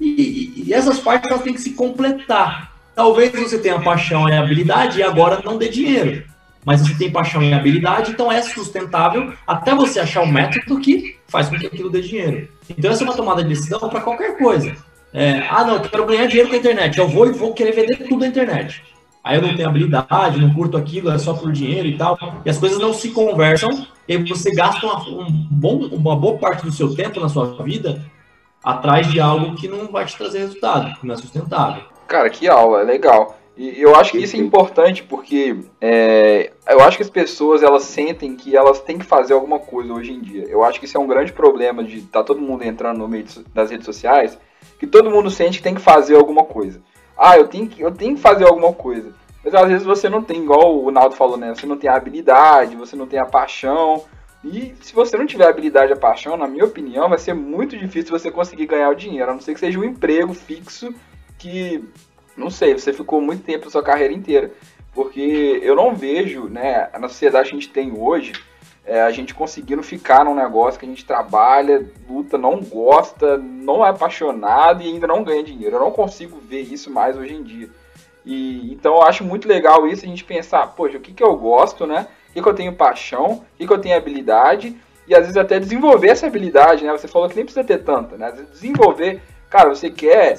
e, 0.01 0.09
e, 0.09 0.65
e 0.67 0.75
essas 0.75 0.99
partes 0.99 1.31
elas 1.31 1.43
têm 1.43 1.55
que 1.55 1.61
se 1.61 1.71
completar. 1.71 2.73
Talvez 2.97 3.31
você 3.31 3.59
tenha 3.59 3.81
paixão 3.81 4.29
e 4.29 4.33
habilidade 4.33 4.99
e 4.99 5.03
agora 5.05 5.41
não 5.45 5.57
dê 5.57 5.69
dinheiro 5.69 6.25
mas 6.65 6.81
você 6.81 6.95
tem 6.95 7.11
paixão 7.11 7.43
e 7.43 7.53
habilidade, 7.53 8.13
então 8.13 8.31
é 8.31 8.41
sustentável 8.43 9.33
até 9.47 9.75
você 9.75 10.01
achar 10.01 10.23
um 10.23 10.31
método 10.31 10.81
que 10.81 11.17
faz 11.27 11.49
com 11.49 11.59
que 11.59 11.67
aquilo 11.67 11.91
dê 11.91 12.01
dinheiro. 12.01 12.49
Então 12.71 12.91
essa 12.91 13.03
é 13.03 13.07
uma 13.07 13.17
tomada 13.17 13.43
de 13.43 13.49
decisão 13.49 13.89
para 13.89 14.01
qualquer 14.01 14.39
coisa. 14.39 14.75
É, 15.13 15.47
ah, 15.51 15.65
não, 15.65 15.75
eu 15.75 15.81
quero 15.81 16.07
ganhar 16.07 16.27
dinheiro 16.27 16.49
com 16.49 16.55
a 16.55 16.59
internet, 16.59 16.99
eu 16.99 17.09
vou 17.09 17.27
e 17.27 17.33
vou 17.33 17.53
querer 17.53 17.73
vender 17.73 17.97
tudo 18.09 18.21
na 18.21 18.29
internet. 18.29 18.83
aí 19.23 19.37
eu 19.37 19.43
não 19.43 19.55
tenho 19.55 19.69
habilidade, 19.69 20.41
não 20.41 20.55
curto 20.55 20.77
aquilo, 20.77 21.11
é 21.11 21.19
só 21.19 21.35
por 21.35 21.53
dinheiro 21.53 21.87
e 21.87 21.97
tal, 21.97 22.19
e 22.45 22.49
as 22.49 22.59
coisas 22.59 22.79
não 22.79 22.95
se 22.95 23.11
conversam, 23.11 23.87
e 24.09 24.17
você 24.17 24.51
gasta 24.53 24.85
uma, 24.87 25.01
um 25.09 25.31
bom, 25.51 25.87
uma 25.93 26.17
boa 26.17 26.39
parte 26.39 26.65
do 26.65 26.73
seu 26.73 26.95
tempo 26.95 27.21
na 27.21 27.29
sua 27.29 27.63
vida 27.63 28.03
atrás 28.63 29.11
de 29.11 29.21
algo 29.21 29.55
que 29.55 29.69
não 29.69 29.89
vai 29.89 30.05
te 30.07 30.17
trazer 30.17 30.39
resultado, 30.39 30.99
que 30.99 31.07
não 31.07 31.15
é 31.15 31.19
sustentável. 31.19 31.85
Cara, 32.07 32.31
que 32.31 32.49
aula, 32.49 32.83
legal. 32.83 33.39
E 33.57 33.81
eu 33.81 33.95
acho 33.95 34.13
que 34.13 34.19
isso 34.19 34.35
é 34.35 34.39
importante 34.39 35.03
porque 35.03 35.57
é, 35.81 36.53
eu 36.67 36.81
acho 36.81 36.97
que 36.97 37.03
as 37.03 37.11
pessoas 37.11 37.63
elas 37.63 37.83
sentem 37.83 38.35
que 38.35 38.57
elas 38.57 38.81
têm 38.81 38.99
que 38.99 39.05
fazer 39.05 39.35
alguma 39.35 39.59
coisa 39.59 39.93
hoje 39.93 40.13
em 40.13 40.21
dia. 40.21 40.45
Eu 40.49 40.65
acho 40.65 40.81
que 40.81 40.87
isso 40.87 40.97
é 40.97 41.01
um 41.01 41.07
grande 41.07 41.33
problema 41.33 41.85
de 41.85 41.99
estar 41.99 42.21
tá 42.21 42.25
todo 42.25 42.41
mundo 42.41 42.65
entrando 42.65 42.99
no 42.99 43.09
meio 43.09 43.27
das 43.53 43.71
redes 43.71 43.85
sociais, 43.85 44.39
que 44.79 44.87
todo 44.87 45.11
mundo 45.11 45.31
sente 45.31 45.59
que 45.59 45.65
tem 45.65 45.75
que 45.75 45.83
fazer 45.83 46.17
alguma 46.17 46.45
coisa. 46.45 46.81
Ah, 47.17 47.37
eu 47.37 47.47
tenho 47.47 47.69
que, 47.69 47.83
eu 47.83 47.91
tenho 47.91 48.15
que 48.15 48.23
fazer 48.23 48.45
alguma 48.45 48.73
coisa. 48.73 49.13
Mas 49.45 49.55
às 49.55 49.69
vezes 49.69 49.85
você 49.85 50.09
não 50.09 50.23
tem, 50.23 50.43
igual 50.43 50.83
o 50.83 50.91
Naldo 50.91 51.15
falou, 51.15 51.37
né? 51.37 51.55
Você 51.55 51.67
não 51.67 51.77
tem 51.77 51.91
a 51.91 51.97
habilidade, 51.97 52.77
você 52.77 52.97
não 52.97 53.07
tem 53.07 53.19
a 53.19 53.27
paixão. 53.27 54.05
E 54.45 54.75
se 54.81 54.95
você 54.95 55.17
não 55.17 55.27
tiver 55.27 55.47
a 55.47 55.51
habilidade 55.51 55.93
e 55.93 55.95
a 55.95 55.97
paixão, 55.97 56.37
na 56.37 56.49
minha 56.49 56.65
opinião, 56.65 57.09
vai 57.09 57.19
ser 57.19 57.35
muito 57.35 57.77
difícil 57.77 58.17
você 58.17 58.31
conseguir 58.31 58.67
ganhar 58.67 58.89
o 58.89 58.95
dinheiro. 58.95 59.31
A 59.31 59.35
não 59.35 59.41
ser 59.41 59.55
que 59.55 59.61
seja 59.61 59.79
um 59.79 59.85
emprego 59.85 60.33
fixo 60.33 60.95
que 61.39 61.85
não 62.37 62.51
sei, 62.51 62.75
você 62.75 62.93
ficou 62.93 63.21
muito 63.21 63.45
tempo 63.45 63.67
na 63.67 63.71
sua 63.71 63.83
carreira 63.83 64.13
inteira. 64.13 64.53
Porque 64.95 65.61
eu 65.63 65.75
não 65.75 65.95
vejo, 65.95 66.49
né, 66.49 66.89
na 66.99 67.09
sociedade 67.09 67.49
que 67.49 67.57
a 67.57 67.61
gente 67.61 67.73
tem 67.73 67.93
hoje, 67.99 68.33
é, 68.85 69.01
a 69.01 69.11
gente 69.11 69.35
conseguindo 69.35 69.83
ficar 69.83 70.25
num 70.25 70.35
negócio 70.35 70.79
que 70.79 70.85
a 70.85 70.89
gente 70.89 71.05
trabalha, 71.05 71.89
luta, 72.09 72.37
não 72.37 72.61
gosta, 72.61 73.39
não 73.39 73.85
é 73.85 73.91
apaixonado 73.91 74.83
e 74.83 74.89
ainda 74.89 75.07
não 75.07 75.23
ganha 75.23 75.43
dinheiro. 75.43 75.77
Eu 75.77 75.81
não 75.81 75.91
consigo 75.91 76.39
ver 76.41 76.63
isso 76.63 76.91
mais 76.91 77.17
hoje 77.17 77.35
em 77.35 77.43
dia. 77.43 77.71
E, 78.25 78.73
então 78.73 78.97
eu 78.97 79.03
acho 79.03 79.25
muito 79.25 79.49
legal 79.49 79.87
isso, 79.87 80.05
a 80.05 80.09
gente 80.09 80.25
pensar, 80.25 80.67
poxa, 80.69 80.99
o 80.99 81.01
que, 81.01 81.13
que 81.13 81.23
eu 81.23 81.37
gosto, 81.37 81.87
né? 81.87 82.07
O 82.31 82.33
que, 82.33 82.43
que 82.43 82.49
eu 82.49 82.55
tenho 82.55 82.75
paixão, 82.75 83.33
o 83.33 83.45
que, 83.57 83.67
que 83.67 83.73
eu 83.73 83.81
tenho 83.81 83.97
habilidade, 83.97 84.77
e 85.07 85.15
às 85.15 85.23
vezes 85.23 85.37
até 85.37 85.59
desenvolver 85.59 86.09
essa 86.09 86.27
habilidade, 86.27 86.85
né? 86.85 86.93
Você 86.93 87.09
falou 87.09 87.29
que 87.29 87.37
nem 87.37 87.45
precisa 87.45 87.65
ter 87.65 87.79
tanta, 87.79 88.17
né? 88.17 88.33
Desenvolver 88.51 89.21
Cara, 89.53 89.69
você 89.69 89.91
quer 89.91 90.35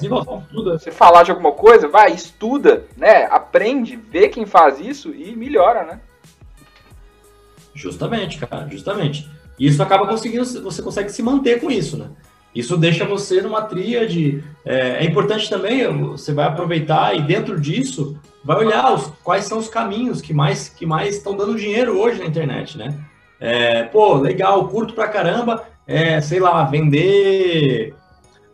você 0.64 0.90
falar 0.90 1.22
de 1.22 1.30
alguma 1.30 1.52
coisa, 1.52 1.86
vai, 1.86 2.12
estuda, 2.12 2.84
né? 2.96 3.26
Aprende, 3.26 3.94
vê 3.94 4.28
quem 4.28 4.44
faz 4.44 4.80
isso 4.80 5.14
e 5.14 5.36
melhora, 5.36 5.84
né? 5.84 6.00
Justamente, 7.72 8.38
cara, 8.38 8.66
justamente. 8.68 9.30
E 9.56 9.68
isso 9.68 9.80
acaba 9.80 10.08
conseguindo, 10.08 10.44
você 10.44 10.82
consegue 10.82 11.10
se 11.10 11.22
manter 11.22 11.60
com 11.60 11.70
isso, 11.70 11.96
né? 11.96 12.08
Isso 12.52 12.76
deixa 12.76 13.04
você 13.04 13.40
numa 13.40 13.62
tríade. 13.62 14.42
É, 14.64 15.04
é 15.04 15.04
importante 15.04 15.48
também, 15.48 15.86
você 16.08 16.32
vai 16.32 16.46
aproveitar 16.46 17.14
e 17.14 17.22
dentro 17.22 17.60
disso 17.60 18.18
vai 18.42 18.56
olhar 18.64 18.92
os, 18.92 19.12
quais 19.22 19.44
são 19.44 19.58
os 19.58 19.68
caminhos 19.68 20.20
que 20.20 20.34
mais 20.34 20.68
que 20.68 20.84
mais 20.84 21.14
estão 21.14 21.36
dando 21.36 21.54
dinheiro 21.54 22.00
hoje 22.00 22.18
na 22.18 22.26
internet, 22.26 22.76
né? 22.76 22.92
É, 23.38 23.84
pô, 23.84 24.14
legal, 24.14 24.66
curto 24.66 24.92
pra 24.92 25.06
caramba, 25.06 25.64
é, 25.86 26.20
sei 26.20 26.40
lá, 26.40 26.64
vender 26.64 27.94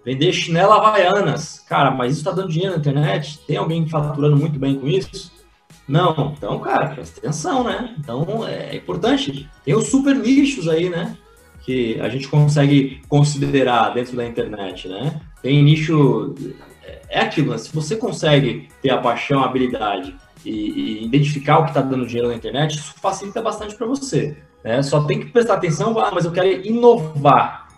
Vender 0.04 0.32
chinela 0.32 0.76
havaianas. 0.76 1.64
Cara, 1.68 1.90
mas 1.90 2.12
isso 2.12 2.20
está 2.20 2.30
dando 2.30 2.50
dinheiro 2.50 2.72
na 2.72 2.78
internet? 2.78 3.38
Tem 3.46 3.56
alguém 3.56 3.86
faturando 3.86 4.36
muito 4.36 4.58
bem 4.58 4.78
com 4.78 4.86
isso? 4.86 5.32
Não. 5.86 6.34
Então, 6.36 6.58
cara, 6.60 6.88
presta 6.88 7.20
atenção, 7.20 7.64
né? 7.64 7.94
Então, 7.98 8.46
é 8.46 8.76
importante. 8.76 9.48
Tem 9.64 9.74
os 9.74 9.88
super 9.88 10.14
nichos 10.16 10.68
aí, 10.68 10.88
né? 10.88 11.16
Que 11.62 12.00
a 12.00 12.08
gente 12.08 12.28
consegue 12.28 13.02
considerar 13.08 13.90
dentro 13.90 14.16
da 14.16 14.24
internet, 14.26 14.88
né? 14.88 15.20
Tem 15.42 15.62
nicho... 15.62 16.34
É 17.08 17.20
aquilo, 17.20 17.50
né? 17.50 17.58
Se 17.58 17.74
você 17.74 17.96
consegue 17.96 18.68
ter 18.80 18.90
a 18.90 18.98
paixão, 18.98 19.42
a 19.42 19.46
habilidade 19.46 20.14
e, 20.44 20.50
e 20.50 21.04
identificar 21.04 21.58
o 21.58 21.64
que 21.64 21.70
está 21.70 21.80
dando 21.80 22.06
dinheiro 22.06 22.28
na 22.28 22.34
internet, 22.34 22.76
isso 22.76 22.94
facilita 23.00 23.42
bastante 23.42 23.74
para 23.74 23.86
você. 23.86 24.36
Né? 24.64 24.82
Só 24.82 25.02
tem 25.04 25.20
que 25.20 25.26
prestar 25.26 25.54
atenção, 25.54 25.98
ah, 25.98 26.10
mas 26.12 26.24
eu 26.24 26.32
quero 26.32 26.48
inovar. 26.66 27.68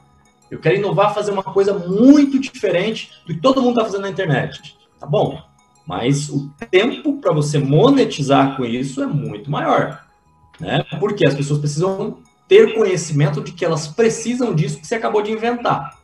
Eu 0.52 0.58
quero 0.58 0.76
inovar, 0.76 1.14
fazer 1.14 1.30
uma 1.30 1.42
coisa 1.42 1.72
muito 1.72 2.38
diferente 2.38 3.10
do 3.26 3.32
que 3.32 3.40
todo 3.40 3.62
mundo 3.62 3.70
está 3.70 3.86
fazendo 3.86 4.02
na 4.02 4.10
internet. 4.10 4.76
Tá 5.00 5.06
bom, 5.06 5.40
mas 5.86 6.28
o 6.28 6.50
tempo 6.70 7.18
para 7.22 7.32
você 7.32 7.58
monetizar 7.58 8.54
com 8.54 8.62
isso 8.62 9.02
é 9.02 9.06
muito 9.06 9.50
maior. 9.50 10.04
Né? 10.60 10.84
Porque 11.00 11.26
as 11.26 11.34
pessoas 11.34 11.58
precisam 11.58 12.18
ter 12.46 12.74
conhecimento 12.74 13.40
de 13.40 13.52
que 13.52 13.64
elas 13.64 13.88
precisam 13.88 14.54
disso 14.54 14.78
que 14.78 14.86
você 14.86 14.96
acabou 14.96 15.22
de 15.22 15.32
inventar. 15.32 15.98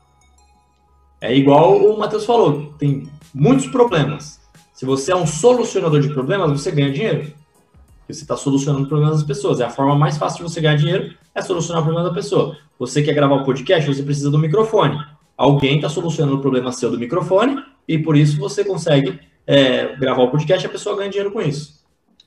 É 1.21 1.37
igual 1.37 1.77
o 1.77 1.99
Matheus 1.99 2.25
falou, 2.25 2.73
tem 2.79 3.07
muitos 3.35 3.67
problemas. 3.67 4.41
Se 4.73 4.87
você 4.87 5.13
é 5.13 5.17
um 5.17 5.27
solucionador 5.27 6.01
de 6.01 6.09
problemas, 6.09 6.51
você 6.51 6.71
ganha 6.71 6.91
dinheiro. 6.91 7.35
Porque 7.99 8.15
você 8.15 8.23
está 8.23 8.35
solucionando 8.35 8.89
problemas 8.89 9.19
das 9.19 9.27
pessoas. 9.27 9.61
É 9.61 9.65
a 9.65 9.71
forma 9.71 9.95
mais 9.95 10.17
fácil 10.17 10.39
de 10.39 10.51
você 10.51 10.59
ganhar 10.59 10.77
dinheiro, 10.77 11.15
é 11.39 11.43
solucionar 11.43 11.83
o 11.83 11.85
problema 11.85 12.09
da 12.09 12.15
pessoa. 12.15 12.57
Você 12.79 13.03
quer 13.03 13.15
gravar 13.15 13.37
o 13.37 13.41
um 13.41 13.45
podcast, 13.45 13.93
você 13.93 14.03
precisa 14.03 14.31
do 14.31 14.39
microfone. 14.39 14.99
Alguém 15.37 15.77
está 15.77 15.89
solucionando 15.89 16.39
o 16.39 16.41
problema 16.41 16.73
seu 16.73 16.91
do 16.91 16.99
microfone 16.99 17.63
e 17.87 17.99
por 17.99 18.17
isso 18.17 18.39
você 18.39 18.65
consegue 18.65 19.21
é, 19.47 19.97
gravar 19.97 20.23
o 20.23 20.31
podcast 20.31 20.67
e 20.67 20.69
a 20.69 20.73
pessoa 20.73 20.97
ganha 20.97 21.09
dinheiro 21.09 21.33
com 21.33 21.41
isso. 21.41 21.85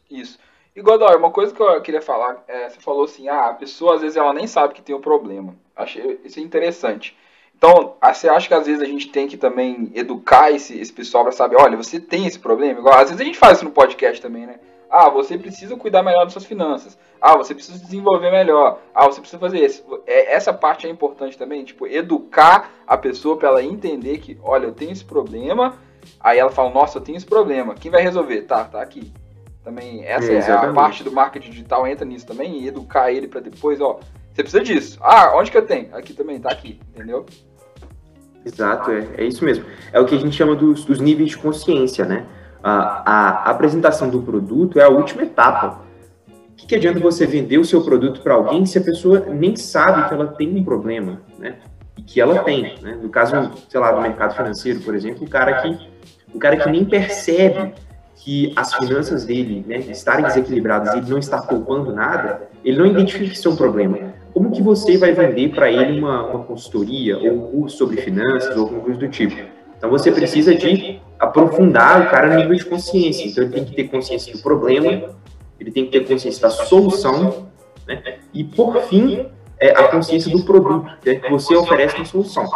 Isso. 0.10 0.40
E 0.76 0.82
Godoy, 0.82 1.16
uma 1.18 1.32
coisa 1.32 1.54
que 1.54 1.62
eu 1.62 1.82
queria 1.82 2.02
falar, 2.02 2.44
é, 2.48 2.70
você 2.70 2.80
falou 2.80 3.04
assim, 3.04 3.28
ah, 3.28 3.50
a 3.50 3.54
pessoa 3.54 3.96
às 3.96 4.02
vezes 4.02 4.16
ela 4.16 4.34
nem 4.34 4.48
sabe 4.48 4.74
que 4.74 4.82
tem 4.82 4.96
o 4.96 5.00
um 5.00 5.02
problema. 5.02 5.56
Achei 5.76 6.20
isso 6.24 6.40
interessante. 6.40 7.16
Então, 7.58 7.96
ah, 8.02 8.14
você 8.14 8.28
acha 8.28 8.48
que 8.48 8.54
às 8.54 8.66
vezes 8.66 8.82
a 8.82 8.86
gente 8.86 9.10
tem 9.10 9.28
que 9.28 9.38
também 9.38 9.92
educar 9.94 10.52
esse, 10.52 10.80
esse 10.80 10.92
pessoal 10.92 11.24
para 11.24 11.34
saber, 11.34 11.58
olha, 11.58 11.78
você 11.78 12.00
tem 12.00 12.26
esse 12.26 12.40
problema? 12.40 12.80
Igual, 12.80 12.96
às 12.96 13.10
vezes 13.10 13.22
a 13.22 13.24
gente 13.24 13.38
faz 13.38 13.58
isso 13.58 13.66
no 13.66 13.72
podcast 13.72 14.22
também, 14.22 14.48
né? 14.48 14.56
Ah, 14.92 15.10
você 15.10 15.38
precisa 15.38 15.76
cuidar 15.78 16.04
melhor 16.04 16.26
das 16.26 16.34
suas 16.34 16.44
finanças. 16.44 16.98
Ah, 17.22 17.38
você 17.38 17.56
precisa 17.56 17.80
desenvolver 17.80 18.30
melhor. 18.30 18.80
Ah, 18.94 19.06
você 19.06 19.22
precisa 19.22 19.40
fazer 19.40 19.64
isso. 19.64 19.84
É, 20.06 20.34
essa 20.34 20.52
parte 20.52 20.86
é 20.86 20.90
importante 20.90 21.38
também, 21.38 21.64
tipo, 21.64 21.88
educar 21.88 22.70
a 22.86 22.98
pessoa 22.98 23.38
para 23.38 23.48
ela 23.48 23.64
entender 23.64 24.18
que, 24.18 24.38
olha, 24.44 24.66
eu 24.66 24.74
tenho 24.74 24.92
esse 24.92 25.06
problema. 25.06 25.76
Aí 26.20 26.38
ela 26.38 26.52
fala, 26.52 26.72
nossa, 26.72 26.98
eu 26.98 27.02
tenho 27.02 27.16
esse 27.16 27.26
problema. 27.26 27.74
Quem 27.74 27.90
vai 27.90 28.02
resolver? 28.02 28.42
Tá, 28.42 28.66
tá 28.66 28.82
aqui. 28.82 29.14
Também 29.64 30.04
essa 30.04 30.32
é, 30.32 30.36
é 30.36 30.52
a 30.52 30.74
parte 30.74 31.04
do 31.04 31.12
marketing 31.12 31.52
digital 31.52 31.88
entra 31.88 32.04
nisso 32.04 32.26
também 32.26 32.60
e 32.60 32.68
educar 32.68 33.12
ele 33.12 33.28
para 33.28 33.40
depois, 33.40 33.80
ó, 33.80 34.00
você 34.34 34.44
precisa 34.44 34.64
disso. 34.64 34.98
Ah, 35.02 35.34
onde 35.36 35.52
que 35.52 35.58
eu 35.58 35.66
tenho? 35.66 35.96
Aqui 35.96 36.14
também, 36.14 36.40
tá 36.40 36.50
aqui, 36.50 36.80
entendeu? 36.90 37.26
Exato, 38.44 38.90
é, 38.92 39.08
é 39.20 39.24
isso 39.24 39.46
mesmo. 39.46 39.64
É 39.94 40.00
o 40.00 40.06
que 40.06 40.16
a 40.16 40.18
gente 40.18 40.36
chama 40.36 40.56
dos, 40.56 40.84
dos 40.84 41.00
níveis 41.00 41.30
de 41.30 41.38
consciência, 41.38 42.06
né? 42.06 42.26
A, 42.64 43.12
a 43.48 43.52
apresentação 43.52 44.10
do 44.10 44.22
produto 44.22 44.80
é 44.80 44.84
a 44.84 44.90
última 44.90 45.24
etapa. 45.24 45.82
O 46.28 46.56
que, 46.56 46.68
que 46.68 46.76
adianta 46.76 47.00
você 47.00 47.26
vender 47.26 47.58
o 47.58 47.66
seu 47.66 47.82
produto 47.82 48.22
para 48.22 48.36
alguém 48.36 48.66
se 48.66 48.78
a 48.78 48.82
pessoa 48.82 49.20
nem 49.28 49.56
sabe 49.56 50.08
que 50.08 50.14
ela 50.14 50.28
tem 50.28 50.56
um 50.56 50.64
problema, 50.64 51.22
né? 51.40 51.56
E 51.98 52.04
que 52.04 52.22
ela 52.22 52.44
tem, 52.44 52.76
né? 52.82 52.98
No 53.02 53.10
caso, 53.10 53.52
sei 53.68 53.80
lá, 53.80 53.92
do 53.92 54.02
mercado 54.02 54.36
financeiro, 54.36 54.80
por 54.82 54.94
exemplo, 54.94 55.26
o 55.26 55.30
cara 55.30 55.62
que, 55.62 55.90
o 56.34 56.38
cara 56.38 56.58
que 56.58 56.70
nem 56.70 56.86
percebe 56.86 57.74
que 58.16 58.54
as 58.56 58.74
finanças 58.76 59.26
dele 59.26 59.66
né, 59.68 59.80
estarem 59.80 60.24
desequilibradas 60.24 60.94
e 60.94 61.00
ele 61.00 61.10
não 61.10 61.18
está 61.18 61.42
poupando 61.42 61.92
nada, 61.92 62.48
ele 62.64 62.78
não 62.78 62.86
identifica 62.86 63.26
que 63.26 63.36
isso 63.36 63.48
é 63.48 63.52
um 63.52 63.56
problema. 63.56 63.98
Como 64.32 64.52
que 64.52 64.62
você 64.62 64.98
vai 64.98 65.12
vender 65.12 65.50
para 65.50 65.72
ele 65.72 66.00
uma, 66.00 66.28
uma 66.28 66.44
consultoria 66.44 67.18
ou 67.18 67.32
um 67.32 67.52
curso 67.52 67.78
sobre 67.78 67.98
finanças 67.98 68.56
ou 68.56 68.64
alguma 68.64 68.82
coisa 68.82 69.00
do 69.00 69.08
tipo? 69.08 69.36
Então 69.82 69.90
você 69.90 70.12
precisa 70.12 70.54
de 70.54 71.00
aprofundar 71.20 72.04
o 72.06 72.10
cara 72.12 72.28
no 72.28 72.36
nível 72.36 72.56
de 72.56 72.64
consciência. 72.66 73.26
Então 73.26 73.44
ele 73.44 73.52
tem 73.52 73.66
que 73.66 73.76
ter 73.76 73.86
consciência 73.86 74.32
do 74.32 74.40
problema, 74.40 75.10
ele 75.60 75.72
tem 75.72 75.86
que 75.86 75.92
ter 75.92 76.08
consciência 76.08 76.40
da 76.40 76.52
solução, 76.52 77.48
né? 77.88 78.20
e 78.32 78.44
por 78.44 78.80
fim, 78.84 79.26
é, 79.60 79.72
a 79.72 79.88
consciência 79.88 80.32
do 80.32 80.44
produto 80.44 80.86
né, 81.04 81.16
que 81.16 81.28
você 81.32 81.56
oferece 81.56 81.96
uma 81.96 82.06
solução. 82.06 82.48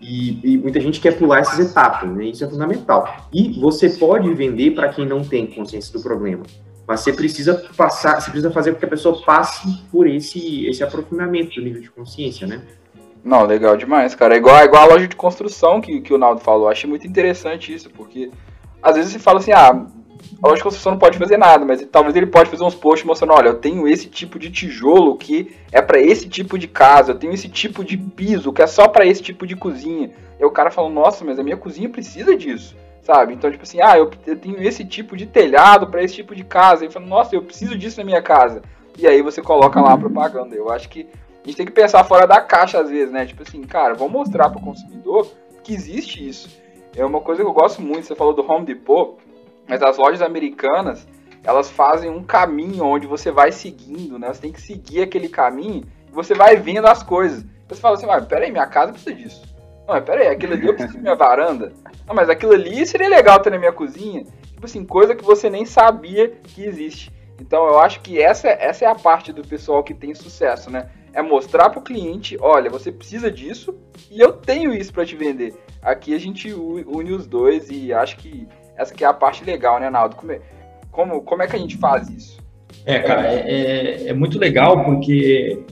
E, 0.00 0.54
e, 0.54 0.56
muita 0.56 0.80
gente 0.80 1.00
quer 1.00 1.18
pular 1.18 1.40
essas 1.40 1.58
etapas, 1.58 2.08
né? 2.08 2.24
Isso 2.26 2.42
é 2.42 2.48
fundamental. 2.48 3.28
E 3.30 3.60
você 3.60 3.90
pode 3.90 4.32
vender 4.32 4.70
para 4.70 4.88
quem 4.88 5.04
não 5.04 5.22
tem 5.22 5.46
consciência 5.46 5.92
do 5.92 6.00
problema, 6.02 6.44
mas 6.86 7.00
você 7.00 7.12
precisa 7.12 7.62
passar, 7.76 8.22
você 8.22 8.30
precisa 8.30 8.50
fazer 8.50 8.72
com 8.72 8.78
que 8.78 8.86
a 8.86 8.88
pessoa 8.88 9.20
passe 9.22 9.82
por 9.92 10.06
esse 10.06 10.66
esse 10.66 10.82
aprofundamento 10.82 11.56
do 11.56 11.60
nível 11.60 11.82
de 11.82 11.90
consciência, 11.90 12.46
né? 12.46 12.62
Não, 13.28 13.44
legal 13.44 13.76
demais, 13.76 14.14
cara. 14.14 14.34
É 14.34 14.38
igual, 14.38 14.56
é 14.56 14.64
igual 14.64 14.84
a 14.84 14.94
loja 14.94 15.06
de 15.06 15.14
construção 15.14 15.82
que, 15.82 16.00
que 16.00 16.14
o 16.14 16.18
Naldo 16.18 16.40
falou. 16.40 16.66
Achei 16.66 16.88
muito 16.88 17.06
interessante 17.06 17.74
isso, 17.74 17.90
porque 17.90 18.30
às 18.82 18.96
vezes 18.96 19.12
você 19.12 19.18
fala 19.18 19.38
assim, 19.38 19.52
ah, 19.52 19.68
a 20.42 20.46
loja 20.46 20.56
de 20.56 20.62
construção 20.62 20.92
não 20.92 20.98
pode 20.98 21.18
fazer 21.18 21.36
nada, 21.36 21.62
mas 21.62 21.86
talvez 21.92 22.16
ele 22.16 22.24
pode 22.24 22.48
fazer 22.48 22.64
uns 22.64 22.74
posts 22.74 23.06
mostrando, 23.06 23.34
olha, 23.34 23.48
eu 23.48 23.56
tenho 23.56 23.86
esse 23.86 24.08
tipo 24.08 24.38
de 24.38 24.50
tijolo 24.50 25.14
que 25.14 25.54
é 25.70 25.82
para 25.82 26.00
esse 26.00 26.26
tipo 26.26 26.58
de 26.58 26.66
casa, 26.66 27.12
eu 27.12 27.18
tenho 27.18 27.34
esse 27.34 27.50
tipo 27.50 27.84
de 27.84 27.98
piso 27.98 28.50
que 28.50 28.62
é 28.62 28.66
só 28.66 28.88
para 28.88 29.04
esse 29.04 29.22
tipo 29.22 29.46
de 29.46 29.54
cozinha. 29.54 30.10
E 30.40 30.44
o 30.46 30.50
cara 30.50 30.70
fala, 30.70 30.88
nossa, 30.88 31.22
mas 31.22 31.38
a 31.38 31.42
minha 31.42 31.56
cozinha 31.58 31.90
precisa 31.90 32.34
disso, 32.34 32.74
sabe? 33.02 33.34
Então, 33.34 33.50
tipo 33.50 33.64
assim, 33.64 33.82
ah, 33.82 33.98
eu, 33.98 34.10
eu 34.26 34.36
tenho 34.36 34.58
esse 34.62 34.86
tipo 34.86 35.14
de 35.14 35.26
telhado 35.26 35.86
para 35.88 36.02
esse 36.02 36.14
tipo 36.14 36.34
de 36.34 36.44
casa. 36.44 36.86
E 36.86 36.90
fala, 36.90 37.04
nossa, 37.04 37.36
eu 37.36 37.42
preciso 37.42 37.76
disso 37.76 37.98
na 37.98 38.06
minha 38.06 38.22
casa. 38.22 38.62
E 38.96 39.06
aí 39.06 39.20
você 39.20 39.42
coloca 39.42 39.82
lá 39.82 39.92
a 39.92 39.98
propaganda. 39.98 40.56
Eu 40.56 40.70
acho 40.70 40.88
que 40.88 41.06
a 41.44 41.46
gente 41.46 41.56
tem 41.56 41.66
que 41.66 41.72
pensar 41.72 42.04
fora 42.04 42.26
da 42.26 42.40
caixa 42.40 42.80
às 42.80 42.90
vezes, 42.90 43.12
né? 43.12 43.24
Tipo 43.26 43.42
assim, 43.42 43.62
cara, 43.62 43.94
vamos 43.94 44.12
mostrar 44.12 44.50
para 44.50 44.58
o 44.58 44.64
consumidor 44.64 45.26
que 45.62 45.72
existe 45.72 46.26
isso. 46.26 46.48
É 46.96 47.04
uma 47.04 47.20
coisa 47.20 47.42
que 47.42 47.48
eu 47.48 47.52
gosto 47.52 47.80
muito. 47.80 48.06
Você 48.06 48.14
falou 48.14 48.34
do 48.34 48.42
Home 48.50 48.66
Depot. 48.66 49.16
Mas 49.68 49.82
as 49.82 49.98
lojas 49.98 50.22
americanas, 50.22 51.06
elas 51.44 51.70
fazem 51.70 52.10
um 52.10 52.22
caminho 52.22 52.84
onde 52.84 53.06
você 53.06 53.30
vai 53.30 53.52
seguindo, 53.52 54.18
né? 54.18 54.28
Você 54.28 54.40
tem 54.40 54.52
que 54.52 54.60
seguir 54.60 55.02
aquele 55.02 55.28
caminho 55.28 55.84
e 56.08 56.10
você 56.10 56.34
vai 56.34 56.56
vendo 56.56 56.86
as 56.86 57.02
coisas. 57.02 57.44
Você 57.68 57.80
fala 57.80 57.96
assim, 57.96 58.06
mas 58.06 58.24
peraí, 58.24 58.50
minha 58.50 58.66
casa 58.66 58.92
precisa 58.92 59.14
disso. 59.14 59.42
Não, 59.86 59.94
mas 59.94 60.04
peraí, 60.04 60.28
aquilo 60.28 60.54
ali 60.54 60.66
eu 60.66 60.74
preciso 60.74 60.96
de 60.96 61.02
minha 61.02 61.14
varanda. 61.14 61.72
Não, 62.06 62.14
mas 62.14 62.30
aquilo 62.30 62.52
ali 62.52 62.84
seria 62.86 63.08
legal 63.08 63.40
ter 63.40 63.50
na 63.50 63.58
minha 63.58 63.72
cozinha. 63.72 64.24
Tipo 64.54 64.64
assim, 64.64 64.84
coisa 64.84 65.14
que 65.14 65.22
você 65.22 65.50
nem 65.50 65.66
sabia 65.66 66.28
que 66.28 66.64
existe. 66.64 67.12
Então 67.38 67.66
eu 67.66 67.78
acho 67.78 68.00
que 68.00 68.20
essa, 68.20 68.48
essa 68.48 68.86
é 68.86 68.88
a 68.88 68.94
parte 68.94 69.32
do 69.32 69.46
pessoal 69.46 69.84
que 69.84 69.94
tem 69.94 70.14
sucesso, 70.14 70.70
né? 70.70 70.88
É 71.12 71.22
mostrar 71.22 71.70
para 71.70 71.80
o 71.80 71.82
cliente, 71.82 72.36
olha, 72.40 72.70
você 72.70 72.92
precisa 72.92 73.30
disso 73.30 73.74
e 74.10 74.20
eu 74.20 74.32
tenho 74.32 74.74
isso 74.74 74.92
para 74.92 75.06
te 75.06 75.16
vender. 75.16 75.54
Aqui 75.82 76.14
a 76.14 76.18
gente 76.18 76.52
une 76.52 77.12
os 77.12 77.26
dois 77.26 77.70
e 77.70 77.92
acho 77.92 78.16
que 78.18 78.46
essa 78.76 78.94
que 78.94 79.04
é 79.04 79.06
a 79.06 79.12
parte 79.12 79.44
legal, 79.44 79.80
né, 79.80 79.90
Naldo? 79.90 80.16
Como 80.16 80.32
é, 80.32 80.40
como, 80.90 81.22
como 81.22 81.42
é 81.42 81.46
que 81.46 81.56
a 81.56 81.58
gente 81.58 81.76
faz 81.76 82.08
isso? 82.08 82.38
É, 82.84 83.00
cara, 83.00 83.26
é, 83.26 83.38
é, 83.38 84.08
é 84.08 84.12
muito 84.14 84.38
legal 84.38 84.84
porque 84.84 85.64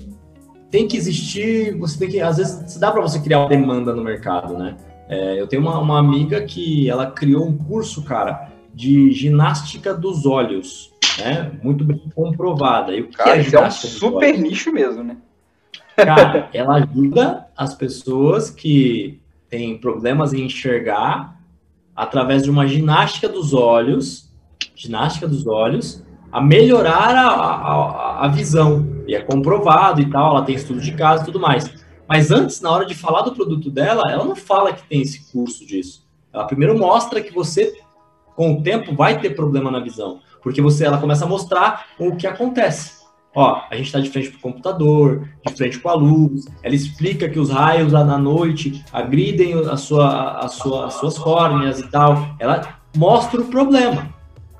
tem 0.70 0.88
que 0.88 0.96
existir, 0.96 1.76
você 1.78 1.98
tem 1.98 2.08
que, 2.08 2.20
às 2.20 2.36
vezes, 2.36 2.76
dá 2.78 2.90
para 2.90 3.00
você 3.00 3.20
criar 3.20 3.40
uma 3.40 3.48
demanda 3.48 3.94
no 3.94 4.02
mercado, 4.02 4.58
né? 4.58 4.76
É, 5.08 5.40
eu 5.40 5.46
tenho 5.46 5.62
uma, 5.62 5.78
uma 5.78 5.98
amiga 5.98 6.42
que 6.42 6.90
ela 6.90 7.10
criou 7.10 7.46
um 7.46 7.56
curso, 7.56 8.04
cara, 8.04 8.50
de 8.74 9.10
ginástica 9.12 9.94
dos 9.94 10.26
olhos, 10.26 10.92
né? 11.18 11.52
Muito 11.62 11.84
bem 11.84 12.02
comprovada. 12.14 12.92
E 12.92 13.02
o 13.02 13.08
que 13.08 13.16
cara, 13.16 13.36
é, 13.36 13.54
é 13.54 13.60
um 13.60 13.70
super 13.70 14.36
nicho 14.38 14.72
mesmo, 14.72 15.02
né? 15.04 15.16
Cara, 15.96 16.48
ela 16.54 16.76
ajuda 16.76 17.48
as 17.56 17.74
pessoas 17.74 18.50
que 18.50 19.20
têm 19.48 19.78
problemas 19.78 20.32
em 20.32 20.42
enxergar 20.44 21.36
através 21.94 22.42
de 22.42 22.50
uma 22.50 22.66
ginástica 22.66 23.28
dos 23.28 23.54
olhos, 23.54 24.30
ginástica 24.74 25.26
dos 25.26 25.46
olhos, 25.46 26.04
a 26.30 26.40
melhorar 26.40 27.16
a, 27.16 27.28
a, 27.28 28.24
a 28.26 28.28
visão. 28.28 29.02
E 29.06 29.14
é 29.14 29.20
comprovado 29.20 30.00
e 30.00 30.10
tal, 30.10 30.36
ela 30.36 30.44
tem 30.44 30.54
estudo 30.54 30.80
de 30.80 30.92
caso 30.92 31.22
e 31.22 31.26
tudo 31.26 31.40
mais. 31.40 31.72
Mas 32.08 32.30
antes, 32.30 32.60
na 32.60 32.70
hora 32.70 32.84
de 32.84 32.94
falar 32.94 33.22
do 33.22 33.34
produto 33.34 33.70
dela, 33.70 34.02
ela 34.10 34.24
não 34.24 34.36
fala 34.36 34.72
que 34.72 34.86
tem 34.86 35.02
esse 35.02 35.32
curso 35.32 35.66
disso. 35.66 36.04
Ela 36.32 36.46
primeiro 36.46 36.78
mostra 36.78 37.20
que 37.20 37.32
você, 37.32 37.72
com 38.34 38.52
o 38.52 38.62
tempo, 38.62 38.94
vai 38.94 39.18
ter 39.20 39.30
problema 39.30 39.70
na 39.70 39.80
visão. 39.80 40.20
Porque 40.42 40.60
você, 40.60 40.84
ela 40.84 40.98
começa 40.98 41.24
a 41.24 41.28
mostrar 41.28 41.86
o 41.98 42.14
que 42.14 42.26
acontece. 42.26 42.95
Ó, 43.36 43.60
a 43.70 43.76
gente 43.76 43.88
está 43.88 44.00
de 44.00 44.08
frente 44.08 44.30
para 44.30 44.38
o 44.38 44.40
computador, 44.40 45.28
de 45.46 45.52
frente 45.52 45.78
com 45.78 45.90
a 45.90 45.94
luz. 45.94 46.46
Ela 46.62 46.74
explica 46.74 47.28
que 47.28 47.38
os 47.38 47.50
raios 47.50 47.92
lá 47.92 48.02
na 48.02 48.16
noite 48.16 48.82
agridem 48.90 49.52
a 49.52 49.76
sua, 49.76 50.38
a 50.38 50.48
sua, 50.48 50.86
as 50.86 50.94
suas 50.94 51.18
córneas 51.18 51.78
e 51.78 51.86
tal. 51.90 52.34
Ela 52.38 52.80
mostra 52.96 53.38
o 53.42 53.44
problema. 53.44 54.08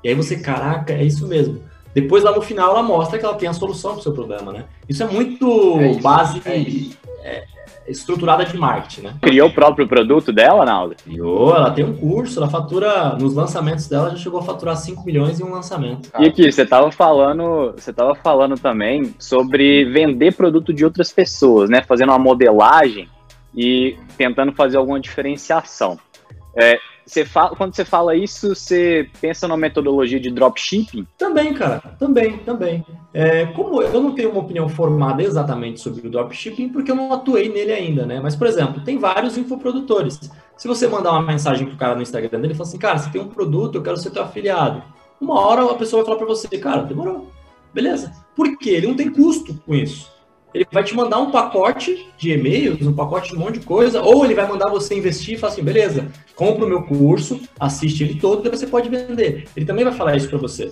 E 0.03 0.09
aí 0.09 0.13
você, 0.13 0.37
caraca, 0.37 0.93
é 0.93 1.03
isso 1.03 1.27
mesmo. 1.27 1.59
Depois 1.95 2.23
lá 2.23 2.31
no 2.31 2.41
final 2.43 2.69
ela 2.69 2.83
mostra 2.83 3.17
que 3.17 3.25
ela 3.25 3.33
tem 3.33 3.49
a 3.49 3.53
solução 3.53 3.93
para 3.93 4.01
o 4.01 4.03
seu 4.03 4.13
problema, 4.13 4.53
né? 4.53 4.65
Isso 4.87 5.01
é 5.01 5.07
muito 5.07 5.79
é 5.79 5.89
isso, 5.89 6.01
base 6.01 6.39
é 6.45 6.59
é, 7.27 7.43
estruturada 7.87 8.45
de 8.45 8.57
marketing, 8.57 9.01
né? 9.01 9.13
Criou 9.21 9.49
o 9.49 9.53
próprio 9.53 9.87
produto 9.87 10.31
dela, 10.31 10.65
Naldo? 10.65 10.95
Criou, 10.95 11.55
ela 11.55 11.71
tem 11.71 11.85
um 11.85 11.95
curso, 11.95 12.39
ela 12.39 12.49
fatura, 12.49 13.15
nos 13.15 13.33
lançamentos 13.33 13.87
dela, 13.87 14.09
já 14.11 14.17
chegou 14.17 14.39
a 14.39 14.43
faturar 14.43 14.75
5 14.75 15.03
milhões 15.05 15.39
em 15.39 15.43
um 15.43 15.51
lançamento. 15.51 16.09
E 16.19 16.27
aqui, 16.27 16.51
você 16.51 16.63
estava 16.63 16.91
falando, 16.91 17.73
você 17.77 17.93
tava 17.93 18.15
falando 18.15 18.55
também 18.55 19.13
sobre 19.17 19.85
vender 19.85 20.35
produto 20.35 20.73
de 20.73 20.83
outras 20.83 21.11
pessoas, 21.11 21.69
né? 21.69 21.81
Fazendo 21.81 22.09
uma 22.09 22.19
modelagem 22.19 23.09
e 23.55 23.97
tentando 24.17 24.51
fazer 24.53 24.77
alguma 24.77 24.99
diferenciação. 24.99 25.97
É, 26.55 26.77
você 27.07 27.23
fala, 27.23 27.55
quando 27.55 27.73
você 27.73 27.85
fala 27.85 28.15
isso, 28.15 28.53
você 28.53 29.09
pensa 29.21 29.47
na 29.47 29.55
metodologia 29.55 30.19
de 30.19 30.29
dropshipping? 30.29 31.07
Também, 31.17 31.53
cara, 31.53 31.79
também, 31.97 32.37
também. 32.39 32.85
É, 33.13 33.45
como 33.47 33.81
eu 33.81 34.01
não 34.01 34.13
tenho 34.13 34.31
uma 34.31 34.41
opinião 34.41 34.67
formada 34.67 35.23
exatamente 35.23 35.79
sobre 35.79 36.05
o 36.05 36.11
dropshipping, 36.11 36.69
porque 36.69 36.91
eu 36.91 36.95
não 36.95 37.13
atuei 37.13 37.47
nele 37.47 37.71
ainda, 37.71 38.05
né? 38.05 38.19
Mas, 38.21 38.35
por 38.35 38.45
exemplo, 38.45 38.83
tem 38.83 38.97
vários 38.97 39.37
infoprodutores. 39.37 40.29
Se 40.57 40.67
você 40.67 40.87
mandar 40.87 41.11
uma 41.11 41.21
mensagem 41.21 41.65
pro 41.65 41.77
cara 41.77 41.95
no 41.95 42.01
Instagram 42.01 42.41
dele 42.41 42.53
e 42.53 42.57
falar 42.57 42.67
assim, 42.67 42.77
cara, 42.77 42.97
você 42.97 43.09
tem 43.09 43.21
um 43.21 43.29
produto, 43.29 43.75
eu 43.75 43.83
quero 43.83 43.97
ser 43.97 44.11
teu 44.11 44.23
afiliado. 44.23 44.83
Uma 45.19 45.39
hora 45.39 45.63
a 45.63 45.75
pessoa 45.75 46.03
vai 46.03 46.07
falar 46.07 46.17
para 46.17 46.35
você, 46.35 46.47
cara, 46.57 46.81
demorou. 46.81 47.31
Beleza. 47.73 48.11
Por 48.35 48.57
quê? 48.57 48.71
Ele 48.71 48.87
não 48.87 48.95
tem 48.95 49.09
custo 49.09 49.53
com 49.65 49.73
isso 49.73 50.16
ele 50.57 50.67
vai 50.71 50.83
te 50.83 50.95
mandar 50.95 51.19
um 51.19 51.29
pacote 51.29 52.07
de 52.17 52.31
e-mails, 52.31 52.81
um 52.81 52.93
pacote 52.93 53.29
de 53.29 53.35
um 53.35 53.39
monte 53.39 53.59
de 53.59 53.65
coisa, 53.65 54.01
ou 54.01 54.25
ele 54.25 54.33
vai 54.33 54.47
mandar 54.47 54.69
você 54.69 54.95
investir 54.95 55.35
e 55.35 55.37
falar 55.37 55.53
assim, 55.53 55.63
beleza, 55.63 56.07
compra 56.35 56.65
o 56.65 56.67
meu 56.67 56.83
curso, 56.83 57.39
assiste 57.59 58.03
ele 58.03 58.15
todo, 58.15 58.41
depois 58.41 58.59
você 58.59 58.67
pode 58.67 58.89
vender. 58.89 59.47
Ele 59.55 59.65
também 59.65 59.85
vai 59.85 59.93
falar 59.93 60.15
isso 60.15 60.27
para 60.29 60.39
você. 60.39 60.71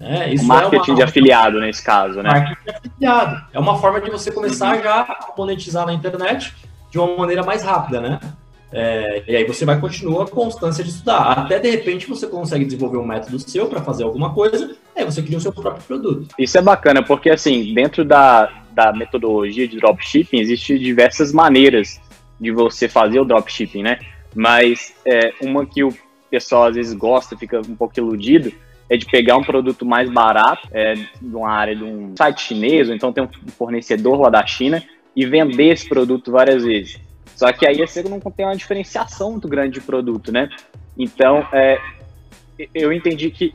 É, 0.00 0.34
isso 0.34 0.44
marketing 0.44 0.90
é 0.90 0.92
uma... 0.92 0.96
de 0.96 1.02
afiliado 1.04 1.60
nesse 1.60 1.82
caso, 1.84 2.20
né? 2.20 2.30
Marketing 2.30 2.64
de 2.64 2.70
afiliado. 2.70 3.44
É 3.52 3.58
uma 3.58 3.78
forma 3.78 4.00
de 4.00 4.10
você 4.10 4.32
começar 4.32 4.82
já 4.82 5.02
a 5.02 5.32
monetizar 5.38 5.86
na 5.86 5.92
internet 5.92 6.52
de 6.90 6.98
uma 6.98 7.16
maneira 7.16 7.44
mais 7.44 7.62
rápida, 7.62 8.00
né? 8.00 8.20
É, 8.72 9.22
e 9.28 9.36
aí 9.36 9.44
você 9.44 9.64
vai 9.64 9.78
continuar 9.78 10.24
a 10.24 10.26
constância 10.26 10.82
de 10.82 10.90
estudar. 10.90 11.38
Até 11.38 11.60
de 11.60 11.70
repente 11.70 12.08
você 12.08 12.26
consegue 12.26 12.64
desenvolver 12.64 12.96
um 12.96 13.06
método 13.06 13.38
seu 13.38 13.66
para 13.66 13.82
fazer 13.82 14.02
alguma 14.02 14.32
coisa, 14.34 14.74
aí 14.96 15.04
você 15.04 15.22
cria 15.22 15.38
o 15.38 15.40
seu 15.40 15.52
próprio 15.52 15.84
produto. 15.84 16.34
Isso 16.38 16.58
é 16.58 16.62
bacana, 16.62 17.02
porque 17.02 17.30
assim, 17.30 17.72
dentro 17.74 18.04
da, 18.04 18.50
da 18.72 18.92
metodologia 18.92 19.68
de 19.68 19.78
dropshipping, 19.78 20.40
existem 20.40 20.78
diversas 20.78 21.32
maneiras 21.32 22.00
de 22.40 22.50
você 22.50 22.88
fazer 22.88 23.20
o 23.20 23.24
dropshipping, 23.24 23.82
né? 23.82 23.98
Mas 24.34 24.94
é, 25.06 25.32
uma 25.40 25.66
que 25.66 25.84
o 25.84 25.94
pessoal 26.30 26.64
às 26.64 26.74
vezes 26.74 26.94
gosta, 26.94 27.36
fica 27.36 27.60
um 27.60 27.76
pouco 27.76 27.98
iludido, 27.98 28.52
é 28.88 28.96
de 28.96 29.06
pegar 29.06 29.36
um 29.36 29.44
produto 29.44 29.84
mais 29.84 30.10
barato, 30.10 30.68
é, 30.72 30.94
de 30.94 31.34
uma 31.34 31.50
área 31.50 31.76
de 31.76 31.84
um 31.84 32.14
site 32.16 32.42
chinês, 32.42 32.88
ou 32.88 32.94
então 32.94 33.12
tem 33.12 33.24
um 33.24 33.28
fornecedor 33.56 34.20
lá 34.20 34.30
da 34.30 34.44
China, 34.46 34.82
e 35.14 35.26
vender 35.26 35.68
esse 35.68 35.88
produto 35.88 36.32
várias 36.32 36.64
vezes. 36.64 36.98
Só 37.36 37.52
que 37.52 37.66
aí 37.66 37.78
você 37.78 38.02
não 38.02 38.20
tem 38.20 38.46
uma 38.46 38.56
diferenciação 38.56 39.32
muito 39.32 39.48
grande 39.48 39.74
de 39.74 39.80
produto, 39.80 40.32
né? 40.32 40.48
Então, 40.98 41.46
é, 41.52 41.78
eu 42.74 42.92
entendi 42.92 43.30
que 43.30 43.54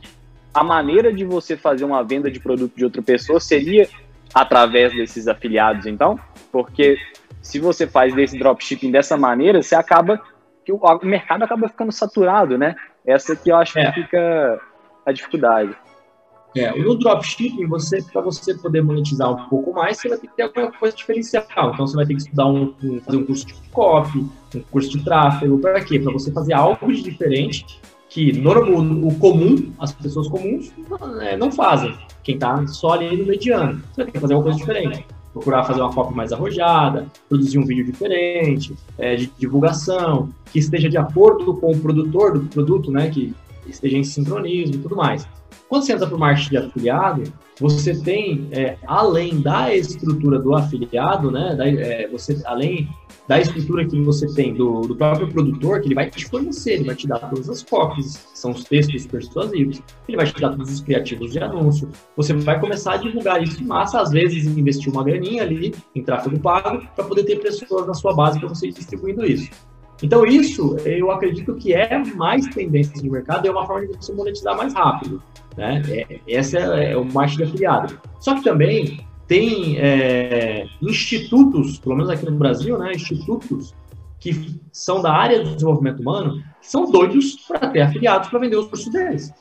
a 0.52 0.64
maneira 0.64 1.12
de 1.12 1.24
você 1.24 1.56
fazer 1.56 1.84
uma 1.84 2.02
venda 2.02 2.30
de 2.30 2.40
produto 2.40 2.74
de 2.76 2.84
outra 2.84 3.02
pessoa 3.02 3.38
seria 3.38 3.88
através 4.34 4.94
desses 4.94 5.26
afiliados, 5.26 5.86
então, 5.86 6.18
porque 6.52 6.96
se 7.40 7.58
você 7.58 7.86
faz 7.86 8.14
desse 8.14 8.38
dropshipping 8.38 8.90
dessa 8.90 9.16
maneira, 9.16 9.62
você 9.62 9.74
acaba 9.74 10.20
que 10.64 10.72
o, 10.72 10.80
mercado 11.02 11.44
acaba 11.44 11.68
ficando 11.68 11.92
saturado, 11.92 12.58
né? 12.58 12.76
Essa 13.06 13.34
que 13.34 13.50
eu 13.50 13.56
acho 13.56 13.78
é. 13.78 13.90
que 13.90 14.02
fica 14.02 14.60
a 15.06 15.12
dificuldade. 15.12 15.74
É, 16.56 16.70
no 16.76 16.98
dropshipping, 16.98 17.66
você, 17.66 18.02
para 18.02 18.20
você 18.20 18.54
poder 18.54 18.82
monetizar 18.82 19.30
um 19.30 19.48
pouco 19.48 19.72
mais, 19.72 19.98
você 19.98 20.08
vai 20.08 20.18
ter 20.18 20.26
que 20.26 20.36
ter 20.36 20.42
alguma 20.42 20.72
coisa 20.72 20.96
diferencial. 20.96 21.44
Então, 21.72 21.86
você 21.86 21.96
vai 21.96 22.06
ter 22.06 22.14
que 22.14 22.22
estudar 22.22 22.46
um, 22.46 22.74
um 22.82 23.00
fazer 23.00 23.16
um 23.16 23.24
curso 23.24 23.46
de 23.46 23.54
copy, 23.70 24.18
um 24.54 24.60
curso 24.70 24.90
de 24.90 25.04
tráfego, 25.04 25.58
para 25.58 25.80
quê? 25.82 25.98
Para 25.98 26.12
você 26.12 26.32
fazer 26.32 26.54
algo 26.54 26.92
de 26.92 27.02
diferente 27.02 27.80
que 28.18 28.32
no, 28.32 29.06
o 29.06 29.14
comum, 29.16 29.70
as 29.78 29.92
pessoas 29.92 30.26
comuns, 30.26 30.72
não, 30.90 31.22
é, 31.22 31.36
não 31.36 31.52
fazem. 31.52 31.94
Quem 32.24 32.34
está 32.34 32.66
só 32.66 32.94
ali 32.94 33.16
no 33.16 33.24
mediano. 33.24 33.80
Você 33.92 34.04
ter 34.04 34.10
que 34.10 34.18
fazer 34.18 34.34
uma 34.34 34.42
coisa 34.42 34.58
diferente. 34.58 35.06
Procurar 35.32 35.62
fazer 35.62 35.80
uma 35.80 35.92
copy 35.92 36.16
mais 36.16 36.32
arrojada, 36.32 37.06
produzir 37.28 37.58
um 37.58 37.64
vídeo 37.64 37.84
diferente, 37.84 38.74
é, 38.98 39.14
de 39.14 39.30
divulgação, 39.38 40.30
que 40.52 40.58
esteja 40.58 40.88
de 40.88 40.98
acordo 40.98 41.54
com 41.54 41.70
o 41.70 41.78
produtor 41.78 42.36
do 42.36 42.46
produto, 42.46 42.90
né? 42.90 43.08
Que 43.08 43.32
esteja 43.68 43.96
em 43.96 44.02
sincronismo 44.02 44.74
e 44.74 44.78
tudo 44.78 44.96
mais. 44.96 45.24
Quando 45.68 45.84
você 45.84 45.92
entra 45.92 46.06
para 46.06 46.16
o 46.16 46.18
marketing 46.18 46.50
de 46.50 46.56
afiliado, 46.56 47.22
você 47.60 47.94
tem, 48.00 48.48
é, 48.52 48.78
além 48.86 49.40
da 49.40 49.74
estrutura 49.74 50.38
do 50.38 50.54
afiliado, 50.54 51.30
né, 51.30 51.54
da, 51.54 51.68
é, 51.68 52.08
você, 52.08 52.40
além 52.46 52.88
da 53.26 53.38
estrutura 53.38 53.86
que 53.86 54.00
você 54.00 54.26
tem 54.32 54.54
do, 54.54 54.80
do, 54.80 54.96
próprio 54.96 55.28
produtor, 55.28 55.80
que 55.80 55.88
ele 55.88 55.94
vai 55.94 56.08
te 56.08 56.24
fornecer, 56.24 56.74
ele 56.74 56.84
vai 56.84 56.94
te 56.94 57.06
dar 57.06 57.18
todas 57.18 57.50
as 57.50 57.62
copies, 57.62 58.16
que 58.16 58.38
são 58.38 58.52
os 58.52 58.64
textos 58.64 59.06
persuasivos, 59.06 59.82
ele 60.08 60.16
vai 60.16 60.26
te 60.26 60.40
dar 60.40 60.50
todos 60.50 60.72
os 60.72 60.80
criativos 60.80 61.32
de 61.32 61.38
anúncio. 61.38 61.90
Você 62.16 62.32
vai 62.32 62.58
começar 62.58 62.94
a 62.94 62.96
divulgar 62.96 63.42
isso 63.42 63.62
em 63.62 63.66
massa, 63.66 64.00
às 64.00 64.10
vezes 64.10 64.46
investir 64.46 64.90
uma 64.90 65.04
graninha 65.04 65.42
ali 65.42 65.74
em 65.94 66.02
tráfego 66.02 66.40
pago, 66.40 66.86
para 66.96 67.04
poder 67.04 67.24
ter 67.24 67.40
pessoas 67.40 67.86
na 67.86 67.92
sua 67.92 68.14
base 68.14 68.38
para 68.38 68.48
você 68.48 68.68
ir 68.68 68.72
distribuindo 68.72 69.26
isso. 69.26 69.50
Então, 70.02 70.24
isso 70.24 70.76
eu 70.84 71.10
acredito 71.10 71.54
que 71.56 71.74
é 71.74 71.98
mais 72.14 72.46
tendência 72.46 73.02
de 73.02 73.10
mercado 73.10 73.46
é 73.46 73.50
uma 73.50 73.66
forma 73.66 73.86
de 73.86 73.96
você 73.96 74.12
monetizar 74.12 74.56
mais 74.56 74.72
rápido. 74.72 75.20
Né? 75.58 75.82
É, 75.88 76.20
essa 76.28 76.56
é, 76.56 76.92
é 76.92 76.96
o 76.96 77.04
marketing 77.04 77.36
de 77.36 77.42
afiliado. 77.42 78.00
Só 78.20 78.36
que 78.36 78.44
também 78.44 79.04
tem 79.26 79.76
é, 79.76 80.66
institutos, 80.80 81.78
pelo 81.80 81.96
menos 81.96 82.08
aqui 82.08 82.24
no 82.24 82.38
Brasil, 82.38 82.78
né, 82.78 82.92
institutos 82.92 83.74
que 84.20 84.60
são 84.72 85.02
da 85.02 85.12
área 85.12 85.42
do 85.42 85.54
desenvolvimento 85.54 86.00
humano, 86.00 86.42
que 86.60 86.66
são 86.66 86.90
doidos 86.90 87.34
para 87.46 87.68
ter 87.68 87.80
afiliados 87.80 88.28
para 88.28 88.38
vender 88.38 88.56
os 88.56 88.68
cursos 88.68 88.90
deles. 88.92 89.32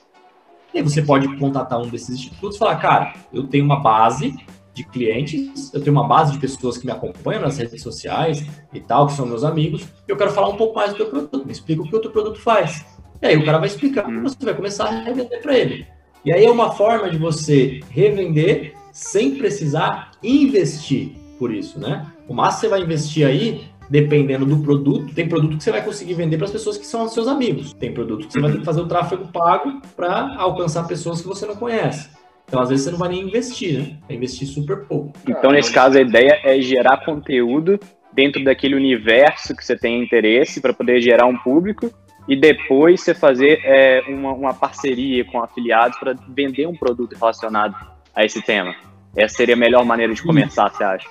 E 0.74 0.80
aí 0.80 0.84
você 0.84 1.04
pode 1.04 1.28
contatar 1.38 1.80
um 1.80 1.88
desses 1.88 2.10
institutos 2.10 2.56
e 2.56 2.60
falar, 2.60 2.76
cara, 2.78 3.14
eu 3.32 3.44
tenho 3.48 3.64
uma 3.64 3.80
base 3.80 4.36
de 4.74 4.84
clientes, 4.84 5.72
eu 5.74 5.82
tenho 5.82 5.96
uma 5.96 6.08
base 6.08 6.34
de 6.34 6.40
pessoas 6.40 6.78
que 6.78 6.86
me 6.86 6.92
acompanham 6.92 7.42
nas 7.42 7.58
redes 7.58 7.82
sociais 7.82 8.46
e 8.74 8.80
tal, 8.80 9.08
que 9.08 9.14
são 9.14 9.26
meus 9.26 9.44
amigos, 9.44 9.84
e 10.08 10.12
eu 10.12 10.18
quero 10.18 10.32
falar 10.32 10.50
um 10.50 10.58
pouco 10.58 10.76
mais 10.76 10.92
do 10.92 10.98
teu 10.98 11.08
produto. 11.08 11.46
Me 11.46 11.52
explica 11.52 11.82
o 11.84 11.88
que 11.88 11.96
o 11.96 12.02
teu 12.02 12.12
produto 12.12 12.40
faz. 12.40 12.86
E 13.22 13.28
aí 13.28 13.38
o 13.38 13.46
cara 13.46 13.58
vai 13.58 13.68
explicar, 13.68 14.08
uhum. 14.08 14.24
você 14.24 14.38
vai 14.44 14.54
começar 14.54 14.86
a 14.86 15.02
revender 15.02 15.42
para 15.42 15.58
ele. 15.58 15.88
E 16.28 16.34
aí 16.34 16.44
é 16.44 16.52
uma 16.52 16.72
forma 16.72 17.10
de 17.10 17.18
você 17.18 17.80
revender 17.90 18.74
sem 18.92 19.36
precisar 19.36 20.12
investir 20.22 21.12
por 21.40 21.54
isso, 21.54 21.80
né? 21.80 22.06
O 22.28 22.34
máximo 22.34 22.60
você 22.60 22.68
vai 22.68 22.82
investir 22.82 23.26
aí, 23.26 23.62
dependendo 23.90 24.46
do 24.46 24.58
produto, 24.58 25.14
tem 25.14 25.30
produto 25.30 25.56
que 25.56 25.64
você 25.64 25.72
vai 25.72 25.82
conseguir 25.82 26.16
vender 26.16 26.36
para 26.36 26.48
as 26.48 26.52
pessoas 26.52 26.78
que 26.78 26.86
são 26.86 27.08
seus 27.08 27.30
amigos. 27.30 27.72
Tem 27.76 27.94
produto 27.94 28.28
que 28.28 28.34
você 28.34 28.42
vai 28.42 28.52
ter 28.52 28.58
que 28.58 28.66
fazer 28.66 28.82
o 28.82 28.88
tráfego 28.90 29.26
pago 29.32 29.82
para 29.96 30.36
alcançar 30.38 30.86
pessoas 30.86 31.22
que 31.22 31.28
você 31.30 31.46
não 31.46 31.56
conhece. 31.56 32.10
Então, 32.46 32.60
às 32.60 32.68
vezes, 32.68 32.84
você 32.84 32.92
não 32.92 33.00
vai 33.00 33.08
nem 33.08 33.22
investir, 33.22 33.80
né? 33.80 33.98
Vai 34.06 34.18
investir 34.18 34.50
super 34.50 34.84
pouco. 34.84 35.14
Então, 35.26 35.52
nesse 35.54 35.72
caso, 35.72 35.98
a 35.98 36.02
ideia 36.02 36.42
é 36.44 36.60
gerar 36.60 37.06
conteúdo 37.06 37.80
dentro 38.14 38.44
daquele 38.44 38.76
universo 38.76 39.56
que 39.56 39.64
você 39.64 39.78
tem 39.78 40.04
interesse 40.04 40.60
para 40.60 40.74
poder 40.74 41.00
gerar 41.00 41.26
um 41.26 41.38
público 41.38 41.90
e 42.28 42.36
depois 42.36 43.02
você 43.02 43.14
fazer 43.14 43.62
é, 43.64 44.04
uma, 44.08 44.34
uma 44.34 44.54
parceria 44.54 45.24
com 45.26 45.42
afiliados 45.42 45.98
para 45.98 46.16
vender 46.30 46.68
um 46.68 46.76
produto 46.76 47.16
relacionado 47.16 47.76
a 48.14 48.26
esse 48.26 48.42
tema. 48.42 48.76
Essa 49.16 49.38
seria 49.38 49.56
a 49.56 49.58
melhor 49.58 49.86
maneira 49.86 50.14
de 50.14 50.22
começar, 50.22 50.70
você 50.70 50.84
acha? 50.84 51.08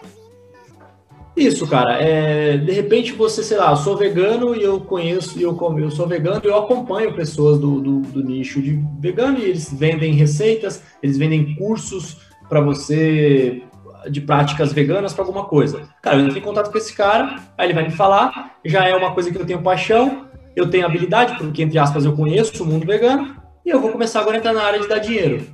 Isso, 1.36 1.66
cara. 1.68 2.02
É, 2.02 2.56
de 2.56 2.72
repente 2.72 3.12
você, 3.12 3.42
sei 3.42 3.58
lá, 3.58 3.70
eu 3.70 3.76
sou 3.76 3.96
vegano 3.96 4.56
e 4.56 4.62
eu 4.62 4.80
conheço, 4.80 5.38
eu, 5.38 5.56
eu 5.78 5.90
sou 5.90 6.06
vegano 6.06 6.40
e 6.42 6.48
eu 6.48 6.56
acompanho 6.56 7.14
pessoas 7.14 7.58
do, 7.58 7.80
do, 7.80 8.00
do 8.00 8.24
nicho 8.24 8.62
de 8.62 8.80
vegano 8.98 9.38
e 9.38 9.44
eles 9.44 9.70
vendem 9.70 10.14
receitas, 10.14 10.82
eles 11.02 11.18
vendem 11.18 11.54
cursos 11.56 12.16
para 12.48 12.60
você 12.60 13.62
de 14.08 14.20
práticas 14.20 14.72
veganas 14.72 15.12
para 15.12 15.24
alguma 15.24 15.44
coisa. 15.44 15.82
Cara, 16.00 16.16
eu 16.16 16.24
entro 16.24 16.38
em 16.38 16.42
contato 16.42 16.70
com 16.70 16.78
esse 16.78 16.94
cara, 16.94 17.36
aí 17.58 17.66
ele 17.66 17.74
vai 17.74 17.84
me 17.84 17.90
falar, 17.90 18.56
já 18.64 18.86
é 18.86 18.94
uma 18.94 19.12
coisa 19.12 19.30
que 19.30 19.36
eu 19.36 19.44
tenho 19.44 19.60
paixão, 19.60 20.26
eu 20.57 20.70
tenho 20.70 20.86
habilidade, 20.86 21.36
porque, 21.36 21.62
entre 21.62 21.78
aspas, 21.78 22.04
eu 22.04 22.14
conheço 22.14 22.62
o 22.62 22.66
mundo 22.66 22.86
vegano, 22.86 23.36
e 23.64 23.68
eu 23.68 23.80
vou 23.80 23.90
começar 23.90 24.20
agora 24.20 24.36
a 24.36 24.38
entrar 24.38 24.54
na 24.54 24.62
área 24.62 24.80
de 24.80 24.88
dar 24.88 24.98
dinheiro. 24.98 25.46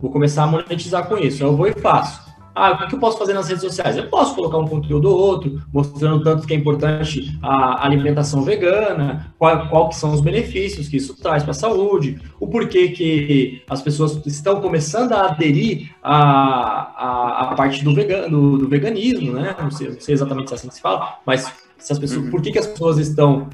Vou 0.00 0.10
começar 0.10 0.42
a 0.42 0.46
monetizar 0.46 1.06
com 1.08 1.16
isso. 1.16 1.42
Eu 1.42 1.56
vou 1.56 1.68
e 1.68 1.72
faço. 1.72 2.32
Ah, 2.54 2.72
o 2.72 2.88
que 2.88 2.94
eu 2.94 2.98
posso 2.98 3.16
fazer 3.16 3.32
nas 3.32 3.48
redes 3.48 3.62
sociais? 3.62 3.96
Eu 3.96 4.08
posso 4.08 4.34
colocar 4.34 4.58
um 4.58 4.66
conteúdo 4.66 5.08
ou 5.08 5.18
outro, 5.18 5.62
mostrando 5.72 6.22
tanto 6.22 6.46
que 6.46 6.52
é 6.52 6.56
importante 6.56 7.38
a 7.42 7.86
alimentação 7.86 8.42
vegana, 8.42 9.32
qual, 9.38 9.68
qual 9.68 9.88
que 9.88 9.94
são 9.94 10.12
os 10.12 10.20
benefícios 10.20 10.88
que 10.88 10.98
isso 10.98 11.16
traz 11.16 11.42
para 11.42 11.52
a 11.52 11.54
saúde, 11.54 12.20
o 12.38 12.46
porquê 12.46 12.88
que 12.88 13.62
as 13.70 13.80
pessoas 13.80 14.20
estão 14.26 14.60
começando 14.60 15.12
a 15.12 15.28
aderir 15.28 15.94
à, 16.02 16.16
à, 16.16 17.42
à 17.42 17.54
parte 17.54 17.82
do, 17.82 17.94
vegano, 17.94 18.58
do 18.58 18.68
veganismo, 18.68 19.32
né? 19.32 19.56
Não 19.58 19.70
sei, 19.70 19.88
não 19.88 20.00
sei 20.00 20.14
exatamente 20.14 20.48
se 20.48 20.54
é 20.54 20.56
assim 20.56 20.68
que 20.68 20.74
se 20.74 20.82
fala, 20.82 21.20
mas 21.24 21.50
se 21.78 21.92
as 21.92 21.98
pessoas, 21.98 22.24
uhum. 22.24 22.30
por 22.30 22.42
que, 22.42 22.52
que 22.52 22.58
as 22.58 22.66
pessoas 22.66 22.98
estão 22.98 23.48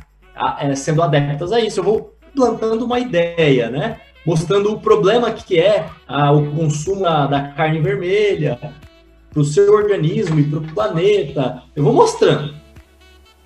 sendo 0.77 1.03
adeptas 1.03 1.53
a 1.53 1.61
isso. 1.61 1.81
Eu 1.81 1.85
vou 1.85 2.19
plantando 2.35 2.85
uma 2.85 2.99
ideia, 2.99 3.71
né? 3.71 4.01
Mostrando 4.25 4.73
o 4.73 4.81
problema 4.81 5.33
que 5.33 5.59
é 5.59 5.87
ah, 6.07 6.33
o 6.33 6.51
consumo 6.55 7.03
da, 7.03 7.27
da 7.27 7.49
carne 7.49 7.81
vermelha 7.81 8.59
para 9.31 9.41
o 9.41 9.45
seu 9.45 9.73
organismo 9.73 10.39
e 10.39 10.45
para 10.45 10.59
o 10.59 10.73
planeta. 10.73 11.63
Eu 11.75 11.85
vou 11.85 11.93
mostrando. 11.93 12.55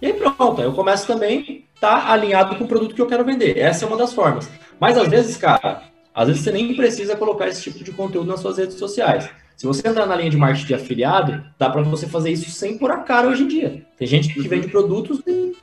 E 0.01 0.07
aí 0.07 0.13
pronto, 0.13 0.61
eu 0.61 0.73
começo 0.73 1.07
também 1.07 1.65
tá 1.81 2.13
alinhado 2.13 2.57
com 2.57 2.65
o 2.65 2.69
produto 2.69 2.95
que 2.95 3.03
eu 3.03 3.07
quero 3.07 3.25
vender. 3.25 3.59
Essa 3.59 3.85
é 3.85 3.89
uma 3.89 3.97
das 3.97 4.13
formas. 4.13 4.49
Mas 4.79 4.97
às 4.97 5.09
vezes, 5.09 5.37
cara, 5.37 5.83
às 6.15 6.29
vezes 6.29 6.43
você 6.43 6.53
nem 6.53 6.75
precisa 6.75 7.17
colocar 7.17 7.49
esse 7.49 7.63
tipo 7.63 7.83
de 7.83 7.93
conteúdo 7.93 8.29
nas 8.29 8.41
suas 8.41 8.59
redes 8.59 8.77
sociais. 8.77 9.29
Se 9.57 9.67
você 9.67 9.87
entrar 9.87 10.07
na 10.07 10.17
linha 10.17 10.31
de 10.31 10.37
marketing 10.37 10.67
de 10.67 10.75
afiliado, 10.75 11.45
dá 11.59 11.71
para 11.71 11.83
você 11.83 12.07
fazer 12.07 12.31
isso 12.31 12.51
sem 12.51 12.79
pôr 12.79 12.91
a 12.91 12.99
cara 12.99 13.29
hoje 13.29 13.45
em 13.45 13.49
dia. 13.49 13.87
Tem 13.97 14.07
gente 14.07 14.33
que 14.33 14.49
vende 14.49 14.69
produtos 14.69 15.21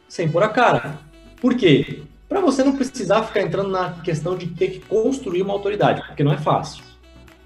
sem 0.07 0.29
pôr 0.29 0.43
a 0.43 0.49
cara. 0.49 0.99
Por 1.41 1.55
quê? 1.55 2.01
Para 2.27 2.41
você 2.41 2.63
não 2.63 2.75
precisar 2.75 3.23
ficar 3.23 3.41
entrando 3.41 3.69
na 3.69 3.91
questão 4.03 4.37
de 4.37 4.47
ter 4.47 4.67
que 4.67 4.79
construir 4.81 5.41
uma 5.41 5.53
autoridade, 5.53 6.03
porque 6.05 6.23
não 6.23 6.33
é 6.33 6.37
fácil. 6.37 6.83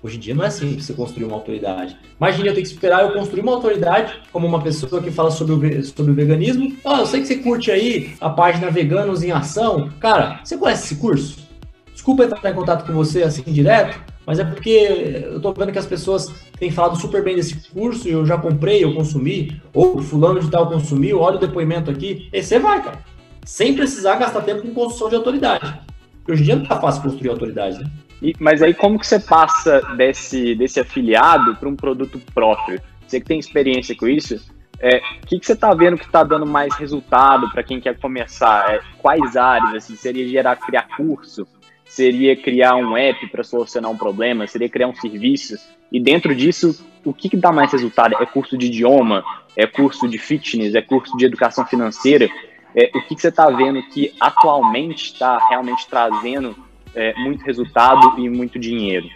Hoje 0.02 0.18
em 0.18 0.20
dia 0.20 0.36
não 0.36 0.44
é 0.44 0.48
assim 0.48 0.78
você 0.78 0.94
construir 0.94 1.24
uma 1.24 1.36
autoridade. 1.36 1.98
Imagina 2.18 2.50
eu 2.50 2.54
ter 2.54 2.62
que 2.62 2.68
esperar 2.68 3.04
eu 3.04 3.14
construir 3.14 3.41
uma 3.41 3.54
autoridade 3.54 4.20
como 4.34 4.46
uma 4.46 4.62
pessoa 4.62 5.02
que 5.02 5.10
fala 5.10 5.32
sobre 5.32 5.54
o, 5.54 5.84
sobre 5.86 6.12
o 6.12 6.16
veganismo. 6.16 6.76
Ah, 6.84 7.00
eu 7.00 7.06
sei 7.06 7.22
que 7.22 7.28
você 7.28 7.38
curte 7.38 7.72
aí 7.72 8.14
a 8.20 8.30
página 8.30 8.70
Veganos 8.70 9.24
em 9.24 9.32
Ação. 9.32 9.89
Cara, 10.02 10.41
você 10.44 10.58
conhece 10.58 10.86
esse 10.86 10.96
curso? 10.96 11.48
Desculpa 11.94 12.26
entrar 12.26 12.52
em 12.52 12.56
contato 12.56 12.86
com 12.86 12.91
você 12.91 13.24
assim 13.24 13.44
direto, 13.44 13.98
mas 14.26 14.39
é 14.39 14.44
porque 14.44 15.24
eu 15.32 15.39
tô 15.39 15.54
vendo 15.54 15.72
que 15.72 15.80
as 15.80 15.86
pessoas 15.86 16.28
têm 16.60 16.70
falado 16.70 17.00
super 17.00 17.24
bem 17.24 17.36
desse 17.36 17.70
curso 17.70 18.10
e 18.10 18.12
eu 18.12 18.26
já 18.26 18.38
comprei, 18.38 18.84
eu 18.84 18.94
consumi, 18.94 19.62
ou 19.74 20.02
fulano 20.02 20.41
de 20.41 20.50
tal 20.50 20.68
consumiu, 20.68 21.22
olha 21.22 21.38
o 21.38 21.39
depoimento 21.39 21.89
aqui. 21.89 22.28
E 22.34 22.44
você 22.44 22.60
vai, 22.60 22.84
cara 22.84 23.12
sem 23.46 23.76
precisar 23.76 24.16
gastar 24.16 24.41
tempo 24.41 24.62
com 24.62 24.74
construção 24.74 25.10
de 25.10 25.16
autoridade. 25.16 25.74
Porque 26.18 26.32
hoje 26.32 26.41
em 26.44 26.46
dia 26.46 26.56
não 26.56 26.66
tá 26.66 26.80
fácil 26.80 27.04
construir 27.04 27.30
autoridade, 27.30 27.80
né? 27.80 27.89
E, 28.22 28.34
mas 28.39 28.62
aí 28.62 28.74
como 28.74 28.98
que 28.98 29.06
você 29.06 29.20
passa 29.20 29.82
desse, 29.98 30.56
desse 30.56 30.80
afiliado 30.80 31.56
para 31.56 31.68
um 31.68 31.76
produto 31.76 32.22
próprio? 32.34 32.82
Você 33.06 33.20
que 33.20 33.26
tem 33.26 33.38
experiência 33.38 33.96
com 33.96 34.08
isso, 34.08 34.39
é, 34.80 34.98
o 34.98 35.28
que, 35.28 35.39
que 35.39 35.46
você 35.46 35.54
está 35.54 35.74
vendo 35.74 35.98
que 35.98 36.06
está 36.06 36.24
dando 36.24 36.46
mais 36.46 36.74
resultado 36.76 37.50
para 37.52 37.64
quem 37.64 37.80
quer 37.80 37.98
começar? 38.00 38.74
É, 38.74 38.82
quais 38.98 39.36
áreas? 39.36 39.84
Assim, 39.84 39.96
seria 39.96 40.28
gerar, 40.28 40.56
criar 40.56 40.88
curso? 40.96 41.48
Seria 41.86 42.36
criar 42.36 42.76
um 42.76 42.98
app 42.98 43.28
para 43.28 43.44
solucionar 43.44 43.91
um 43.91 43.98
problema? 43.98 44.48
Seria 44.48 44.70
criar 44.70 44.88
um 44.88 44.96
serviço? 44.96 45.56
E 45.91 46.00
dentro 46.00 46.34
disso, 46.34 46.84
o 47.06 47.14
que, 47.14 47.30
que 47.30 47.38
dá 47.38 47.52
mais 47.52 47.72
resultado? 47.72 48.16
É 48.20 48.26
curso 48.26 48.58
de 48.58 48.66
idioma? 48.66 49.24
É 49.56 49.68
curso 49.68 50.08
de 50.08 50.18
fitness? 50.18 50.74
É 50.74 50.82
curso 50.82 51.16
de 51.18 51.26
educação 51.26 51.66
financeira? 51.66 52.28
É, 52.76 52.92
o 52.96 53.02
que, 53.04 53.16
que 53.16 53.22
você 53.22 53.28
está 53.28 53.50
vendo 53.50 53.82
que 53.84 54.14
atualmente 54.20 55.14
está 55.14 55.38
realmente 55.50 55.88
trazendo 55.88 56.56
é, 56.96 57.14
muito 57.20 57.44
resultado 57.44 58.20
e 58.20 58.30
muito 58.30 58.60
dinheiro? 58.60 59.08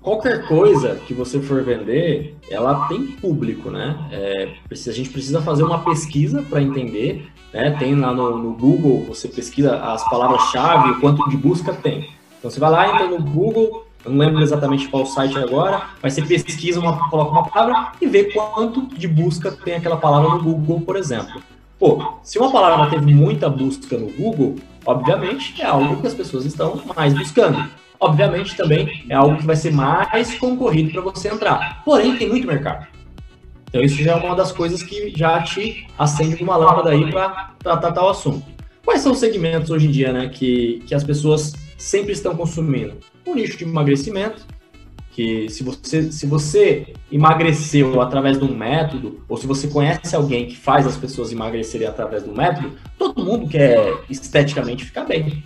Qualquer 0.00 0.46
coisa 0.46 0.96
que 1.06 1.14
você 1.14 1.40
for 1.40 1.62
vender, 1.62 2.36
ela 2.50 2.86
tem 2.88 3.06
público, 3.06 3.70
né? 3.70 3.96
É, 4.12 4.52
a 4.70 4.92
gente 4.92 5.08
precisa 5.08 5.40
fazer 5.40 5.62
uma 5.62 5.82
pesquisa 5.82 6.42
para 6.42 6.60
entender, 6.60 7.26
né? 7.52 7.74
Tem 7.78 7.94
lá 7.94 8.12
no, 8.12 8.36
no 8.36 8.52
Google, 8.52 9.04
você 9.08 9.28
pesquisa 9.28 9.76
as 9.76 10.06
palavras-chave, 10.10 10.90
o 10.90 11.00
quanto 11.00 11.26
de 11.30 11.38
busca 11.38 11.72
tem. 11.72 12.10
Então 12.38 12.50
você 12.50 12.60
vai 12.60 12.70
lá, 12.70 12.92
entra 12.92 13.06
no 13.06 13.18
Google, 13.18 13.86
eu 14.04 14.10
não 14.10 14.18
lembro 14.18 14.42
exatamente 14.42 14.88
qual 14.88 15.06
site 15.06 15.38
agora, 15.38 15.82
mas 16.02 16.12
você 16.12 16.20
pesquisa, 16.20 16.78
uma, 16.78 17.08
coloca 17.08 17.30
uma 17.30 17.44
palavra 17.44 17.92
e 17.98 18.06
vê 18.06 18.24
quanto 18.24 18.86
de 18.94 19.08
busca 19.08 19.50
tem 19.50 19.76
aquela 19.76 19.96
palavra 19.96 20.28
no 20.28 20.42
Google, 20.42 20.82
por 20.82 20.96
exemplo. 20.96 21.42
Pô, 21.84 22.14
se 22.22 22.38
uma 22.38 22.50
palavra 22.50 22.88
teve 22.88 23.12
muita 23.12 23.46
busca 23.46 23.98
no 23.98 24.06
Google, 24.12 24.56
obviamente 24.86 25.60
é 25.60 25.66
algo 25.66 26.00
que 26.00 26.06
as 26.06 26.14
pessoas 26.14 26.46
estão 26.46 26.82
mais 26.96 27.12
buscando. 27.12 27.62
Obviamente 28.00 28.56
também 28.56 29.04
é 29.06 29.14
algo 29.14 29.36
que 29.36 29.44
vai 29.44 29.54
ser 29.54 29.70
mais 29.70 30.34
concorrido 30.38 30.92
para 30.92 31.02
você 31.02 31.28
entrar. 31.28 31.82
Porém, 31.84 32.16
tem 32.16 32.26
muito 32.26 32.46
mercado. 32.46 32.86
Então 33.68 33.82
isso 33.82 34.02
já 34.02 34.12
é 34.12 34.14
uma 34.14 34.34
das 34.34 34.50
coisas 34.50 34.82
que 34.82 35.12
já 35.14 35.42
te 35.42 35.86
acende 35.98 36.42
uma 36.42 36.56
lâmpada 36.56 36.88
aí 36.88 37.10
para 37.10 37.50
tratar 37.58 37.92
tal 37.92 38.08
assunto. 38.08 38.46
Quais 38.82 39.02
são 39.02 39.12
os 39.12 39.18
segmentos 39.18 39.68
hoje 39.68 39.86
em 39.86 39.90
dia, 39.90 40.10
né, 40.10 40.30
que, 40.30 40.82
que 40.86 40.94
as 40.94 41.04
pessoas 41.04 41.52
sempre 41.76 42.12
estão 42.12 42.34
consumindo? 42.34 42.94
O 43.26 43.34
nicho 43.34 43.58
de 43.58 43.64
emagrecimento, 43.64 44.46
que 45.14 45.48
se 45.48 45.62
você, 45.62 46.10
se 46.10 46.26
você 46.26 46.92
emagreceu 47.10 48.00
através 48.02 48.36
de 48.36 48.44
um 48.44 48.52
método, 48.52 49.24
ou 49.28 49.36
se 49.36 49.46
você 49.46 49.68
conhece 49.68 50.16
alguém 50.16 50.46
que 50.46 50.56
faz 50.56 50.88
as 50.88 50.96
pessoas 50.96 51.30
emagrecerem 51.30 51.86
através 51.86 52.24
do 52.24 52.34
método, 52.34 52.72
todo 52.98 53.24
mundo 53.24 53.46
quer 53.46 53.96
esteticamente 54.10 54.84
ficar 54.84 55.04
bem. 55.04 55.44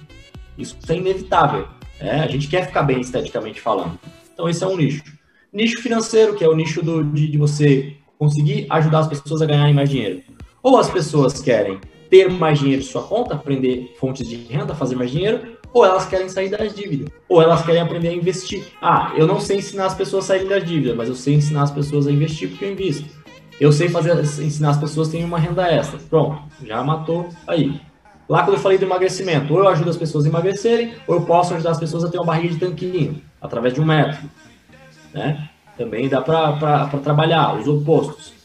Isso 0.56 0.74
é 0.88 0.94
inevitável. 0.94 1.68
Né? 2.00 2.22
A 2.22 2.26
gente 2.28 2.48
quer 2.48 2.66
ficar 2.66 2.82
bem 2.82 2.98
esteticamente 3.02 3.60
falando. 3.60 3.98
Então, 4.32 4.48
esse 4.48 4.64
é 4.64 4.66
um 4.66 4.74
nicho. 4.74 5.02
Nicho 5.52 5.82
financeiro, 5.82 6.34
que 6.34 6.42
é 6.42 6.48
o 6.48 6.56
nicho 6.56 6.82
do, 6.82 7.04
de, 7.04 7.30
de 7.30 7.36
você 7.36 7.94
conseguir 8.18 8.66
ajudar 8.70 9.00
as 9.00 9.08
pessoas 9.08 9.42
a 9.42 9.46
ganharem 9.46 9.74
mais 9.74 9.90
dinheiro. 9.90 10.22
Ou 10.62 10.78
as 10.78 10.88
pessoas 10.88 11.42
querem 11.42 11.78
ter 12.08 12.30
mais 12.30 12.58
dinheiro 12.58 12.80
em 12.80 12.86
sua 12.86 13.02
conta, 13.02 13.34
aprender 13.34 13.94
fontes 14.00 14.26
de 14.26 14.34
renda, 14.34 14.74
fazer 14.74 14.96
mais 14.96 15.10
dinheiro, 15.10 15.57
ou 15.72 15.84
elas 15.84 16.06
querem 16.06 16.28
sair 16.28 16.48
das 16.48 16.74
dívidas, 16.74 17.08
ou 17.28 17.42
elas 17.42 17.62
querem 17.62 17.80
aprender 17.80 18.08
a 18.08 18.12
investir. 18.12 18.64
Ah, 18.80 19.12
eu 19.16 19.26
não 19.26 19.40
sei 19.40 19.58
ensinar 19.58 19.86
as 19.86 19.94
pessoas 19.94 20.24
a 20.24 20.28
saírem 20.28 20.48
das 20.48 20.64
dívidas, 20.64 20.96
mas 20.96 21.08
eu 21.08 21.14
sei 21.14 21.34
ensinar 21.34 21.62
as 21.62 21.70
pessoas 21.70 22.06
a 22.06 22.12
investir 22.12 22.48
porque 22.48 22.64
eu 22.64 22.72
invisto. 22.72 23.18
Eu 23.60 23.72
sei 23.72 23.88
fazer 23.88 24.16
ensinar 24.20 24.70
as 24.70 24.76
pessoas 24.76 25.08
a 25.08 25.10
terem 25.10 25.26
uma 25.26 25.38
renda 25.38 25.66
extra. 25.68 25.98
Pronto, 26.08 26.42
já 26.64 26.82
matou 26.82 27.28
aí. 27.46 27.80
Lá 28.28 28.44
quando 28.44 28.56
eu 28.56 28.62
falei 28.62 28.78
do 28.78 28.84
emagrecimento, 28.84 29.52
ou 29.52 29.60
eu 29.60 29.68
ajudo 29.68 29.90
as 29.90 29.96
pessoas 29.96 30.24
a 30.24 30.28
emagrecerem, 30.28 30.94
ou 31.06 31.16
eu 31.16 31.22
posso 31.22 31.54
ajudar 31.54 31.72
as 31.72 31.78
pessoas 31.80 32.04
a 32.04 32.08
ter 32.08 32.18
uma 32.18 32.26
barriga 32.26 32.54
de 32.54 32.60
tanquinho, 32.60 33.20
através 33.40 33.74
de 33.74 33.80
um 33.80 33.84
método. 33.84 34.30
Né? 35.12 35.48
Também 35.76 36.08
dá 36.08 36.20
para 36.20 36.86
trabalhar 37.02 37.58
os 37.58 37.66
opostos. 37.66 38.37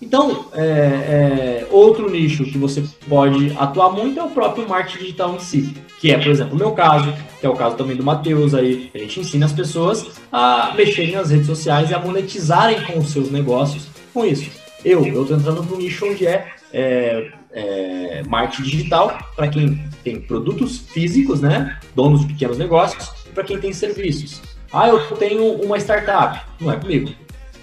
Então, 0.00 0.46
é, 0.54 0.62
é, 0.62 1.66
outro 1.70 2.08
nicho 2.08 2.44
que 2.44 2.56
você 2.56 2.84
pode 3.08 3.52
atuar 3.58 3.90
muito 3.90 4.18
é 4.18 4.22
o 4.22 4.30
próprio 4.30 4.68
marketing 4.68 4.98
digital 4.98 5.34
em 5.34 5.40
si, 5.40 5.74
que 5.98 6.12
é, 6.12 6.18
por 6.18 6.28
exemplo, 6.28 6.54
o 6.54 6.56
meu 6.56 6.70
caso, 6.70 7.12
que 7.40 7.44
é 7.44 7.48
o 7.48 7.54
caso 7.54 7.76
também 7.76 7.96
do 7.96 8.04
Matheus 8.04 8.54
aí, 8.54 8.90
a 8.94 8.98
gente 8.98 9.20
ensina 9.20 9.46
as 9.46 9.52
pessoas 9.52 10.06
a 10.30 10.72
mexerem 10.76 11.16
nas 11.16 11.30
redes 11.30 11.46
sociais 11.46 11.90
e 11.90 11.94
a 11.94 11.98
monetizarem 11.98 12.80
com 12.82 12.98
os 12.98 13.10
seus 13.10 13.30
negócios 13.30 13.88
com 14.14 14.24
isso. 14.24 14.50
Eu, 14.84 15.04
eu 15.04 15.22
estou 15.22 15.36
entrando 15.36 15.62
no 15.64 15.76
nicho 15.76 16.06
onde 16.06 16.24
é, 16.24 16.46
é 16.72 17.32
é, 17.50 18.22
marketing 18.26 18.62
digital 18.62 19.18
para 19.34 19.48
quem 19.48 19.82
tem 20.04 20.20
produtos 20.20 20.78
físicos, 20.78 21.40
né? 21.40 21.78
Donos 21.94 22.20
de 22.20 22.26
pequenos 22.28 22.58
negócios, 22.58 23.10
e 23.26 23.30
para 23.30 23.44
quem 23.44 23.58
tem 23.58 23.72
serviços. 23.72 24.40
Ah, 24.72 24.88
eu 24.88 25.00
tenho 25.16 25.54
uma 25.62 25.78
startup. 25.78 26.40
Não 26.60 26.70
é 26.70 26.76
comigo. 26.76 27.10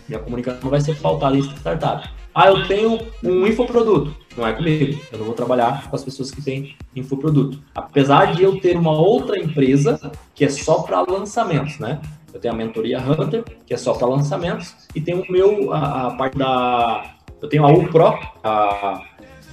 Minha 0.07 0.19
comunicação 0.19 0.69
vai 0.69 0.81
ser 0.81 0.95
pautada 0.97 1.37
em 1.37 1.41
startup. 1.41 2.09
Ah, 2.35 2.49
eu 2.49 2.67
tenho 2.67 2.99
um 3.23 3.47
infoproduto. 3.47 4.13
Não 4.35 4.45
é 4.45 4.51
comigo. 4.51 4.99
Eu 5.09 5.19
não 5.19 5.25
vou 5.25 5.33
trabalhar 5.33 5.89
com 5.89 5.95
as 5.95 6.03
pessoas 6.03 6.29
que 6.29 6.41
têm 6.41 6.75
infoproduto. 6.93 7.63
Apesar 7.73 8.35
de 8.35 8.43
eu 8.43 8.59
ter 8.59 8.75
uma 8.75 8.91
outra 8.91 9.39
empresa 9.39 10.11
que 10.33 10.43
é 10.43 10.49
só 10.49 10.81
para 10.81 10.99
lançamentos, 10.99 11.79
né? 11.79 12.01
Eu 12.33 12.39
tenho 12.41 12.53
a 12.53 12.57
mentoria 12.57 12.99
Hunter, 12.99 13.45
que 13.65 13.73
é 13.73 13.77
só 13.77 13.93
para 13.93 14.05
lançamentos, 14.05 14.75
e 14.93 14.99
tem 14.99 15.15
o 15.15 15.31
meu, 15.31 15.71
a, 15.71 16.07
a, 16.07 16.15
parte 16.17 16.37
da. 16.37 17.15
Eu 17.41 17.47
tenho 17.47 17.65
a 17.65 17.71
UPRO, 17.71 18.19
a 18.43 19.01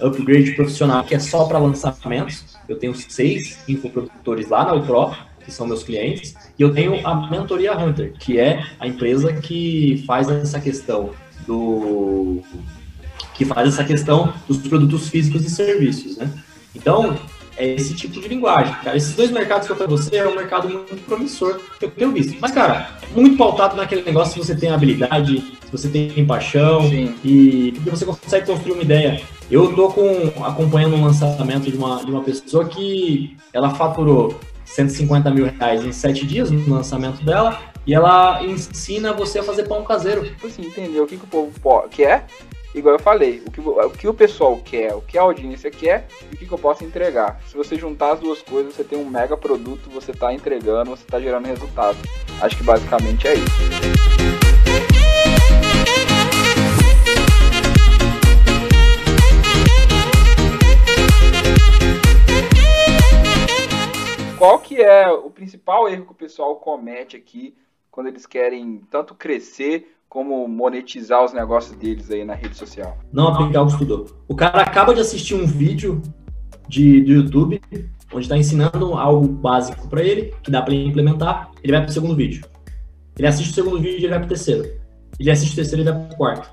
Upgrade 0.00 0.56
Profissional, 0.56 1.04
que 1.04 1.14
é 1.14 1.20
só 1.20 1.44
para 1.44 1.60
lançamentos. 1.60 2.58
Eu 2.68 2.76
tenho 2.80 2.92
seis 2.96 3.62
infoprodutores 3.68 4.48
lá 4.48 4.64
na 4.64 4.72
UPRO, 4.72 5.14
que 5.44 5.52
são 5.52 5.68
meus 5.68 5.84
clientes, 5.84 6.34
e 6.58 6.62
eu 6.62 6.74
tenho 6.74 7.06
a 7.06 7.30
mentoria 7.30 7.78
Hunter, 7.78 8.14
que 8.18 8.40
é 8.40 8.64
a 8.80 8.88
empresa 8.88 9.32
que 9.34 10.02
faz 10.04 10.28
essa 10.28 10.60
questão 10.60 11.10
do 11.46 12.42
que 13.42 13.44
faz 13.44 13.68
essa 13.68 13.84
questão 13.84 14.32
dos 14.46 14.58
produtos 14.58 15.08
físicos 15.08 15.44
e 15.44 15.50
serviços, 15.50 16.16
né? 16.16 16.30
Então, 16.74 17.16
é 17.56 17.74
esse 17.74 17.94
tipo 17.94 18.20
de 18.20 18.28
linguagem, 18.28 18.74
cara. 18.82 18.96
Esses 18.96 19.14
dois 19.14 19.30
mercados 19.30 19.66
que 19.66 19.72
eu 19.72 19.76
falei 19.76 19.90
você 19.90 20.16
é 20.16 20.26
um 20.26 20.34
mercado 20.34 20.68
muito 20.68 21.04
promissor 21.04 21.60
que 21.78 21.84
eu 21.84 21.90
tenho 21.90 22.12
visto. 22.12 22.36
Mas, 22.40 22.52
cara, 22.52 22.90
muito 23.14 23.36
pautado 23.36 23.76
naquele 23.76 24.02
negócio 24.02 24.32
se 24.32 24.38
você 24.38 24.54
tem 24.54 24.70
habilidade, 24.70 25.38
se 25.38 25.70
você 25.70 25.88
tem 25.88 26.24
paixão 26.24 26.88
Sim. 26.88 27.14
e 27.24 27.74
você 27.84 28.06
consegue 28.06 28.46
construir 28.46 28.72
uma 28.72 28.82
ideia. 28.82 29.20
Eu 29.50 29.74
tô 29.74 29.90
com, 29.90 30.32
acompanhando 30.44 30.96
um 30.96 31.04
lançamento 31.04 31.70
de 31.70 31.76
uma, 31.76 32.02
de 32.02 32.10
uma 32.10 32.22
pessoa 32.22 32.64
que 32.64 33.36
ela 33.52 33.70
faturou 33.74 34.40
150 34.64 35.30
mil 35.30 35.44
reais 35.44 35.84
em 35.84 35.92
sete 35.92 36.24
dias 36.24 36.50
no 36.50 36.74
lançamento 36.74 37.22
dela 37.22 37.60
e 37.86 37.92
ela 37.92 38.42
ensina 38.42 39.12
você 39.12 39.40
a 39.40 39.42
fazer 39.42 39.64
pão 39.64 39.84
caseiro. 39.84 40.24
Tipo 40.24 40.46
assim, 40.46 40.62
entendeu 40.62 41.04
o 41.04 41.06
que, 41.06 41.18
que 41.18 41.24
o 41.24 41.28
povo 41.28 41.52
quer? 41.90 42.26
Igual 42.74 42.94
eu 42.94 42.98
falei, 42.98 43.42
o 43.46 43.50
que, 43.50 43.60
o 43.60 43.90
que 43.90 44.08
o 44.08 44.14
pessoal 44.14 44.56
quer, 44.56 44.94
o 44.94 45.02
que 45.02 45.18
a 45.18 45.22
audiência 45.22 45.70
quer 45.70 46.06
e 46.30 46.34
o 46.34 46.38
que, 46.38 46.46
que 46.46 46.52
eu 46.52 46.58
posso 46.58 46.82
entregar. 46.82 47.38
Se 47.46 47.54
você 47.54 47.76
juntar 47.76 48.12
as 48.12 48.20
duas 48.20 48.40
coisas, 48.40 48.74
você 48.74 48.82
tem 48.82 48.98
um 48.98 49.04
mega 49.04 49.36
produto, 49.36 49.90
você 49.90 50.10
está 50.10 50.32
entregando, 50.32 50.90
você 50.90 51.02
está 51.02 51.20
gerando 51.20 51.44
resultado. 51.44 51.98
Acho 52.40 52.56
que 52.56 52.64
basicamente 52.64 53.28
é 53.28 53.34
isso. 53.34 53.62
Qual 64.38 64.58
que 64.60 64.80
é 64.80 65.10
o 65.10 65.30
principal 65.30 65.90
erro 65.90 66.06
que 66.06 66.12
o 66.12 66.14
pessoal 66.14 66.56
comete 66.56 67.18
aqui 67.18 67.54
quando 67.90 68.06
eles 68.06 68.24
querem 68.24 68.78
tanto 68.90 69.14
crescer 69.14 69.94
como 70.12 70.46
monetizar 70.46 71.24
os 71.24 71.32
negócios 71.32 71.74
deles 71.74 72.10
aí 72.10 72.22
na 72.22 72.34
rede 72.34 72.54
social? 72.54 72.98
Não 73.10 73.28
aplicar 73.28 73.62
o 73.62 73.66
que 73.66 73.72
estudou. 73.72 74.06
O 74.28 74.36
cara 74.36 74.60
acaba 74.60 74.94
de 74.94 75.00
assistir 75.00 75.34
um 75.34 75.46
vídeo 75.46 76.02
de, 76.68 77.00
do 77.00 77.12
YouTube 77.12 77.58
onde 78.12 78.26
está 78.26 78.36
ensinando 78.36 78.92
algo 78.92 79.26
básico 79.26 79.88
para 79.88 80.02
ele, 80.02 80.34
que 80.42 80.50
dá 80.50 80.60
para 80.60 80.74
ele 80.74 80.84
implementar, 80.84 81.50
ele 81.62 81.72
vai 81.72 81.80
para 81.80 81.88
o 81.88 81.92
segundo 81.94 82.14
vídeo. 82.14 82.44
Ele 83.16 83.26
assiste 83.26 83.52
o 83.52 83.54
segundo 83.54 83.80
vídeo 83.80 84.04
e 84.04 84.08
vai 84.08 84.18
para 84.18 84.26
o 84.26 84.28
terceiro. 84.28 84.70
Ele 85.18 85.30
assiste 85.30 85.54
o 85.54 85.56
terceiro 85.56 85.80
e 85.80 85.84
vai 85.90 85.94
para 85.94 86.14
o 86.14 86.16
quarto. 86.18 86.50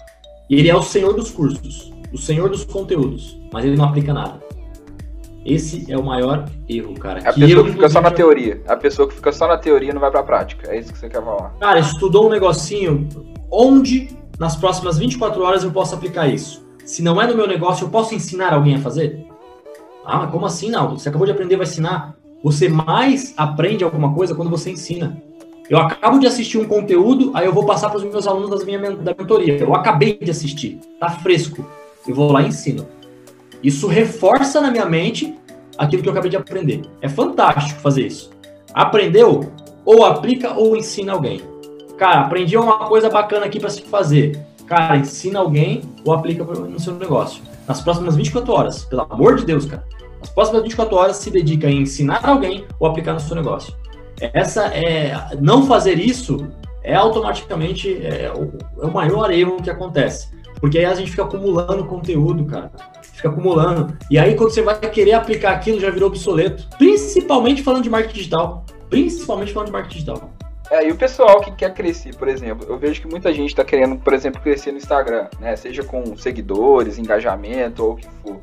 E 0.50 0.56
ele 0.56 0.70
é 0.70 0.76
o 0.76 0.82
senhor 0.82 1.12
dos 1.12 1.30
cursos, 1.30 1.92
o 2.14 2.18
senhor 2.18 2.50
dos 2.50 2.64
conteúdos, 2.64 3.38
mas 3.52 3.66
ele 3.66 3.76
não 3.76 3.84
aplica 3.84 4.14
nada. 4.14 4.40
Esse 5.50 5.92
é 5.92 5.98
o 5.98 6.04
maior 6.04 6.46
erro, 6.68 6.94
cara. 6.94 7.20
A 7.28 7.34
que 7.34 7.40
pessoa 7.40 7.66
que 7.66 7.72
fica 7.72 7.90
só 7.90 8.02
na 8.02 8.12
teoria. 8.12 8.62
A 8.68 8.76
pessoa 8.76 9.08
que 9.08 9.16
fica 9.16 9.32
só 9.32 9.48
na 9.48 9.58
teoria 9.58 9.92
não 9.92 10.00
vai 10.00 10.12
pra 10.12 10.22
prática. 10.22 10.72
É 10.72 10.80
isso 10.80 10.94
que 10.94 11.00
você 11.00 11.10
quer 11.10 11.24
falar. 11.24 11.56
Cara, 11.60 11.80
estudou 11.80 12.28
um 12.28 12.30
negocinho 12.30 13.10
onde 13.52 14.10
nas 14.38 14.56
próximas 14.56 15.00
24 15.00 15.42
horas 15.42 15.64
eu 15.64 15.72
posso 15.72 15.96
aplicar 15.96 16.28
isso. 16.28 16.64
Se 16.86 17.02
não 17.02 17.20
é 17.22 17.26
no 17.26 17.36
meu 17.36 17.48
negócio, 17.48 17.86
eu 17.86 17.90
posso 17.90 18.14
ensinar 18.14 18.54
alguém 18.54 18.76
a 18.76 18.80
fazer? 18.80 19.26
Ah, 20.06 20.28
como 20.28 20.46
assim, 20.46 20.70
Naldo? 20.70 21.00
Você 21.00 21.10
acabou 21.10 21.26
de 21.26 21.32
aprender, 21.32 21.56
vai 21.56 21.66
ensinar. 21.66 22.16
Você 22.44 22.70
mais 22.70 23.34
aprende 23.36 23.84
alguma 23.84 24.14
coisa 24.14 24.36
quando 24.36 24.50
você 24.50 24.72
ensina. 24.72 25.22
Eu 25.70 25.78
acabo 25.78 26.18
de 26.20 26.26
assistir 26.26 26.58
um 26.58 26.66
conteúdo, 26.66 27.32
aí 27.36 27.46
eu 27.46 27.54
vou 27.54 27.66
passar 27.66 27.90
para 27.90 27.98
os 27.98 28.04
meus 28.04 28.26
alunos 28.26 28.50
das 28.50 28.64
minha, 28.64 28.80
da 28.92 29.16
mentoria. 29.16 29.58
Eu 29.58 29.76
acabei 29.76 30.18
de 30.18 30.32
assistir, 30.32 30.80
tá 31.00 31.10
fresco. 31.10 31.66
Eu 32.08 32.16
vou 32.16 32.32
lá 32.32 32.42
e 32.42 32.48
ensino. 32.48 32.88
Isso 33.64 33.88
reforça 33.88 34.62
na 34.62 34.72
minha 34.72 34.86
mente 34.86 35.38
aquilo 35.78 36.02
que 36.02 36.10
eu 36.10 36.14
acabei 36.14 36.30
de 36.30 36.38
aprender. 36.38 36.82
É 37.02 37.10
fantástico 37.10 37.80
fazer 37.80 38.08
isso. 38.08 38.32
Aprendeu? 38.74 39.52
Ou 39.86 40.06
aplica 40.06 40.54
ou 40.54 40.76
ensina 40.76 41.14
alguém. 41.14 41.42
Cara, 41.98 42.22
aprendi 42.22 42.58
uma 42.58 42.88
coisa 42.88 43.10
bacana 43.10 43.46
aqui 43.46 43.60
para 43.60 43.70
se 43.70 43.82
fazer. 43.82 44.40
Cara, 44.66 44.98
ensina 44.98 45.40
alguém 45.40 45.82
ou 46.06 46.14
aplica 46.14 46.44
no 46.44 46.80
seu 46.80 46.94
negócio. 46.96 47.42
Nas 47.68 47.82
próximas 47.82 48.16
24 48.16 48.54
horas, 48.54 48.86
pelo 48.86 49.06
amor 49.10 49.36
de 49.36 49.46
Deus, 49.46 49.66
cara. 49.66 49.84
Nas 50.20 50.30
próximas 50.30 50.64
24 50.64 50.96
horas 50.96 51.18
se 51.18 51.32
dedica 51.32 51.68
a 51.68 51.72
ensinar 51.72 52.28
alguém 52.28 52.66
ou 52.80 52.88
aplicar 52.88 53.14
no 53.14 53.20
seu 53.20 53.36
negócio. 53.36 53.74
Essa 54.20 54.66
é 54.68 55.38
não 55.40 55.66
fazer 55.66 55.98
isso 55.98 56.48
é 56.84 56.94
automaticamente 56.96 57.94
é, 58.02 58.26
é 58.26 58.86
o 58.86 58.92
maior 58.92 59.32
erro 59.32 59.62
que 59.62 59.70
acontece. 59.70 60.30
Porque 60.60 60.78
aí 60.78 60.86
a 60.86 60.94
gente 60.94 61.12
fica 61.12 61.24
acumulando 61.24 61.86
conteúdo, 61.86 62.46
cara 62.46 62.72
fica 63.20 63.30
acumulando. 63.30 63.98
E 64.10 64.18
aí, 64.18 64.36
quando 64.36 64.52
você 64.52 64.62
vai 64.62 64.80
querer 64.80 65.14
aplicar 65.14 65.52
aquilo, 65.52 65.80
já 65.80 65.90
virou 65.90 66.10
obsoleto. 66.10 66.68
Principalmente 66.78 67.62
falando 67.62 67.84
de 67.84 67.90
marketing 67.90 68.16
digital. 68.16 68.66
Principalmente 68.90 69.54
falando 69.54 69.68
de 69.68 69.74
marketing 69.74 69.94
digital. 69.96 70.34
É, 70.72 70.88
e 70.88 70.92
o 70.92 70.96
pessoal 70.96 71.42
que 71.42 71.52
quer 71.52 71.74
crescer, 71.74 72.16
por 72.16 72.28
exemplo, 72.28 72.66
eu 72.70 72.78
vejo 72.78 73.02
que 73.02 73.08
muita 73.08 73.34
gente 73.34 73.50
está 73.50 73.64
querendo, 73.64 73.98
por 73.98 74.14
exemplo, 74.14 74.40
crescer 74.40 74.72
no 74.72 74.78
Instagram, 74.78 75.28
né? 75.40 75.56
Seja 75.56 75.84
com 75.84 76.16
seguidores, 76.16 77.00
engajamento 77.00 77.84
ou 77.84 77.94
o 77.94 77.96
que 77.96 78.08
for. 78.22 78.40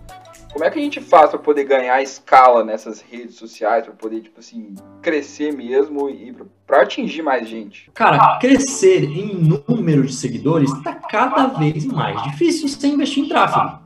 Como 0.52 0.64
é 0.64 0.70
que 0.70 0.78
a 0.78 0.82
gente 0.82 1.00
faz 1.00 1.30
para 1.30 1.38
poder 1.38 1.64
ganhar 1.64 2.02
escala 2.02 2.64
nessas 2.64 3.00
redes 3.00 3.36
sociais, 3.36 3.84
para 3.84 3.92
poder, 3.92 4.22
tipo 4.22 4.40
assim, 4.40 4.74
crescer 5.02 5.52
mesmo 5.52 6.08
e 6.08 6.34
para 6.66 6.80
atingir 6.82 7.22
mais 7.22 7.46
gente? 7.46 7.90
Cara, 7.92 8.38
crescer 8.38 9.04
em 9.04 9.34
número 9.68 10.02
de 10.02 10.14
seguidores 10.14 10.72
está 10.72 10.94
cada 10.94 11.46
vez 11.48 11.84
mais 11.84 12.20
difícil 12.22 12.68
sem 12.68 12.94
investir 12.94 13.24
em 13.24 13.28
tráfego. 13.28 13.80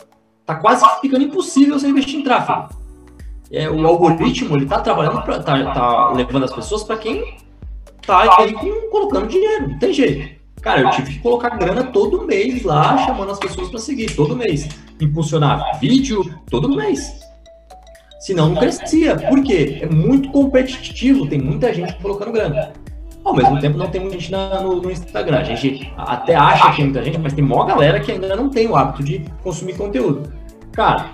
Tá 0.50 0.56
quase 0.56 0.84
ficando 1.00 1.22
impossível 1.22 1.78
você 1.78 1.86
investir 1.86 2.18
em 2.18 2.24
tráfego. 2.24 2.70
É, 3.52 3.70
o 3.70 3.86
algoritmo 3.86 4.56
ele 4.56 4.66
tá 4.66 4.80
trabalhando 4.80 5.22
para 5.22 5.40
tá, 5.40 5.72
tá, 5.72 6.10
levando 6.10 6.44
as 6.44 6.52
pessoas 6.52 6.82
para 6.82 6.96
quem 6.96 7.36
tá 8.04 8.36
aí 8.38 8.52
com, 8.52 8.90
colocando 8.90 9.28
dinheiro, 9.28 9.68
não 9.68 9.78
tem 9.78 9.92
jeito. 9.92 10.40
Cara, 10.60 10.80
eu 10.80 10.90
tive 10.90 11.12
que 11.12 11.18
colocar 11.20 11.50
grana 11.50 11.84
todo 11.84 12.26
mês 12.26 12.64
lá, 12.64 12.98
chamando 12.98 13.30
as 13.30 13.38
pessoas 13.38 13.68
para 13.68 13.78
seguir, 13.78 14.14
todo 14.16 14.36
mês. 14.36 14.68
Impulsionar 15.00 15.78
vídeo 15.78 16.24
todo 16.50 16.68
mês. 16.68 17.20
Senão 18.18 18.48
não 18.48 18.56
crescia. 18.56 19.16
Por 19.16 19.42
quê? 19.44 19.78
É 19.80 19.86
muito 19.86 20.30
competitivo, 20.30 21.28
tem 21.28 21.40
muita 21.40 21.72
gente 21.72 21.94
colocando 22.02 22.32
grana. 22.32 22.72
Ao 23.24 23.34
mesmo 23.34 23.60
tempo, 23.60 23.78
não 23.78 23.88
tem 23.88 24.00
muita 24.00 24.18
gente 24.18 24.32
na, 24.32 24.60
no, 24.60 24.82
no, 24.82 24.90
Instagram. 24.90 25.38
A 25.38 25.44
gente 25.44 25.92
até 25.96 26.34
acha 26.34 26.70
que 26.70 26.76
tem 26.76 26.84
muita 26.86 27.04
gente, 27.04 27.18
mas 27.18 27.32
tem 27.32 27.44
maior 27.44 27.66
galera 27.66 28.00
que 28.00 28.10
ainda 28.10 28.34
não 28.34 28.48
tem 28.48 28.66
o 28.66 28.74
hábito 28.74 29.04
de 29.04 29.24
consumir 29.42 29.76
conteúdo. 29.76 30.39
Cara, 30.80 31.10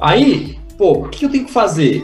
aí, 0.00 0.58
pô, 0.78 0.92
o 0.92 1.08
que 1.10 1.26
eu 1.26 1.30
tenho 1.30 1.44
que 1.44 1.52
fazer? 1.52 2.02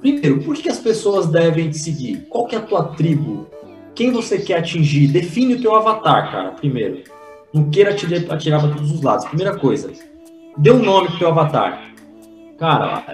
Primeiro, 0.00 0.40
por 0.44 0.54
que 0.54 0.68
as 0.68 0.78
pessoas 0.78 1.26
devem 1.26 1.68
te 1.68 1.76
seguir? 1.76 2.24
Qual 2.30 2.46
que 2.46 2.54
é 2.54 2.58
a 2.58 2.62
tua 2.62 2.84
tribo? 2.84 3.48
Quem 3.96 4.12
você 4.12 4.38
quer 4.38 4.58
atingir? 4.58 5.08
Define 5.08 5.54
o 5.54 5.60
teu 5.60 5.74
avatar, 5.74 6.30
cara, 6.30 6.50
primeiro. 6.52 7.02
Não 7.52 7.68
queira 7.68 7.90
atirar 7.90 8.60
para 8.60 8.70
todos 8.70 8.92
os 8.92 9.02
lados. 9.02 9.24
Primeira 9.24 9.58
coisa, 9.58 9.90
dê 10.56 10.70
um 10.70 10.78
nome 10.84 11.08
pro 11.08 11.18
teu 11.18 11.28
avatar. 11.30 11.82
Cara, 12.56 13.04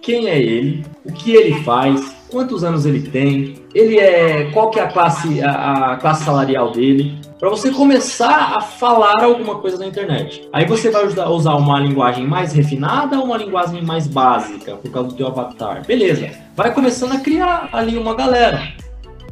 quem 0.00 0.28
é 0.28 0.38
ele? 0.40 0.84
O 1.04 1.12
que 1.12 1.32
ele 1.32 1.64
faz? 1.64 2.14
Quantos 2.30 2.62
anos 2.62 2.86
ele 2.86 3.10
tem? 3.10 3.56
Ele 3.74 3.98
é 3.98 4.52
qual 4.52 4.70
que 4.70 4.78
é 4.78 4.84
a 4.84 4.92
classe 4.92 5.42
a, 5.42 5.94
a 5.94 5.96
classe 5.96 6.22
salarial 6.22 6.70
dele? 6.70 7.18
Para 7.38 7.50
você 7.50 7.70
começar 7.70 8.56
a 8.56 8.60
falar 8.62 9.22
alguma 9.22 9.56
coisa 9.56 9.76
na 9.76 9.86
internet. 9.86 10.48
Aí 10.52 10.64
você 10.64 10.90
vai 10.90 11.04
usar 11.04 11.54
uma 11.54 11.78
linguagem 11.78 12.26
mais 12.26 12.52
refinada 12.52 13.18
ou 13.18 13.26
uma 13.26 13.36
linguagem 13.36 13.82
mais 13.82 14.06
básica 14.06 14.76
por 14.76 14.90
causa 14.90 15.10
do 15.10 15.14
teu 15.14 15.26
avatar. 15.26 15.84
Beleza. 15.86 16.30
Vai 16.54 16.72
começando 16.72 17.12
a 17.12 17.20
criar 17.20 17.68
ali 17.72 17.98
uma 17.98 18.14
galera. 18.14 18.72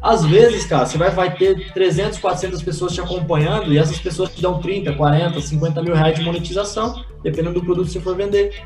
Às 0.03 0.23
vezes, 0.27 0.67
cara, 0.67 0.85
você 0.85 0.99
vai, 0.99 1.11
vai 1.11 1.35
ter 1.35 1.73
300, 1.73 2.19
400 2.19 2.63
pessoas 2.63 2.93
te 2.93 3.01
acompanhando 3.01 3.73
e 3.73 3.79
essas 3.79 3.99
pessoas 3.99 4.35
te 4.35 4.43
dão 4.43 4.61
30, 4.61 4.93
40, 4.93 5.41
50 5.41 5.83
mil 5.83 5.95
reais 5.95 6.19
de 6.19 6.23
monetização, 6.23 7.03
dependendo 7.23 7.55
do 7.55 7.65
produto 7.65 7.87
que 7.87 7.93
você 7.93 8.01
for 8.01 8.15
vender. 8.15 8.63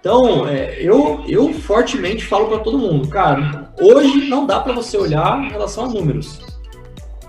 Então, 0.00 0.48
é, 0.48 0.82
eu, 0.82 1.22
eu 1.28 1.52
fortemente 1.52 2.24
falo 2.24 2.48
para 2.48 2.58
todo 2.58 2.76
mundo, 2.76 3.06
cara, 3.06 3.72
hoje 3.80 4.28
não 4.28 4.44
dá 4.44 4.58
para 4.58 4.72
você 4.72 4.96
olhar 4.96 5.40
em 5.44 5.50
relação 5.50 5.84
a 5.84 5.88
números 5.88 6.51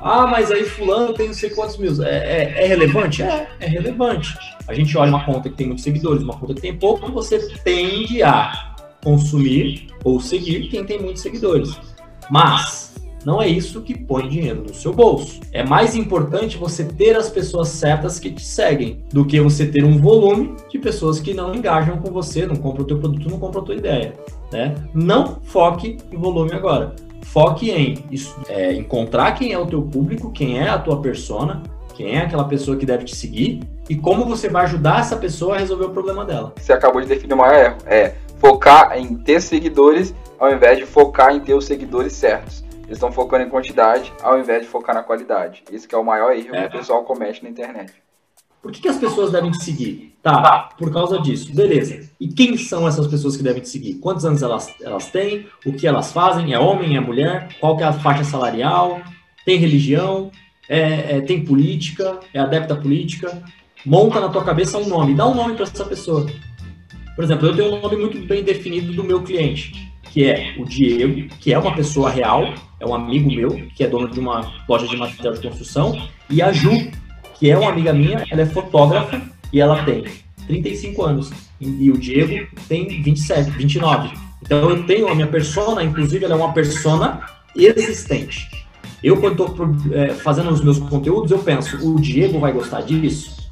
Ah, 0.03 0.27
mas 0.27 0.51
aí 0.51 0.65
fulano 0.65 1.13
tem 1.13 1.27
não 1.27 1.33
sei 1.33 1.49
quantos 1.49 1.77
mil. 1.77 2.03
É, 2.03 2.09
é, 2.09 2.63
é, 2.65 2.67
relevante? 2.67 3.23
É, 3.23 3.47
é 3.61 3.67
relevante. 3.67 4.37
A 4.67 4.73
gente 4.73 4.97
olha 4.97 5.09
uma 5.09 5.25
conta 5.25 5.49
que 5.49 5.55
tem 5.55 5.67
muitos 5.67 5.83
seguidores, 5.83 6.21
uma 6.21 6.37
conta 6.37 6.53
que 6.53 6.61
tem 6.61 6.75
pouco, 6.75 7.09
você 7.09 7.39
tende 7.63 8.21
a 8.21 8.75
consumir 9.01 9.87
ou 10.03 10.19
seguir 10.19 10.67
quem 10.67 10.83
tem 10.83 10.99
muitos 10.99 11.21
seguidores. 11.21 11.77
Mas 12.29 12.93
não 13.25 13.41
é 13.41 13.47
isso 13.47 13.81
que 13.81 13.97
põe 13.97 14.27
dinheiro 14.27 14.63
no 14.67 14.73
seu 14.73 14.93
bolso. 14.93 15.39
É 15.53 15.63
mais 15.63 15.95
importante 15.95 16.57
você 16.57 16.83
ter 16.83 17.15
as 17.15 17.29
pessoas 17.29 17.69
certas 17.69 18.19
que 18.19 18.29
te 18.29 18.43
seguem 18.43 19.03
do 19.13 19.25
que 19.25 19.39
você 19.39 19.65
ter 19.65 19.85
um 19.85 19.97
volume 19.97 20.55
de 20.69 20.77
pessoas 20.77 21.21
que 21.21 21.33
não 21.33 21.55
engajam 21.55 21.97
com 21.97 22.11
você, 22.11 22.45
não 22.45 22.57
compram 22.57 22.83
o 22.83 22.87
teu 22.87 22.99
produto, 22.99 23.29
não 23.29 23.39
compram 23.39 23.61
a 23.61 23.65
tua 23.65 23.75
ideia. 23.75 24.13
Né? 24.51 24.75
Não 24.93 25.39
foque 25.43 25.97
em 26.11 26.17
volume 26.17 26.51
agora. 26.51 26.93
Foque 27.25 27.71
em 27.71 28.03
é, 28.47 28.73
encontrar 28.73 29.31
quem 29.33 29.53
é 29.53 29.57
o 29.57 29.65
teu 29.65 29.81
público, 29.81 30.31
quem 30.31 30.59
é 30.59 30.69
a 30.69 30.77
tua 30.77 31.01
persona, 31.01 31.63
quem 31.95 32.15
é 32.15 32.21
aquela 32.21 32.45
pessoa 32.45 32.77
que 32.77 32.85
deve 32.85 33.05
te 33.05 33.15
seguir 33.15 33.61
e 33.89 33.95
como 33.95 34.25
você 34.25 34.49
vai 34.49 34.63
ajudar 34.63 34.99
essa 34.99 35.15
pessoa 35.15 35.55
a 35.55 35.59
resolver 35.59 35.85
o 35.85 35.89
problema 35.89 36.25
dela. 36.25 36.53
Você 36.57 36.73
acabou 36.73 37.01
de 37.01 37.07
definir 37.07 37.33
o 37.33 37.37
maior 37.37 37.59
erro. 37.59 37.77
É 37.85 38.15
focar 38.39 38.97
em 38.97 39.15
ter 39.15 39.41
seguidores 39.41 40.13
ao 40.39 40.51
invés 40.51 40.77
de 40.77 40.85
focar 40.85 41.33
em 41.33 41.39
ter 41.39 41.53
os 41.53 41.65
seguidores 41.65 42.13
certos. 42.13 42.63
Eles 42.83 42.97
estão 42.97 43.11
focando 43.11 43.45
em 43.45 43.49
quantidade 43.49 44.11
ao 44.21 44.37
invés 44.37 44.63
de 44.63 44.67
focar 44.67 44.93
na 44.93 45.03
qualidade. 45.03 45.63
Esse 45.71 45.87
é 45.93 45.97
o 45.97 46.03
maior 46.03 46.31
erro 46.31 46.53
é. 46.53 46.67
que 46.67 46.75
o 46.75 46.79
pessoal 46.79 47.03
comete 47.03 47.43
na 47.43 47.49
internet. 47.49 47.93
Por 48.63 48.71
que, 48.71 48.79
que, 48.79 48.87
as 48.87 48.97
pessoas 48.97 49.29
devem 49.29 49.51
te 49.51 49.61
seguir? 49.61 50.15
Tá, 50.23 50.69
por 50.77 50.89
causa 50.89 51.19
disso. 51.19 51.53
Beleza. 51.53 52.09
E 52.17 52.29
quem 52.29 52.55
são 52.55 52.87
essas 52.87 53.07
pessoas 53.07 53.35
que 53.35 53.43
devem 53.43 53.61
te 53.61 53.67
seguir? 53.67 53.95
Quantos 53.95 54.23
anos 54.23 54.41
elas, 54.41 54.73
elas 54.81 55.11
têm? 55.11 55.47
O 55.65 55.73
que 55.73 55.85
elas 55.85 56.13
fazem? 56.13 56.53
É 56.53 56.57
homem? 56.57 56.95
É 56.95 57.01
mulher? 57.01 57.49
Qual 57.59 57.75
que 57.75 57.83
é 57.83 57.87
a 57.87 57.91
faixa 57.91 58.23
salarial? 58.23 59.01
Tem 59.45 59.57
religião? 59.57 60.31
É, 60.69 61.17
é, 61.17 61.21
tem 61.21 61.43
política? 61.43 62.21
É 62.33 62.39
adepta 62.39 62.73
política? 62.73 63.43
Monta 63.85 64.21
na 64.21 64.29
tua 64.29 64.45
cabeça 64.45 64.77
um 64.77 64.87
nome. 64.87 65.13
Dá 65.13 65.27
um 65.27 65.35
nome 65.35 65.55
para 65.55 65.63
essa 65.63 65.83
pessoa. 65.83 66.25
Por 67.17 67.25
exemplo, 67.25 67.47
eu 67.47 67.55
tenho 67.57 67.75
um 67.75 67.81
nome 67.81 67.97
muito 67.97 68.17
bem 68.25 68.43
definido 68.43 68.93
do 68.93 69.03
meu 69.03 69.23
cliente, 69.23 69.91
que 70.03 70.23
é 70.23 70.55
o 70.57 70.63
Diego, 70.63 71.27
que 71.41 71.53
é 71.53 71.59
uma 71.59 71.75
pessoa 71.75 72.09
real, 72.09 72.53
é 72.79 72.85
um 72.85 72.95
amigo 72.95 73.29
meu, 73.29 73.49
que 73.75 73.83
é 73.83 73.87
dono 73.87 74.09
de 74.09 74.19
uma 74.21 74.53
loja 74.69 74.87
de 74.87 74.95
material 74.95 75.33
de 75.33 75.41
construção, 75.41 76.01
e 76.29 76.41
a 76.41 76.51
Ju, 76.53 76.91
que 77.43 77.51
é 77.51 77.57
uma 77.57 77.71
amiga 77.71 77.91
minha, 77.91 78.25
ela 78.31 78.43
é 78.43 78.45
fotógrafa 78.45 79.21
e 79.51 79.59
ela 79.59 79.83
tem 79.83 80.05
35 80.47 81.03
anos. 81.03 81.29
E 81.59 81.91
o 81.91 81.97
Diego 81.97 82.47
tem 82.69 82.87
27, 83.03 83.51
29. 83.51 84.17
Então 84.41 84.69
eu 84.69 84.85
tenho 84.85 85.09
a 85.09 85.13
minha 85.13 85.27
persona, 85.27 85.83
inclusive 85.83 86.23
ela 86.23 86.35
é 86.35 86.37
uma 86.37 86.53
persona 86.53 87.19
existente. 87.53 88.65
Eu, 89.03 89.17
quando 89.17 89.43
estou 89.43 89.69
é, 89.91 90.13
fazendo 90.13 90.51
os 90.51 90.63
meus 90.63 90.79
conteúdos, 90.79 91.31
eu 91.31 91.39
penso, 91.39 91.85
o 91.85 91.99
Diego 91.99 92.39
vai 92.39 92.53
gostar 92.53 92.79
disso? 92.79 93.51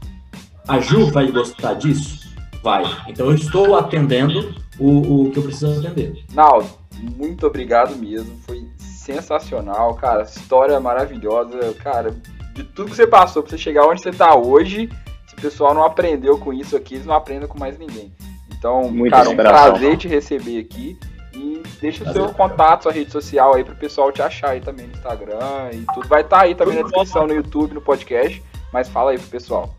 A 0.66 0.80
Ju 0.80 1.12
vai 1.12 1.30
gostar 1.30 1.74
disso? 1.74 2.22
vai. 2.64 2.86
Então 3.10 3.26
eu 3.26 3.36
estou 3.36 3.76
atendendo 3.76 4.56
o, 4.80 5.26
o 5.26 5.32
que 5.32 5.40
eu 5.40 5.44
preciso 5.44 5.82
atender. 5.82 6.24
Naldo, 6.34 6.70
muito 7.18 7.46
obrigado 7.46 7.94
mesmo. 7.98 8.38
Foi 8.48 8.66
sensacional, 8.78 9.96
cara. 9.96 10.24
História 10.24 10.80
maravilhosa, 10.80 11.74
cara. 11.84 12.16
De 12.54 12.64
tudo 12.64 12.90
que 12.90 12.96
você 12.96 13.08
passou 13.08 13.42
pra 13.42 13.50
você 13.50 13.58
chegar 13.58 13.86
onde 13.86 14.02
você 14.02 14.12
tá 14.12 14.36
hoje, 14.36 14.90
se 15.28 15.34
o 15.34 15.42
pessoal 15.42 15.74
não 15.74 15.84
aprendeu 15.84 16.38
com 16.38 16.52
isso 16.52 16.76
aqui, 16.76 16.96
eles 16.96 17.06
não 17.06 17.16
aprendem 17.16 17.48
com 17.48 17.60
mais 17.60 17.78
ninguém. 17.78 18.14
Então, 18.58 18.92
Muita 18.92 19.18
cara, 19.18 19.30
um 19.30 19.36
prazer 19.36 19.98
te 19.98 20.08
receber 20.08 20.60
aqui. 20.60 20.98
E 21.34 21.64
deixa 21.80 22.04
o 22.08 22.14
seu 22.14 22.30
contato, 22.30 22.84
sua 22.84 22.92
rede 22.92 23.10
social 23.10 23.56
aí 23.56 23.64
pro 23.64 23.76
pessoal 23.76 24.12
te 24.12 24.22
achar 24.22 24.50
aí 24.50 24.60
também 24.60 24.88
no 24.88 24.94
Instagram 24.94 25.70
e 25.72 25.86
tudo. 25.94 26.08
Vai 26.08 26.22
estar 26.22 26.38
tá 26.38 26.44
aí 26.44 26.54
também 26.54 26.76
na 26.76 26.84
descrição 26.84 27.26
no 27.26 27.34
YouTube, 27.34 27.74
no 27.74 27.82
podcast. 27.82 28.44
Mas 28.72 28.90
fala 28.90 29.12
aí 29.12 29.18
pro 29.18 29.28
pessoal. 29.28 29.74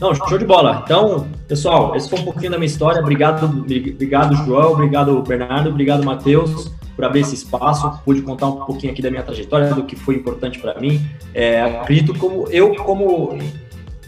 Não, 0.00 0.14
show 0.14 0.38
de 0.38 0.44
bola. 0.44 0.82
Então, 0.84 1.28
pessoal, 1.46 1.94
esse 1.94 2.10
foi 2.10 2.18
um 2.18 2.24
pouquinho 2.24 2.50
da 2.50 2.58
minha 2.58 2.66
história. 2.66 3.00
Obrigado, 3.00 3.44
obrigado 3.46 4.34
João, 4.44 4.72
obrigado 4.72 5.22
Bernardo, 5.22 5.70
obrigado 5.70 6.04
Matheus 6.04 6.79
por 7.00 7.06
abrir 7.06 7.20
esse 7.20 7.34
espaço. 7.34 7.90
Pude 8.04 8.20
contar 8.20 8.48
um 8.48 8.64
pouquinho 8.66 8.92
aqui 8.92 9.00
da 9.00 9.10
minha 9.10 9.22
trajetória, 9.22 9.74
do 9.74 9.84
que 9.84 9.96
foi 9.96 10.16
importante 10.16 10.58
para 10.58 10.78
mim. 10.78 11.00
É, 11.32 11.62
acredito 11.62 12.16
como 12.18 12.46
eu, 12.50 12.74
como 12.76 13.38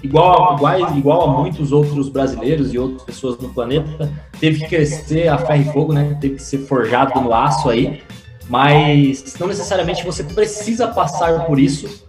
igual, 0.02 0.56
igual, 0.56 0.98
igual 0.98 1.30
a 1.30 1.40
muitos 1.40 1.72
outros 1.72 2.10
brasileiros 2.10 2.74
e 2.74 2.78
outras 2.78 3.02
pessoas 3.02 3.38
no 3.38 3.48
planeta, 3.48 4.12
teve 4.38 4.60
que 4.60 4.68
crescer 4.68 5.28
a 5.28 5.38
ferro 5.38 5.62
e 5.62 5.72
fogo, 5.72 5.92
né? 5.94 6.18
Teve 6.20 6.34
que 6.34 6.42
ser 6.42 6.58
forjado 6.58 7.18
no 7.18 7.32
aço 7.32 7.70
aí. 7.70 8.02
Mas 8.48 9.34
não 9.40 9.46
necessariamente 9.46 10.04
você 10.04 10.22
precisa 10.24 10.88
passar 10.88 11.46
por 11.46 11.58
isso 11.58 12.04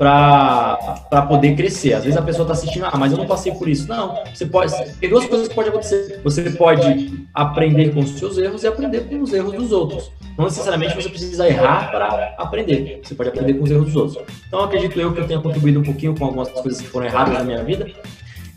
para 0.00 1.26
poder 1.28 1.54
crescer. 1.54 1.92
Às 1.92 2.04
vezes 2.04 2.18
a 2.18 2.22
pessoa 2.22 2.44
está 2.44 2.54
assistindo, 2.54 2.86
ah, 2.86 2.96
mas 2.96 3.12
eu 3.12 3.18
não 3.18 3.26
passei 3.26 3.52
por 3.52 3.68
isso. 3.68 3.86
Não, 3.86 4.14
você 4.34 4.46
pode. 4.46 4.72
Tem 4.98 5.10
duas 5.10 5.26
coisas 5.26 5.46
que 5.46 5.54
podem 5.54 5.70
acontecer. 5.70 6.20
Você 6.24 6.48
pode 6.50 7.28
aprender 7.34 7.92
com 7.92 8.00
os 8.00 8.10
seus 8.18 8.38
erros 8.38 8.62
e 8.62 8.66
aprender 8.66 9.00
com 9.00 9.20
os 9.20 9.34
erros 9.34 9.52
dos 9.52 9.72
outros. 9.72 10.10
Não 10.40 10.46
necessariamente 10.46 10.96
você 10.96 11.10
precisa 11.10 11.46
errar 11.46 11.90
para 11.90 12.34
aprender. 12.38 13.00
Você 13.04 13.14
pode 13.14 13.28
aprender 13.28 13.52
com 13.52 13.64
os 13.64 13.70
erros 13.70 13.84
dos 13.84 13.96
outros. 13.96 14.24
Então 14.48 14.60
acredito 14.60 14.98
eu 14.98 15.12
que 15.12 15.20
eu 15.20 15.26
tenha 15.26 15.38
contribuído 15.38 15.80
um 15.80 15.82
pouquinho 15.82 16.16
com 16.16 16.24
algumas 16.24 16.48
coisas 16.48 16.80
que 16.80 16.86
foram 16.86 17.04
erradas 17.04 17.34
na 17.34 17.44
minha 17.44 17.62
vida. 17.62 17.86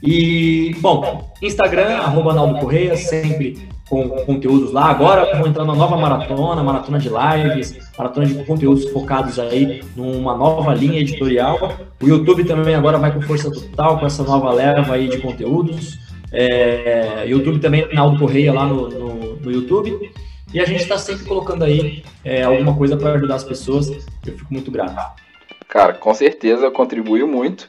E, 0.01 0.73
bom, 0.79 1.29
Instagram, 1.41 1.97
arroba 1.97 2.33
Naldo 2.33 2.57
Correia, 2.59 2.95
sempre 2.95 3.67
com 3.89 4.07
conteúdos 4.25 4.71
lá. 4.71 4.85
Agora 4.85 5.37
vou 5.37 5.45
entrar 5.45 5.65
na 5.65 5.75
nova 5.75 5.97
maratona, 5.97 6.63
maratona 6.63 6.99
de 6.99 7.09
lives, 7.09 7.77
maratona 7.97 8.27
de 8.27 8.33
conteúdos 8.45 8.89
focados 8.89 9.37
aí 9.37 9.83
numa 9.93 10.37
nova 10.37 10.73
linha 10.73 11.01
editorial. 11.01 11.77
O 12.01 12.07
YouTube 12.07 12.45
também 12.45 12.75
agora 12.75 12.97
vai 12.97 13.11
com 13.11 13.21
força 13.21 13.51
total 13.51 13.99
com 13.99 14.05
essa 14.05 14.23
nova 14.23 14.53
leva 14.53 14.93
aí 14.93 15.09
de 15.09 15.17
conteúdos. 15.17 15.99
É, 16.31 17.25
YouTube 17.27 17.59
também, 17.59 17.93
Naldo 17.93 18.17
Correia 18.17 18.53
lá 18.53 18.65
no, 18.65 18.87
no, 18.87 19.35
no 19.35 19.51
YouTube. 19.51 20.09
E 20.53 20.59
a 20.59 20.65
gente 20.65 20.83
está 20.83 20.97
sempre 20.97 21.25
colocando 21.25 21.63
aí 21.63 22.03
é, 22.23 22.43
alguma 22.43 22.77
coisa 22.77 22.95
para 22.95 23.13
ajudar 23.13 23.35
as 23.35 23.43
pessoas. 23.43 23.89
Eu 24.25 24.37
fico 24.37 24.53
muito 24.53 24.69
grato. 24.69 25.21
Cara, 25.67 25.93
com 25.93 26.13
certeza 26.13 26.69
contribuiu 26.69 27.27
muito 27.27 27.67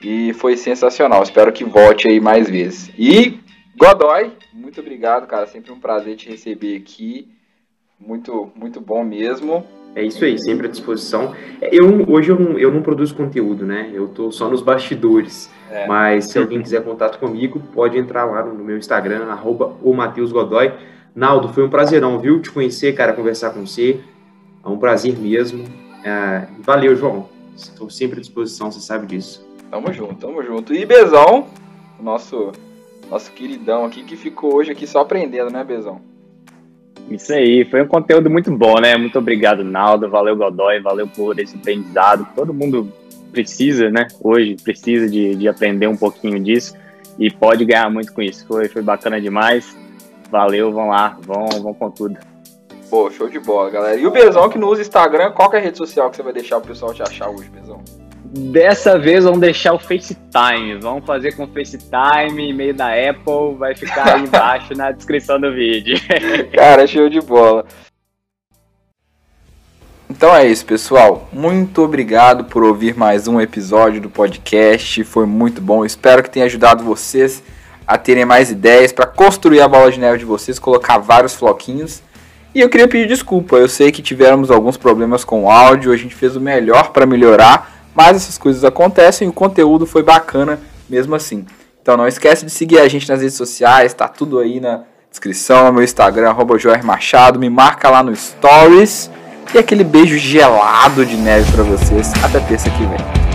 e 0.00 0.32
foi 0.32 0.56
sensacional. 0.56 1.22
Espero 1.22 1.52
que 1.52 1.64
volte 1.64 2.08
aí 2.08 2.18
mais 2.20 2.48
vezes. 2.48 2.90
E 2.98 3.38
Godoy, 3.76 4.32
muito 4.52 4.80
obrigado, 4.80 5.26
cara. 5.26 5.46
Sempre 5.46 5.70
um 5.70 5.78
prazer 5.78 6.16
te 6.16 6.30
receber 6.30 6.76
aqui. 6.76 7.28
Muito, 8.00 8.50
muito 8.56 8.80
bom 8.80 9.04
mesmo. 9.04 9.66
É 9.94 10.02
isso 10.02 10.24
aí, 10.24 10.38
sempre 10.38 10.66
à 10.66 10.70
disposição. 10.70 11.34
Eu, 11.60 12.10
hoje 12.10 12.30
eu 12.30 12.38
não, 12.38 12.58
eu 12.58 12.72
não 12.72 12.82
produzo 12.82 13.14
conteúdo, 13.14 13.64
né? 13.64 13.90
Eu 13.92 14.08
tô 14.08 14.32
só 14.32 14.48
nos 14.48 14.62
bastidores. 14.62 15.50
É. 15.70 15.86
Mas 15.86 16.26
se 16.26 16.38
alguém 16.38 16.62
quiser 16.62 16.82
contato 16.82 17.18
comigo, 17.18 17.60
pode 17.72 17.98
entrar 17.98 18.24
lá 18.24 18.42
no 18.42 18.64
meu 18.64 18.76
Instagram, 18.76 19.26
arroba 19.26 19.76
o 19.82 19.92
Matheus 19.92 20.32
Godoy. 20.32 20.72
Naldo, 21.14 21.48
foi 21.48 21.64
um 21.64 21.70
prazerão, 21.70 22.18
viu? 22.18 22.40
Te 22.40 22.50
conhecer, 22.50 22.92
cara, 22.94 23.12
conversar 23.12 23.50
com 23.50 23.64
você. 23.64 24.00
É 24.64 24.68
um 24.68 24.78
prazer 24.78 25.16
mesmo. 25.16 25.64
É, 26.02 26.46
valeu, 26.58 26.96
João. 26.96 27.28
Estou 27.56 27.88
sempre 27.88 28.18
à 28.18 28.20
disposição, 28.20 28.70
você 28.70 28.80
sabe 28.80 29.06
disso. 29.06 29.46
Tamo 29.70 29.92
junto, 29.92 30.14
tamo 30.16 30.42
junto. 30.42 30.74
E 30.74 30.84
Bezão, 30.84 31.46
nosso 32.00 32.52
nosso 33.10 33.30
queridão 33.32 33.84
aqui, 33.84 34.02
que 34.02 34.16
ficou 34.16 34.54
hoje 34.54 34.72
aqui 34.72 34.86
só 34.86 35.00
aprendendo, 35.00 35.50
né, 35.50 35.62
Bezão? 35.62 36.00
Isso 37.10 37.32
aí, 37.32 37.64
foi 37.66 37.82
um 37.82 37.86
conteúdo 37.86 38.30
muito 38.30 38.50
bom, 38.50 38.80
né? 38.80 38.96
Muito 38.96 39.18
obrigado, 39.18 39.62
Naldo, 39.62 40.08
valeu, 40.08 40.34
Godoy, 40.34 40.80
valeu 40.80 41.06
por 41.06 41.38
esse 41.38 41.54
aprendizado. 41.54 42.26
Todo 42.34 42.54
mundo 42.54 42.90
precisa, 43.30 43.90
né? 43.90 44.08
Hoje 44.22 44.56
precisa 44.62 45.08
de, 45.08 45.34
de 45.34 45.48
aprender 45.48 45.86
um 45.86 45.96
pouquinho 45.96 46.40
disso 46.40 46.74
e 47.18 47.30
pode 47.30 47.64
ganhar 47.64 47.90
muito 47.90 48.12
com 48.12 48.22
isso. 48.22 48.46
Foi, 48.46 48.68
foi 48.68 48.80
bacana 48.80 49.20
demais. 49.20 49.76
Valeu, 50.30 50.72
vão 50.72 50.88
lá, 50.88 51.16
vão, 51.20 51.46
vão 51.62 51.74
com 51.74 51.90
tudo. 51.90 52.18
Pô, 52.90 53.10
show 53.10 53.28
de 53.28 53.38
bola, 53.38 53.70
galera. 53.70 53.96
E 53.96 54.06
o 54.06 54.10
Bezão 54.10 54.48
que 54.48 54.58
não 54.58 54.68
usa 54.68 54.82
Instagram, 54.82 55.32
qual 55.32 55.52
é 55.52 55.56
a 55.56 55.60
rede 55.60 55.78
social 55.78 56.10
que 56.10 56.16
você 56.16 56.22
vai 56.22 56.32
deixar 56.32 56.58
o 56.58 56.60
pessoal 56.60 56.92
te 56.94 57.02
achar 57.02 57.28
hoje, 57.28 57.48
Bezão? 57.50 57.82
Dessa 58.24 58.98
vez 58.98 59.24
vamos 59.24 59.40
deixar 59.40 59.74
o 59.74 59.78
FaceTime. 59.78 60.78
Vamos 60.80 61.04
fazer 61.04 61.36
com 61.36 61.44
o 61.44 61.48
FaceTime, 61.48 62.50
e-mail 62.50 62.74
da 62.74 62.88
Apple, 62.88 63.56
vai 63.56 63.74
ficar 63.76 64.14
aí 64.14 64.22
embaixo 64.22 64.74
na 64.74 64.90
descrição 64.90 65.40
do 65.40 65.52
vídeo. 65.52 65.96
Cara, 66.52 66.86
show 66.86 67.08
de 67.08 67.20
bola. 67.20 67.64
Então 70.10 70.34
é 70.34 70.46
isso, 70.46 70.66
pessoal. 70.66 71.28
Muito 71.32 71.82
obrigado 71.82 72.44
por 72.44 72.62
ouvir 72.62 72.96
mais 72.96 73.26
um 73.26 73.40
episódio 73.40 74.00
do 74.00 74.10
podcast. 74.10 75.02
Foi 75.04 75.26
muito 75.26 75.60
bom. 75.60 75.84
Espero 75.84 76.22
que 76.22 76.30
tenha 76.30 76.46
ajudado 76.46 76.84
vocês 76.84 77.42
a 77.86 77.98
terem 77.98 78.24
mais 78.24 78.50
ideias 78.50 78.92
para 78.92 79.06
construir 79.06 79.60
a 79.60 79.68
bola 79.68 79.90
de 79.90 80.00
neve 80.00 80.18
de 80.18 80.24
vocês, 80.24 80.58
colocar 80.58 80.98
vários 80.98 81.34
floquinhos. 81.34 82.02
E 82.54 82.60
eu 82.60 82.68
queria 82.68 82.88
pedir 82.88 83.08
desculpa. 83.08 83.56
Eu 83.56 83.68
sei 83.68 83.90
que 83.90 84.00
tivemos 84.00 84.50
alguns 84.50 84.76
problemas 84.76 85.24
com 85.24 85.44
o 85.44 85.50
áudio, 85.50 85.92
a 85.92 85.96
gente 85.96 86.14
fez 86.14 86.36
o 86.36 86.40
melhor 86.40 86.90
para 86.90 87.04
melhorar 87.04 87.74
mas 87.94 88.16
essas 88.16 88.36
coisas 88.36 88.64
acontecem 88.64 89.26
e 89.26 89.30
o 89.30 89.32
conteúdo 89.32 89.86
foi 89.86 90.02
bacana 90.02 90.58
mesmo 90.90 91.14
assim. 91.14 91.46
Então 91.80 91.96
não 91.96 92.08
esquece 92.08 92.44
de 92.44 92.50
seguir 92.50 92.80
a 92.80 92.88
gente 92.88 93.08
nas 93.08 93.20
redes 93.20 93.36
sociais, 93.36 93.94
tá 93.94 94.08
tudo 94.08 94.38
aí 94.38 94.58
na 94.58 94.82
descrição, 95.08 95.72
meu 95.72 95.82
Instagram, 95.82 96.30
arroba 96.30 96.56
Machado, 96.82 97.38
me 97.38 97.48
marca 97.48 97.88
lá 97.88 98.02
no 98.02 98.14
Stories 98.14 99.10
e 99.54 99.58
aquele 99.58 99.84
beijo 99.84 100.18
gelado 100.18 101.06
de 101.06 101.16
neve 101.16 101.50
para 101.52 101.62
vocês. 101.62 102.12
Até 102.24 102.40
terça 102.40 102.68
que 102.70 102.84
vem. 102.84 103.33